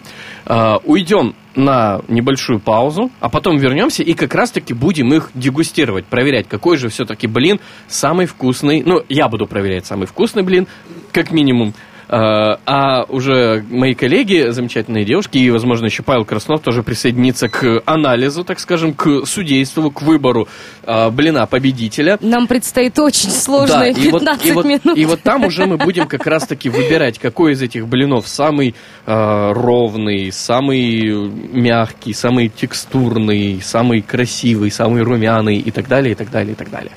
э, 0.46 0.76
уйдем 0.84 1.34
на 1.56 2.02
небольшую 2.08 2.60
паузу, 2.60 3.10
а 3.18 3.28
потом 3.28 3.56
вернемся 3.56 4.02
и 4.02 4.12
как 4.12 4.34
раз-таки 4.34 4.74
будем 4.74 5.12
их 5.14 5.30
дегустировать, 5.34 6.04
проверять, 6.04 6.48
какой 6.48 6.76
же 6.76 6.88
все-таки 6.88 7.26
блин 7.26 7.60
самый 7.88 8.26
вкусный. 8.26 8.82
Ну, 8.84 9.02
я 9.08 9.28
буду 9.28 9.46
проверять 9.46 9.86
самый 9.86 10.06
вкусный 10.06 10.42
блин, 10.42 10.66
как 11.12 11.30
минимум. 11.30 11.74
Э, 12.08 12.56
А 12.64 13.04
уже 13.08 13.64
мои 13.68 13.94
коллеги, 13.94 14.50
замечательные 14.50 15.04
девушки, 15.04 15.38
и, 15.38 15.50
возможно, 15.50 15.86
еще 15.86 16.02
Павел 16.02 16.24
Краснов 16.24 16.60
тоже 16.60 16.82
присоединится 16.82 17.48
к 17.48 17.82
анализу, 17.84 18.44
так 18.44 18.60
скажем, 18.60 18.94
к 18.94 19.26
судейству, 19.26 19.90
к 19.90 20.02
выбору 20.02 20.48
э, 20.84 21.10
блина 21.10 21.46
победителя. 21.46 22.18
Нам 22.20 22.46
предстоит 22.46 22.98
очень 22.98 23.30
сложные 23.30 23.92
и 23.92 24.10
вот, 24.10 24.20
15 24.20 24.46
и, 24.46 24.52
вот, 24.52 24.64
минут. 24.64 24.98
и 24.98 25.04
вот 25.04 25.22
там 25.22 25.44
уже 25.44 25.66
мы 25.66 25.78
будем 25.78 26.06
как 26.06 26.26
раз-таки 26.26 26.68
выбирать, 26.68 27.18
какой 27.18 27.52
из 27.52 27.62
этих 27.62 27.88
блинов 27.88 28.28
самый 28.28 28.74
э, 29.06 29.52
ровный, 29.52 30.30
самый 30.30 31.10
мягкий, 31.52 32.12
самый 32.12 32.48
текстурный, 32.48 33.60
самый 33.62 34.02
красивый, 34.02 34.70
самый 34.70 35.02
румяный 35.02 35.56
и 35.56 35.70
так 35.70 35.88
далее, 35.88 36.12
и 36.12 36.14
так 36.14 36.30
далее, 36.30 36.52
и 36.52 36.56
так 36.56 36.70
далее. 36.70 36.92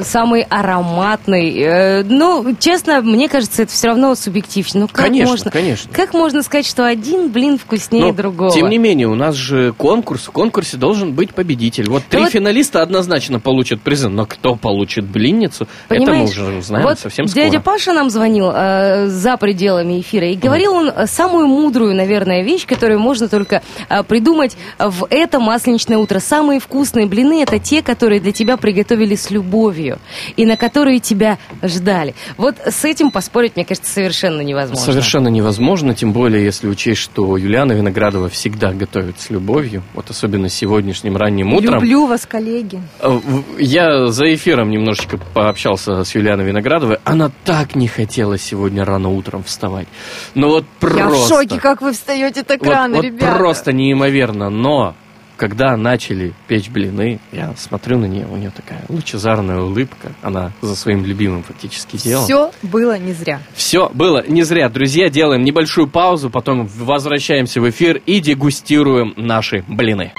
Самый 0.00 0.42
ароматный. 0.42 1.54
Э, 1.58 2.02
Ну, 2.04 2.54
честно, 2.58 3.00
мне 3.02 3.28
кажется, 3.28 3.62
это 3.62 3.72
все 3.72 3.88
равно 3.88 4.14
субъективно. 4.14 4.80
Ну, 4.80 4.88
как 4.88 5.06
Конечно, 5.06 5.30
можно, 5.30 5.50
конечно. 5.50 5.90
Как 5.92 6.12
можно 6.14 6.42
сказать, 6.42 6.66
что 6.66 6.84
один 6.86 7.30
блин 7.30 7.58
вкуснее 7.58 8.06
Но, 8.06 8.12
другого? 8.12 8.50
Тем 8.50 8.68
не 8.68 8.78
менее, 8.78 9.06
у 9.08 9.14
нас 9.14 9.34
же 9.34 9.72
конкурс. 9.76 10.26
В 10.26 10.30
конкурсе 10.32 10.76
должен 10.76 11.12
быть 11.12 11.34
победитель. 11.34 11.88
Вот 11.88 12.02
три 12.08 12.22
вот- 12.22 12.32
финалиста 12.32 12.82
однозначно 12.82 13.40
получат 13.40 13.80
призы, 13.80 14.08
но 14.08 14.26
кто 14.26 14.54
получит 14.56 15.04
блинницу, 15.04 15.66
это 15.88 16.00
мы 16.00 16.06
Понимаешь, 16.06 16.30
уже 16.30 16.44
узнаем 16.58 16.84
вот 16.84 16.98
совсем 16.98 17.26
скоро. 17.26 17.44
дядя 17.44 17.60
Паша 17.60 17.92
нам 17.92 18.10
звонил 18.10 18.50
э, 18.54 19.06
за 19.08 19.36
пределами 19.36 20.00
эфира, 20.00 20.26
и 20.28 20.34
говорил 20.36 20.72
он 20.74 20.88
э, 20.94 21.06
самую 21.06 21.46
мудрую, 21.46 21.94
наверное, 21.94 22.42
вещь, 22.42 22.66
которую 22.66 22.98
можно 23.00 23.28
только 23.28 23.62
э, 23.88 24.02
придумать 24.02 24.56
в 24.78 25.06
это 25.10 25.38
масленичное 25.40 25.98
утро. 25.98 26.18
Самые 26.18 26.60
вкусные 26.60 27.06
блины– 27.06 27.42
это 27.44 27.58
те, 27.58 27.82
которые 27.82 28.20
для 28.20 28.32
тебя 28.32 28.56
приготовили 28.56 29.14
с 29.14 29.30
любовью, 29.30 29.87
и 30.36 30.44
на 30.46 30.56
которые 30.56 30.98
тебя 31.00 31.38
ждали. 31.62 32.14
Вот 32.36 32.56
с 32.66 32.84
этим 32.84 33.10
поспорить, 33.10 33.56
мне 33.56 33.64
кажется, 33.64 33.90
совершенно 33.90 34.40
невозможно. 34.42 34.84
Совершенно 34.84 35.28
невозможно, 35.28 35.94
тем 35.94 36.12
более, 36.12 36.44
если 36.44 36.68
учесть, 36.68 37.00
что 37.00 37.36
Юлиана 37.36 37.72
Виноградова 37.72 38.28
всегда 38.28 38.72
готовит 38.72 39.20
с 39.20 39.30
любовью, 39.30 39.82
вот 39.94 40.10
особенно 40.10 40.48
сегодняшним 40.48 41.16
ранним 41.16 41.52
утром. 41.54 41.74
Люблю 41.74 42.06
вас, 42.06 42.26
коллеги. 42.26 42.80
Э, 43.00 43.18
Я 43.58 44.06
за 44.08 44.34
эфиром 44.34 44.70
немножечко 44.70 45.18
пообщался 45.34 46.04
с 46.04 46.14
Юлианой 46.14 46.44
Виноградовой. 46.44 46.98
Она 47.04 47.30
так 47.44 47.74
не 47.74 47.88
хотела 47.88 48.38
сегодня 48.38 48.84
рано 48.84 49.08
утром 49.08 49.42
вставать. 49.44 49.88
Ну 50.34 50.48
вот 50.48 50.66
просто... 50.80 50.98
Я 50.98 51.08
в 51.08 51.28
шоке, 51.28 51.58
как 51.60 51.80
вы 51.82 51.92
встаете 51.92 52.42
так 52.42 52.60
Вот- 52.60 52.68
рано, 52.68 52.96
вот 52.96 53.04
ребята. 53.04 53.36
просто 53.36 53.72
неимоверно. 53.72 54.50
Но 54.50 54.94
когда 55.38 55.76
начали 55.76 56.34
печь 56.48 56.68
блины, 56.68 57.20
я 57.32 57.54
смотрю 57.56 57.98
на 57.98 58.06
нее, 58.06 58.26
у 58.26 58.36
нее 58.36 58.50
такая 58.54 58.82
лучезарная 58.88 59.60
улыбка. 59.60 60.12
Она 60.20 60.52
за 60.60 60.74
своим 60.74 61.06
любимым 61.06 61.44
фактически 61.44 61.96
делала. 61.96 62.24
Все 62.24 62.50
было 62.62 62.98
не 62.98 63.12
зря. 63.12 63.40
Все 63.54 63.88
было 63.94 64.26
не 64.26 64.42
зря. 64.42 64.68
Друзья, 64.68 65.08
делаем 65.08 65.44
небольшую 65.44 65.86
паузу, 65.86 66.28
потом 66.28 66.66
возвращаемся 66.66 67.60
в 67.60 67.70
эфир 67.70 68.02
и 68.04 68.20
дегустируем 68.20 69.14
наши 69.16 69.64
блины. 69.68 70.12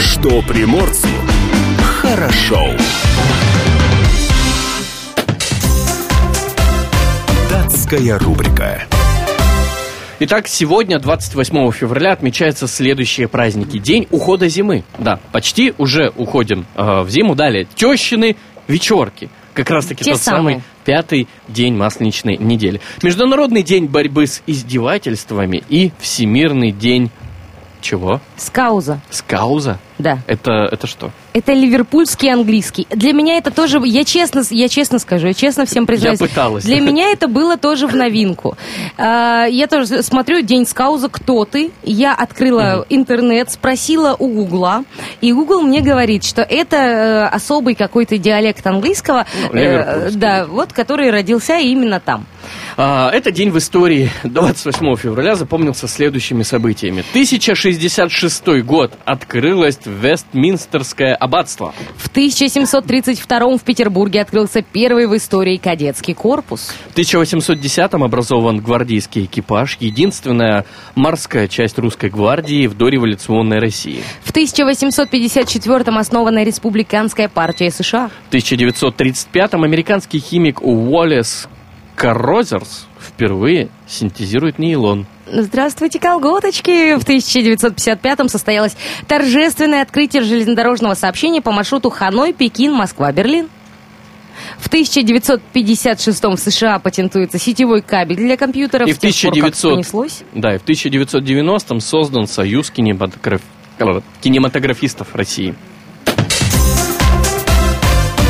Что 0.00 0.42
приморцу 0.42 1.08
хорошо. 1.78 2.60
Датская 7.48 8.18
рубрика. 8.18 8.86
Итак, 10.18 10.48
сегодня, 10.48 10.98
28 10.98 11.72
февраля, 11.72 12.12
отмечаются 12.12 12.66
следующие 12.66 13.28
праздники. 13.28 13.78
День 13.78 14.08
ухода 14.10 14.48
зимы. 14.48 14.82
Да, 14.98 15.20
почти 15.30 15.74
уже 15.76 16.10
уходим 16.16 16.64
э, 16.74 17.02
в 17.02 17.10
зиму. 17.10 17.34
Далее, 17.34 17.66
тещины 17.74 18.36
вечерки. 18.66 19.28
Как 19.52 19.68
раз 19.70 19.84
таки 19.86 20.04
Те 20.04 20.12
тот 20.12 20.20
самые. 20.22 20.56
самый 20.56 20.62
пятый 20.86 21.28
день 21.48 21.74
масленичной 21.74 22.38
недели. 22.38 22.80
Международный 23.02 23.62
день 23.62 23.86
борьбы 23.86 24.26
с 24.26 24.42
издевательствами 24.46 25.62
и 25.68 25.92
Всемирный 25.98 26.72
день 26.72 27.10
чего? 27.86 28.20
Скауза, 28.36 29.00
Скауза? 29.10 29.78
да. 29.98 30.18
Это, 30.26 30.68
это 30.70 30.86
что? 30.86 31.10
Это 31.32 31.52
ливерпульский 31.52 32.32
английский. 32.32 32.86
Для 32.90 33.12
меня 33.12 33.36
это 33.36 33.50
тоже, 33.50 33.80
я 33.84 34.04
честно, 34.04 34.42
я 34.50 34.68
честно 34.68 34.98
скажу, 34.98 35.28
я 35.28 35.34
честно 35.34 35.64
всем 35.66 35.86
признаюсь. 35.86 36.20
Я 36.20 36.26
пыталась. 36.26 36.64
Для 36.64 36.80
меня 36.80 37.10
это 37.10 37.28
было 37.28 37.56
тоже 37.56 37.86
в 37.86 37.94
новинку. 37.94 38.56
А, 38.98 39.44
Я 39.46 39.66
тоже 39.68 40.02
смотрю 40.02 40.40
День 40.42 40.66
Скауза, 40.66 41.08
кто 41.08 41.44
ты? 41.44 41.70
Я 41.82 42.14
открыла 42.14 42.84
интернет, 42.90 43.50
спросила 43.50 44.16
у 44.18 44.28
Гугла, 44.28 44.84
и 45.20 45.32
Гугл 45.32 45.62
мне 45.62 45.80
говорит, 45.80 46.24
что 46.24 46.42
это 46.42 46.76
э, 46.76 47.24
особый 47.26 47.74
какой-то 47.74 48.18
диалект 48.18 48.66
английского, 48.66 49.26
Ну, 49.52 49.58
э, 49.58 50.10
да, 50.12 50.46
вот, 50.46 50.72
который 50.72 51.10
родился 51.10 51.56
именно 51.58 52.00
там. 52.00 52.26
А, 52.78 53.10
Это 53.10 53.30
день 53.30 53.50
в 53.50 53.56
истории 53.56 54.10
28 54.24 54.96
февраля 54.96 55.34
запомнился 55.34 55.88
следующими 55.88 56.42
событиями. 56.42 57.02
1066 57.10 58.62
год 58.62 58.92
открылось 59.06 59.78
Вестминстерское 59.86 61.14
аббатство. 61.14 61.72
В 61.96 62.08
1732 62.08 63.56
в 63.56 63.62
Петербурге 63.62 64.20
открылся 64.20 64.60
первый 64.60 65.06
в 65.06 65.16
истории 65.16 65.56
кадетский 65.56 66.12
корпус. 66.14 66.74
В 66.88 66.92
1810 66.92 67.94
образован 67.94 68.58
гвардейский 68.58 69.24
экипаж, 69.24 69.78
единственная 69.80 70.66
морская 70.94 71.48
часть 71.48 71.78
русской 71.78 72.10
гвардии 72.10 72.66
в 72.66 72.76
дореволюционной 72.76 73.58
России. 73.58 74.02
В 74.22 74.30
1854 74.30 75.96
основана 75.98 76.44
Республиканская 76.44 77.28
партия 77.28 77.70
США. 77.70 78.10
В 78.26 78.28
1935 78.28 79.54
американский 79.54 80.18
химик 80.18 80.60
Уоллес 80.60 81.48
Коррозерс 81.96 82.86
впервые 83.00 83.70
синтезирует 83.88 84.58
нейлон. 84.58 85.06
Здравствуйте, 85.26 85.98
колготочки! 85.98 86.94
В 86.96 87.04
1955-м 87.04 88.28
состоялось 88.28 88.76
торжественное 89.08 89.82
открытие 89.82 90.22
железнодорожного 90.22 90.94
сообщения 90.94 91.40
по 91.40 91.50
маршруту 91.50 91.90
Ханой, 91.90 92.32
Пекин, 92.32 92.72
Москва, 92.74 93.10
Берлин. 93.10 93.48
В 94.58 94.68
1956-м 94.68 96.36
в 96.36 96.38
США 96.40 96.78
патентуется 96.78 97.38
сетевой 97.38 97.80
кабель 97.80 98.16
для 98.16 98.36
компьютеров. 98.36 98.86
И 98.88 98.92
в 98.92 98.96
С 98.96 98.98
тех 98.98 99.14
пор, 99.14 99.32
как 99.32 99.54
1900 99.54 99.72
понеслось. 99.72 100.22
Да, 100.34 100.54
и 100.54 100.58
в 100.58 100.64
1990-м 100.64 101.80
создан 101.80 102.26
Союз 102.26 102.70
кинематограф- 102.70 103.40
кинематографистов 104.20 105.14
России. 105.14 105.54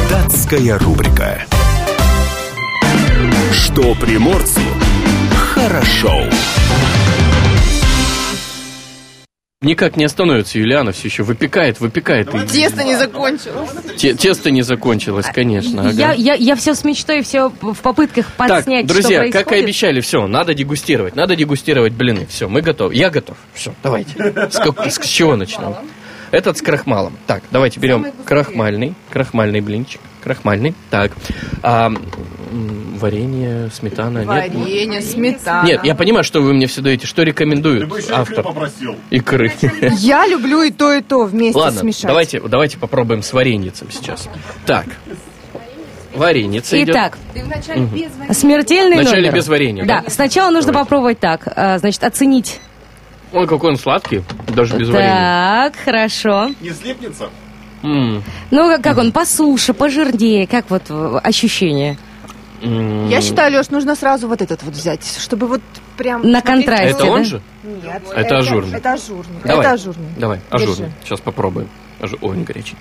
Датская 0.09 0.79
рубрика. 0.79 1.45
Что 3.53 3.95
приморцу 3.95 4.61
хорошо. 5.55 6.23
Никак 9.63 9.97
не 9.97 10.05
остановится 10.05 10.59
Юлиана, 10.59 10.93
все 10.93 11.09
еще 11.09 11.23
выпекает, 11.23 11.81
выпекает. 11.81 12.33
И 12.35 12.47
Тесто 12.47 12.85
не 12.85 12.95
закончилось. 12.95 13.71
те- 13.97 14.13
тесто 14.15 14.51
не 14.51 14.63
закончилось, 14.63 15.27
конечно. 15.35 15.81
ага. 15.89 15.91
Я, 15.91 16.13
я, 16.13 16.35
я 16.35 16.57
все 16.57 16.75
с 16.75 16.85
мечтой, 16.85 17.23
все 17.23 17.49
в 17.49 17.75
попытках 17.81 18.27
Так, 18.37 18.49
подснять, 18.49 18.87
друзья, 18.87 19.23
что 19.25 19.33
как 19.33 19.53
и 19.53 19.57
обещали, 19.57 20.01
все, 20.01 20.27
надо 20.27 20.53
дегустировать. 20.55 21.17
Надо 21.17 21.35
дегустировать 21.37 21.95
блины. 21.95 22.27
Все, 22.29 22.49
мы 22.49 22.61
готовы. 22.61 22.95
Я 22.95 23.09
готов. 23.11 23.37
Все, 23.55 23.75
давайте. 23.83 24.13
С, 24.51 24.59
как- 24.59 24.87
с 24.93 25.01
чего 25.07 25.37
начнем? 25.37 25.75
Этот 26.33 26.59
с 26.59 26.63
крахмалом. 26.63 27.17
Так, 27.27 27.43
давайте 27.51 27.81
берем 27.81 28.07
крахмальный, 28.25 28.95
крахмальный 29.11 29.63
блинчик. 29.63 30.01
Крахмальный. 30.23 30.75
Так. 30.91 31.13
А, 31.63 31.93
варенье, 32.99 33.71
сметана. 33.73 34.19
Нет? 34.19 34.27
Варенье, 34.27 35.01
сметана. 35.03 35.67
Нет, 35.67 35.85
я 35.85 35.95
понимаю, 35.95 36.25
что 36.25 36.41
вы 36.41 36.53
мне 36.55 36.67
все 36.67 36.81
даете. 36.81 37.07
Что 37.07 37.23
Ты 37.87 37.97
еще 37.97 38.07
икры 38.09 38.15
автор? 38.21 38.43
попросил. 38.45 38.97
Икры. 39.11 39.53
Я 39.99 40.27
люблю 40.27 40.63
и 40.63 40.71
то, 40.71 40.93
и 40.93 41.03
то 41.03 41.25
вместе 41.25 41.59
Ладно, 41.59 41.81
смешать. 41.81 42.07
давайте, 42.07 42.41
давайте 42.41 42.79
попробуем 42.79 43.23
с 43.23 43.33
вареньицем 43.33 43.91
сейчас. 43.91 44.29
Так. 44.67 44.87
Вареница 46.15 46.81
идет. 46.83 46.95
Итак, 46.95 47.19
смертельный 48.33 48.97
Вначале 48.97 49.23
номер. 49.29 49.35
без 49.37 49.49
варенья, 49.49 49.85
Да, 49.85 50.01
да? 50.03 50.11
сначала 50.11 50.51
нужно 50.51 50.73
Давайте. 50.73 50.85
попробовать 50.87 51.21
так. 51.21 51.43
а, 51.55 51.79
Значит, 51.79 52.03
оценить. 52.05 52.61
Ой, 53.33 53.47
какой 53.47 53.71
он 53.73 53.77
сладкий, 53.77 54.23
даже 54.49 54.79
без 54.79 54.89
варенья. 54.89 55.11
Так, 55.73 55.77
хорошо. 55.85 56.51
Не 56.61 56.71
слепнется? 56.71 57.29
М, 57.83 58.23
Ну, 58.51 58.69
как, 58.71 58.81
как 58.83 58.99
он, 58.99 59.13
по 59.13 59.27
суше, 59.27 59.75
пожирнее, 59.75 60.47
как 60.47 60.71
вот 60.71 60.85
э, 60.89 61.21
ощущение? 61.23 61.99
Я 62.63 63.21
считаю, 63.21 63.53
Леш, 63.53 63.71
нужно 63.71 63.95
сразу 63.97 64.29
вот 64.29 64.41
этот 64.43 64.63
вот 64.63 64.75
взять, 64.75 65.05
чтобы 65.19 65.47
вот 65.47 65.61
прям... 65.97 66.23
На 66.29 66.41
контрасте, 66.43 66.87
Это 66.89 67.05
да? 67.05 67.11
он 67.11 67.25
же? 67.25 67.41
Нет. 67.63 68.03
Это 68.15 68.39
ажурный. 68.39 68.77
Это 68.79 68.93
ажурный. 68.93 69.41
Давай. 69.45 69.61
Это 69.65 69.73
ажурный. 69.73 70.07
Давай, 70.17 70.41
Держи. 70.53 70.65
ажурный. 70.65 70.93
Сейчас 71.05 71.21
попробуем. 71.21 71.69
Ажу- 72.01 72.19
Ой, 72.21 72.37
он 72.37 72.45
горячий. 72.45 72.77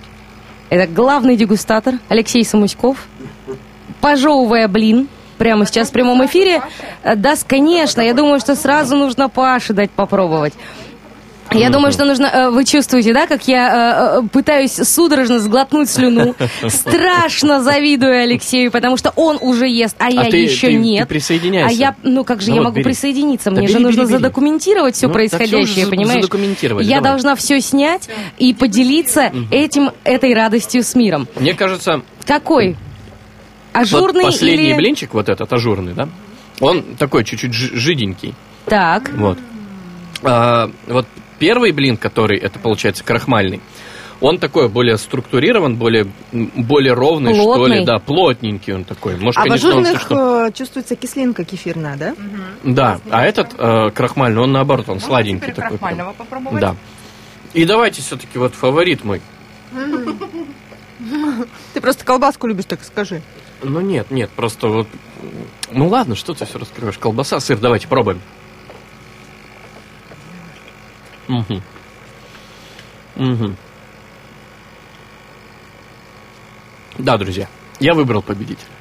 Это 0.70 0.86
главный 0.92 1.36
дегустатор 1.36 1.94
Алексей 2.08 2.44
Самуськов. 2.44 3.06
Пожевывая 4.00 4.68
блин, 4.68 5.08
прямо 5.38 5.64
сейчас 5.66 5.88
в 5.88 5.92
прямом 5.92 6.24
эфире. 6.26 6.62
Э, 7.02 7.14
Да, 7.16 7.34
конечно, 7.46 8.00
я 8.00 8.14
думаю, 8.14 8.40
что 8.40 8.54
сразу 8.56 8.96
нужно 8.96 9.28
Паше 9.28 9.72
дать 9.72 9.90
попробовать. 9.90 10.54
Я 11.52 11.70
думаю, 11.70 11.92
что 11.92 12.04
нужно... 12.04 12.26
э, 12.26 12.50
Вы 12.50 12.64
чувствуете, 12.64 13.14
да, 13.14 13.26
как 13.26 13.46
я 13.48 14.18
э, 14.18 14.24
э, 14.24 14.28
пытаюсь 14.28 14.72
судорожно 14.74 15.38
сглотнуть 15.38 15.88
слюну. 15.88 16.34
Страшно 16.68 17.62
завидую 17.62 18.20
Алексею, 18.22 18.70
потому 18.70 18.96
что 18.96 19.12
он 19.16 19.38
уже 19.40 19.68
ест, 19.68 19.96
а 19.98 20.10
я 20.10 20.24
ты- 20.24 20.38
еще 20.38 20.66
ты- 20.68 20.72
ты 20.74 20.78
нет. 20.78 21.08
присоединяйся. 21.08 21.68
А 21.68 21.72
я, 21.72 21.94
ну 22.02 22.24
как 22.24 22.42
же 22.42 22.48
Ну 22.50 22.56
я 22.56 22.60
вот, 22.60 22.64
могу 22.66 22.74
бери. 22.76 22.84
присоединиться? 22.84 23.50
Да 23.50 23.58
Мне 23.58 23.68
же 23.68 23.74
бери, 23.74 23.84
нужно 23.84 24.00
бери, 24.02 24.12
задокументировать 24.12 24.96
все 24.96 25.06
Ну, 25.06 25.12
происходящее, 25.14 25.84
уже 25.84 25.86
понимаешь? 25.90 26.22
задокументировали, 26.22 26.84
Я 26.84 26.96
давай. 26.96 27.10
должна 27.12 27.36
все 27.36 27.60
снять 27.60 28.08
и 28.38 28.52
поделиться 28.52 29.32
этим, 29.50 29.90
этой 30.04 30.34
радостью 30.34 30.82
с 30.82 30.94
миром. 30.94 31.28
Мне 31.38 31.54
кажется, 31.54 32.02
Какой? 32.26 32.76
Ажурный 33.72 34.22
вот 34.24 34.32
последний 34.32 34.68
или... 34.70 34.74
блинчик, 34.74 35.14
вот 35.14 35.28
этот 35.28 35.52
ажурный, 35.52 35.92
да? 35.94 36.08
Он 36.60 36.82
такой 36.98 37.24
чуть-чуть 37.24 37.52
жи- 37.52 37.76
жиденький. 37.76 38.34
Так. 38.64 39.10
Вот. 39.14 39.38
А, 40.22 40.70
вот 40.86 41.06
первый 41.38 41.72
блин, 41.72 41.96
который, 41.96 42.38
это 42.38 42.58
получается 42.58 43.04
крахмальный, 43.04 43.60
он 44.20 44.38
такой 44.38 44.68
более 44.70 44.96
структурирован, 44.96 45.76
более, 45.76 46.06
более 46.32 46.94
ровный, 46.94 47.34
что 47.34 47.44
Плотный. 47.54 47.80
ли, 47.80 47.84
да, 47.84 47.98
плотненький 47.98 48.72
он 48.72 48.84
такой. 48.84 49.16
Может, 49.18 49.36
А 49.38 49.40
в 49.42 49.44
конечно, 49.44 49.68
он 49.68 49.78
ажурных 49.82 50.00
что- 50.00 50.46
э, 50.46 50.52
чувствуется 50.52 50.96
кислинка 50.96 51.44
кефирная, 51.44 51.96
да? 51.96 52.14
Да, 52.64 53.00
а 53.10 53.24
этот 53.26 53.54
э, 53.58 53.90
крахмальный, 53.94 54.40
он 54.40 54.52
наоборот, 54.52 54.88
он 54.88 55.00
сладенький 55.00 55.40
теперь 55.48 55.54
такой. 55.56 55.68
прям. 55.76 55.78
крахмального 55.78 56.12
попробовать? 56.14 56.60
Да. 56.60 56.76
И 57.52 57.64
давайте 57.66 58.00
все-таки 58.00 58.38
вот 58.38 58.54
фаворит 58.54 59.04
мой. 59.04 59.20
Ты 61.74 61.80
просто 61.80 62.04
колбаску 62.04 62.46
любишь, 62.46 62.64
так 62.66 62.82
скажи. 62.84 63.20
Ну 63.62 63.80
нет, 63.80 64.10
нет, 64.10 64.30
просто 64.30 64.68
вот... 64.68 64.88
Ну 65.70 65.88
ладно, 65.88 66.14
что 66.14 66.34
ты 66.34 66.44
все 66.46 66.58
раскрываешь? 66.58 66.98
Колбаса, 66.98 67.40
сыр, 67.40 67.58
давайте 67.58 67.86
пробуем. 67.88 68.20
Угу. 71.28 71.62
Угу. 73.16 73.56
Да, 76.98 77.16
друзья, 77.18 77.48
я 77.80 77.94
выбрал 77.94 78.22
победителя. 78.22 78.75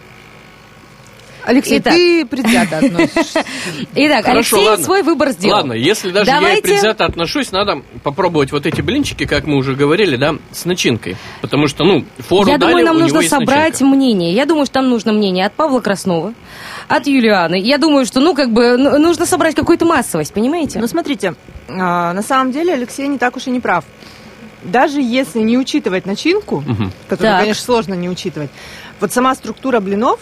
Алексей, 1.46 1.80
Итак. 1.80 1.94
ты 1.94 2.26
предвзято 2.26 2.78
относишься. 2.80 3.44
Итак, 3.96 4.26
Хорошо, 4.26 4.56
Алексей 4.58 4.70
ладно. 4.70 4.86
свой 4.86 5.04
выбор 5.04 5.30
сделал. 5.32 5.58
Ладно, 5.58 5.74
если 5.74 6.12
даже 6.12 6.30
я 6.32 6.38
Давайте- 6.38 6.62
предвзято 6.64 7.06
отношусь, 7.06 7.52
надо 7.52 7.82
попробовать 8.04 8.52
вот 8.52 8.66
эти 8.66 8.82
блинчики, 8.82 9.26
как 9.26 9.46
мы 9.46 9.58
уже 9.58 9.76
говорили, 9.76 10.16
да, 10.16 10.36
с 10.52 10.66
начинкой. 10.66 11.18
Потому 11.42 11.68
что, 11.68 11.84
ну, 11.84 12.06
фору 12.20 12.50
Я 12.50 12.58
дали, 12.58 12.72
думаю, 12.72 12.86
нам 12.86 13.00
нужно 13.00 13.22
собрать 13.24 13.74
начинка. 13.74 13.96
мнение. 13.96 14.34
Я 14.34 14.46
думаю, 14.46 14.66
что 14.66 14.82
нам 14.82 14.90
нужно 14.90 15.14
мнение 15.14 15.46
от 15.46 15.54
Павла 15.54 15.80
Краснова, 15.82 16.34
от 16.88 17.08
Юлианы. 17.08 17.60
Я 17.60 17.78
думаю, 17.78 18.06
что, 18.06 18.20
ну, 18.20 18.34
как 18.34 18.52
бы, 18.52 18.78
ну, 18.78 18.98
нужно 19.00 19.26
собрать 19.26 19.56
какую-то 19.56 19.86
массовость, 19.86 20.34
понимаете? 20.34 20.80
Ну, 20.80 20.88
смотрите, 20.88 21.36
а, 21.70 22.14
на 22.14 22.22
самом 22.22 22.52
деле 22.52 22.74
Алексей 22.74 23.08
не 23.08 23.18
так 23.18 23.36
уж 23.38 23.48
и 23.48 23.52
не 23.52 23.60
прав. 23.60 23.86
Даже 24.64 25.00
если 25.00 25.40
не 25.42 25.58
учитывать 25.60 26.08
начинку, 26.08 26.62
Мгм. 26.66 26.92
которую, 27.08 27.34
Так. 27.34 27.42
конечно, 27.42 27.64
сложно 27.64 27.94
не 27.94 28.10
учитывать, 28.10 28.50
вот 29.00 29.14
сама 29.14 29.36
структура 29.36 29.80
блинов, 29.80 30.20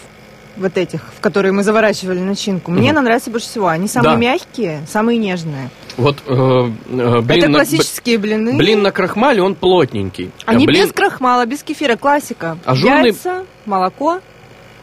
вот 0.57 0.77
этих, 0.77 1.01
в 1.17 1.19
которые 1.19 1.51
мы 1.51 1.63
заворачивали 1.63 2.19
начинку, 2.19 2.71
мне 2.71 2.91
она 2.91 3.01
нравится 3.01 3.29
больше 3.31 3.47
всего. 3.47 3.67
Они 3.67 3.87
самые 3.87 4.13
Да. 4.13 4.19
мягкие, 4.19 4.81
самые 4.87 5.17
нежные. 5.17 5.69
Вот 5.97 6.17
э, 6.27 6.31
э, 6.33 7.19
блин, 7.21 7.39
Это 7.43 7.47
на, 7.49 7.57
классические 7.59 8.17
блины. 8.17 8.57
блин 8.57 8.81
на 8.81 8.91
крахмале, 8.91 9.41
он 9.41 9.55
плотненький. 9.55 10.31
Они 10.45 10.65
блин- 10.65 10.85
без 10.87 10.91
крахмала, 10.93 11.45
без 11.45 11.63
кефира, 11.63 11.95
классика. 11.95 12.57
Ажурный- 12.65 13.07
Яйца, 13.09 13.45
молоко, 13.65 14.19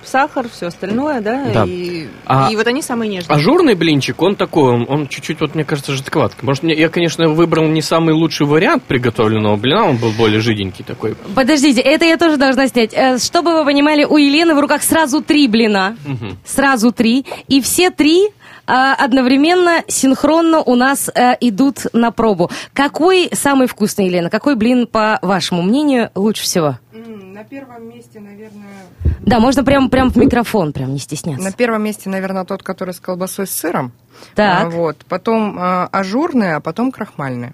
сахар, 0.04 0.46
все 0.48 0.66
остальное, 0.66 1.20
да? 1.20 1.44
Да. 1.52 1.64
И, 1.66 2.06
А- 2.26 2.48
и 2.50 2.56
вот 2.56 2.66
они 2.66 2.82
самые 2.82 3.10
нежные. 3.10 3.34
Ажурный 3.34 3.74
блинчик, 3.74 4.20
он 4.22 4.36
такой, 4.36 4.72
он, 4.72 4.86
он 4.88 5.08
чуть-чуть, 5.08 5.40
вот 5.40 5.54
мне 5.54 5.64
кажется, 5.64 5.92
жидковат. 5.92 6.32
Может, 6.42 6.64
я, 6.64 6.88
конечно, 6.88 7.28
выбрал 7.28 7.66
не 7.66 7.82
самый 7.82 8.14
лучший 8.14 8.46
вариант 8.46 8.84
приготовленного 8.84 9.56
блина, 9.56 9.86
он 9.86 9.96
был 9.96 10.10
более 10.12 10.40
жиденький 10.40 10.84
такой. 10.84 11.14
Подождите, 11.34 11.80
это 11.80 12.04
я 12.04 12.16
тоже 12.16 12.36
должна 12.36 12.66
снять. 12.68 12.92
Э, 12.94 13.18
Чтобы 13.18 13.54
вы 13.54 13.64
понимали, 13.64 14.04
у 14.04 14.16
Елены 14.16 14.54
в 14.54 14.60
руках 14.60 14.82
сразу 14.82 15.20
три 15.22 15.48
блина. 15.48 15.96
Мгм. 16.04 16.38
Сразу 16.44 16.92
три. 16.92 17.24
И 17.48 17.60
все 17.60 17.90
три 17.90 18.28
а, 18.66 18.94
одновременно, 18.94 19.82
синхронно 19.88 20.60
у 20.62 20.76
нас 20.76 21.10
э, 21.12 21.34
идут 21.40 21.86
на 21.92 22.12
пробу. 22.12 22.50
Какой 22.72 23.28
самый 23.32 23.66
вкусный, 23.66 24.06
Елена? 24.06 24.30
Какой 24.30 24.54
блин, 24.54 24.86
по 24.86 25.18
вашему 25.22 25.62
мнению, 25.62 26.10
лучше 26.14 26.44
всего? 26.44 26.78
На 27.16 27.44
первом 27.44 27.88
месте, 27.88 28.20
наверное, 28.20 28.84
Да, 29.20 29.40
можно 29.40 29.64
прям, 29.64 29.90
прям 29.90 30.10
в 30.10 30.16
микрофон, 30.16 30.72
прям 30.72 30.92
не 30.92 30.98
стесняться. 30.98 31.42
на 31.44 31.52
первом 31.52 31.82
месте, 31.84 32.08
наверное, 32.10 32.44
тот, 32.44 32.62
который 32.62 32.94
с 32.94 33.00
колбасой 33.00 33.46
с 33.46 33.50
сыром. 33.50 33.92
Так. 34.34 34.64
А, 34.64 34.68
вот. 34.70 34.98
Потом 35.08 35.56
а, 35.58 35.88
ажурные, 35.92 36.54
а 36.56 36.60
потом 36.60 36.92
крахмальные. 36.92 37.52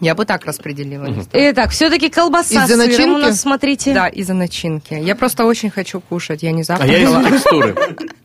Я 0.00 0.14
бы 0.14 0.26
так 0.26 0.44
распределила. 0.44 1.06
лист. 1.06 1.30
Итак, 1.32 1.70
все-таки 1.70 2.10
колбаса 2.10 2.64
Из-за 2.64 2.74
с 2.76 2.76
сыром 2.76 2.84
у 2.84 3.12
начинки? 3.14 3.28
нас, 3.30 3.40
смотрите. 3.40 3.94
Да, 3.94 4.08
из-за 4.08 4.34
начинки. 4.34 4.92
Я 4.94 5.14
просто 5.16 5.44
очень 5.46 5.70
хочу 5.70 6.00
кушать, 6.00 6.42
я 6.42 6.52
не 6.52 6.62
А 6.68 6.86
я 6.86 7.08
завтракала. 7.08 7.20
из-за 7.20 7.30
текстуры. 7.30 7.76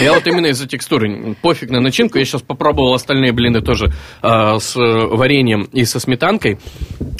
Я 0.00 0.12
вот 0.14 0.26
именно 0.26 0.46
из-за 0.46 0.66
текстуры. 0.68 1.34
Пофиг 1.42 1.70
на 1.70 1.80
начинку. 1.80 2.18
Я 2.18 2.24
сейчас 2.24 2.42
попробовал 2.42 2.94
остальные 2.94 3.32
блины 3.32 3.60
тоже 3.60 3.92
а, 4.22 4.58
с 4.58 4.76
э, 4.76 4.80
вареньем 4.80 5.62
и 5.72 5.84
со 5.84 5.98
сметанкой. 6.00 6.58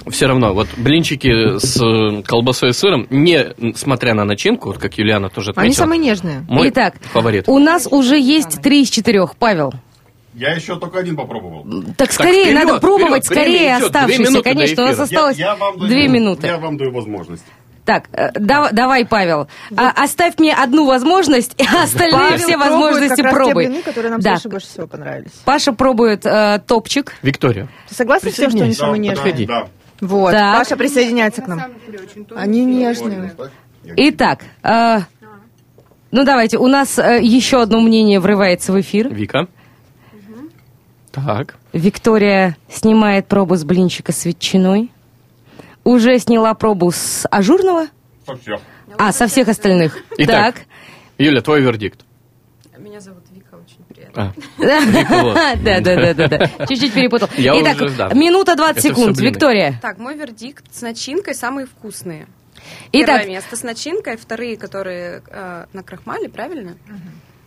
Все 0.09 0.27
равно, 0.27 0.53
вот 0.55 0.69
блинчики 0.77 1.59
с 1.59 1.81
э, 1.83 2.23
колбасой 2.23 2.71
и 2.71 2.73
сыром, 2.73 3.07
не 3.11 3.55
смотря 3.75 4.15
на 4.15 4.25
начинку, 4.25 4.69
вот 4.69 4.79
как 4.79 4.99
Юлиана 4.99 5.31
тоже 5.31 5.51
отметила. 5.51 5.65
Они 5.65 5.75
самые 5.75 5.99
нежные. 5.99 6.45
Мой 6.49 6.69
Итак, 6.69 6.97
фаворит. 7.13 7.49
у 7.49 7.59
нас 7.59 7.89
уже 7.91 8.19
есть 8.19 8.61
три 8.63 8.83
из 8.83 8.91
четырех. 8.91 9.37
Павел, 9.37 9.73
Я 10.35 10.53
еще 10.53 10.79
только 10.79 10.99
один 11.01 11.17
попробовал. 11.17 11.67
так 11.97 12.13
скорее, 12.13 12.45
вперед, 12.47 12.65
надо 12.65 12.81
пробовать, 12.81 13.25
вперед, 13.27 13.43
скорее 13.43 13.77
оставшиеся, 13.77 14.43
конечно, 14.43 14.83
у 14.85 14.87
нас 14.87 14.99
осталось 15.01 15.37
Я- 15.39 15.47
я 15.47 15.55
вам 15.57 15.79
даю- 15.79 15.89
две 15.89 16.09
минуты. 16.09 16.47
Я 16.47 16.59
вам 16.59 16.77
даю 16.77 16.93
возможность. 16.93 17.45
Так, 17.85 18.09
э, 18.13 18.31
да- 18.35 18.71
давай, 18.73 19.05
Павел, 19.05 19.47
а, 19.77 19.91
оставь 19.91 20.39
мне 20.39 20.55
одну 20.55 20.87
возможность, 20.87 21.55
и 21.61 21.65
остальные 21.83 22.31
Павел 22.31 22.39
все 22.39 22.57
возможности 22.57 23.17
как 23.21 23.25
раз 23.25 23.33
те 23.35 23.37
пробуй. 23.37 23.67
блины, 23.67 23.83
которые 23.83 24.11
нам 24.13 24.21
Да. 24.21 24.37
Саше 24.37 24.49
больше 24.49 24.67
всего 24.69 24.87
понравились. 24.87 25.33
Паша 25.45 25.73
пробует 25.73 26.25
э, 26.25 26.61
топчик. 26.67 27.15
Виктория. 27.23 27.69
Ты 27.89 27.95
согласен 27.95 28.31
с 28.31 28.35
тем, 28.35 28.51
что 28.51 28.65
они 28.65 28.73
самые 28.75 29.01
нежные? 29.01 29.47
Да. 29.47 29.69
Вот, 30.01 30.33
Так. 30.33 30.59
Паша 30.59 30.77
присоединяется 30.77 31.43
к 31.43 31.47
нам. 31.47 31.63
Они 32.35 32.65
нежные. 32.65 33.35
Итак, 33.85 34.41
э, 34.63 35.01
ну 36.11 36.25
давайте, 36.25 36.57
у 36.57 36.67
нас 36.69 36.99
э, 36.99 37.21
еще 37.23 37.61
одно 37.61 37.81
мнение 37.81 38.19
врывается 38.19 38.73
в 38.73 38.81
эфир. 38.81 39.13
Вика. 39.13 39.47
Так. 41.13 41.57
Виктория 41.73 42.57
снимает 42.69 43.27
пробу 43.29 43.57
с 43.57 43.65
блинчика 43.65 44.13
с 44.13 44.25
ветчиной. 44.25 44.91
Уже 45.85 46.19
сняла 46.19 46.55
пробу 46.55 46.91
с 46.91 47.27
ажурного. 47.31 47.87
Совсем. 48.27 48.59
А, 48.99 49.13
со 49.13 49.27
всех 49.27 49.49
остальных. 49.49 49.99
Итак. 50.19 50.57
Юля, 51.19 51.41
твой 51.43 51.61
вердикт. 51.61 52.01
Меня 52.79 53.01
зовут 53.01 53.25
Вика, 53.31 53.55
очень 53.55 53.85
приятно. 53.89 54.35
А. 54.59 55.57
Да, 55.57 55.81
да, 56.15 56.29
да. 56.29 56.67
Чуть-чуть 56.67 56.93
перепутал. 56.93 57.29
Я 57.37 57.61
Итак, 57.61 57.77
уже, 57.81 57.97
да. 57.97 58.09
минута 58.15 58.57
20 58.57 58.77
Это 58.77 58.81
всё 58.81 58.95
секунд. 58.95 59.19
Виктория. 59.19 59.79
Так, 59.81 59.99
мой 59.99 60.17
вердикт 60.17 60.65
с 60.75 60.81
начинкой 60.83 61.35
самые 61.35 61.67
вкусные. 61.67 62.27
Итак, 62.93 63.21
Первое 63.21 63.27
место 63.37 63.57
с 63.57 63.63
начинкой, 63.63 64.17
вторые, 64.17 64.57
которые 64.57 65.23
э, 65.29 65.67
на 65.73 65.83
крахмале, 65.83 66.29
правильно? 66.29 66.77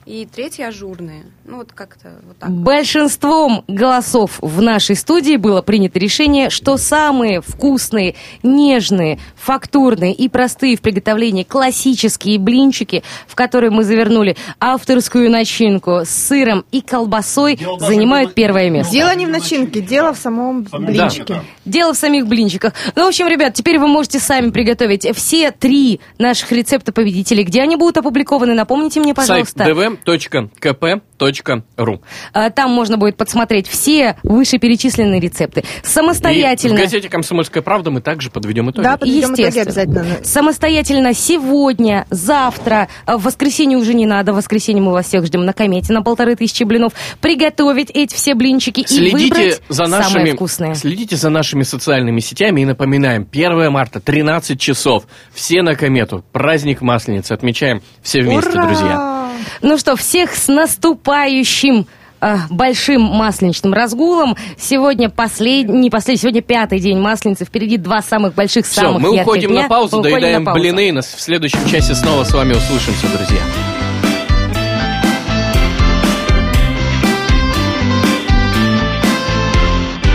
И 0.08 0.26
третьи 0.26 0.64
ажурные. 0.64 1.24
Ну 1.44 1.58
вот 1.58 1.74
как-то 1.74 2.14
вот 2.26 2.38
так. 2.38 2.50
большинством 2.50 3.66
голосов 3.68 4.38
в 4.42 4.62
нашей 4.62 4.96
студии 4.96 5.36
было 5.36 5.62
принято 5.62 6.00
решение, 6.00 6.50
что 6.50 6.78
самые 6.78 7.42
вкусные, 7.42 8.16
нежные, 8.42 9.20
фактурные 9.36 10.14
и 10.14 10.30
простые 10.30 10.78
в 10.78 10.82
приготовлении 10.82 11.44
классические 11.44 12.40
блинчики, 12.40 13.04
в 13.28 13.36
которые 13.36 13.70
мы 13.70 13.84
завернули 13.84 14.38
авторскую 14.62 15.30
начинку 15.30 16.02
с 16.06 16.10
сыром 16.10 16.64
и 16.72 16.80
колбасой, 16.80 17.58
Дело 17.58 17.78
занимают 17.80 18.30
было- 18.30 18.36
первое 18.36 18.70
место. 18.70 18.94
Дело 18.94 19.14
не 19.14 19.26
в 19.26 19.30
начинке, 19.30 19.82
дело 19.82 20.14
в 20.14 20.18
самом 20.18 20.64
блинчике. 20.64 21.26
да. 21.34 21.44
Дело 21.66 21.94
в 21.94 21.98
самих 21.98 22.28
блинчиках. 22.28 22.74
Ну, 22.96 23.04
в 23.04 23.08
общем, 23.10 23.28
ребят, 23.28 23.56
теперь 23.56 23.78
вы 23.78 23.88
можете 23.88 24.20
сами 24.20 24.52
приготовить 24.52 25.06
все 25.18 25.52
три 25.52 26.00
наших 26.18 26.54
рецепта 26.54 26.94
победителей. 26.94 27.44
Где 27.44 27.62
они 27.62 27.76
будут 27.76 27.98
опубликованы? 27.98 28.54
Напомните 28.54 29.02
мне, 29.02 29.14
Сайт 29.14 29.28
пожалуйста. 29.28 29.64
dv.kp.ru 29.66 29.97
А, 32.34 32.50
Там 32.50 32.72
можно 32.72 32.98
будет 32.98 33.18
подсмотреть 33.18 33.68
все 33.68 34.18
вышеперечисленные 34.24 35.20
рецепты. 35.20 35.62
И 35.62 35.64
в 35.84 35.88
Самостоятельно. 35.88 36.78
газете 36.78 37.10
«Комсомольская 37.10 37.64
правда» 37.64 37.92
мы 37.92 38.02
также 38.02 38.30
подведем 38.30 38.70
итоги. 38.72 38.84
Да, 38.84 38.98
подведем 38.98 39.34
итоги 39.34 39.60
обязательно. 39.60 40.06
Самостоятельно 40.24 41.14
сегодня, 41.14 42.06
завтра, 42.10 42.88
а 43.06 43.18
в 43.18 43.24
воскресенье 43.24 43.78
уже 43.78 43.94
не 43.94 44.06
надо, 44.06 44.34
в 44.34 44.36
воскресенье 44.36 44.82
мы 44.82 44.92
вас 44.92 45.08
всех 45.08 45.26
ждем 45.26 45.46
на 45.46 45.54
комете 45.54 45.94
на 45.94 46.02
полторы 46.02 46.36
тысячи 46.36 46.64
блинов, 46.64 46.94
приготовить 47.22 47.90
эти 47.92 48.14
все 48.14 48.36
блинчики 48.36 48.82
и 48.82 48.88
Следите 48.88 49.34
выбрать 49.34 49.62
за 49.70 49.86
самые 49.86 50.02
нашими, 50.02 50.32
вкусные. 50.32 50.76
следите 50.76 51.16
за 51.16 51.30
нашими 51.30 51.64
социальными 51.64 52.20
сетями 52.20 52.62
и 52.62 52.66
напоминаем, 52.66 53.28
1 53.32 53.72
марта, 53.72 54.00
13 54.00 54.60
часов, 54.60 55.06
все 55.34 55.62
на 55.62 55.76
комету, 55.76 56.24
праздник 56.32 56.82
Масленицы, 56.82 57.32
отмечаем 57.34 57.82
все 58.02 58.22
вместе, 58.22 58.52
Ура! 58.52 58.66
друзья. 58.66 59.17
Ну 59.62 59.78
что, 59.78 59.96
всех 59.96 60.36
с 60.36 60.48
наступающим 60.48 61.88
э, 62.22 62.36
большим 62.50 63.02
масленичным 63.04 63.74
разгулом. 63.74 64.36
Сегодня 64.58 65.10
последний, 65.10 65.78
не 65.80 65.90
последний, 65.90 66.22
сегодня 66.22 66.42
пятый 66.42 66.80
день 66.80 67.00
масленицы. 67.00 67.46
Впереди 67.46 67.78
два 67.78 68.02
самых 68.02 68.34
больших, 68.34 68.66
Все, 68.66 68.82
самых 68.82 69.02
мы 69.02 69.10
ярких 69.16 69.28
уходим 69.28 69.50
дня. 69.52 69.64
на 69.64 69.70
паузу, 69.70 69.98
Мы 69.98 70.04
доедаем 70.04 70.44
на 70.44 70.46
паузу. 70.52 70.60
блины, 70.62 70.90
и 70.90 70.92
нас 70.92 71.06
в 71.08 71.22
следующем 71.22 71.60
часе 71.70 71.96
снова 71.96 72.24
с 72.24 72.34
вами 72.34 72.54
услышимся, 72.54 73.08
друзья. 73.16 73.42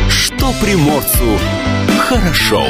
Что 0.08 0.52
приморцу 0.60 1.38
хорошо. 2.00 2.64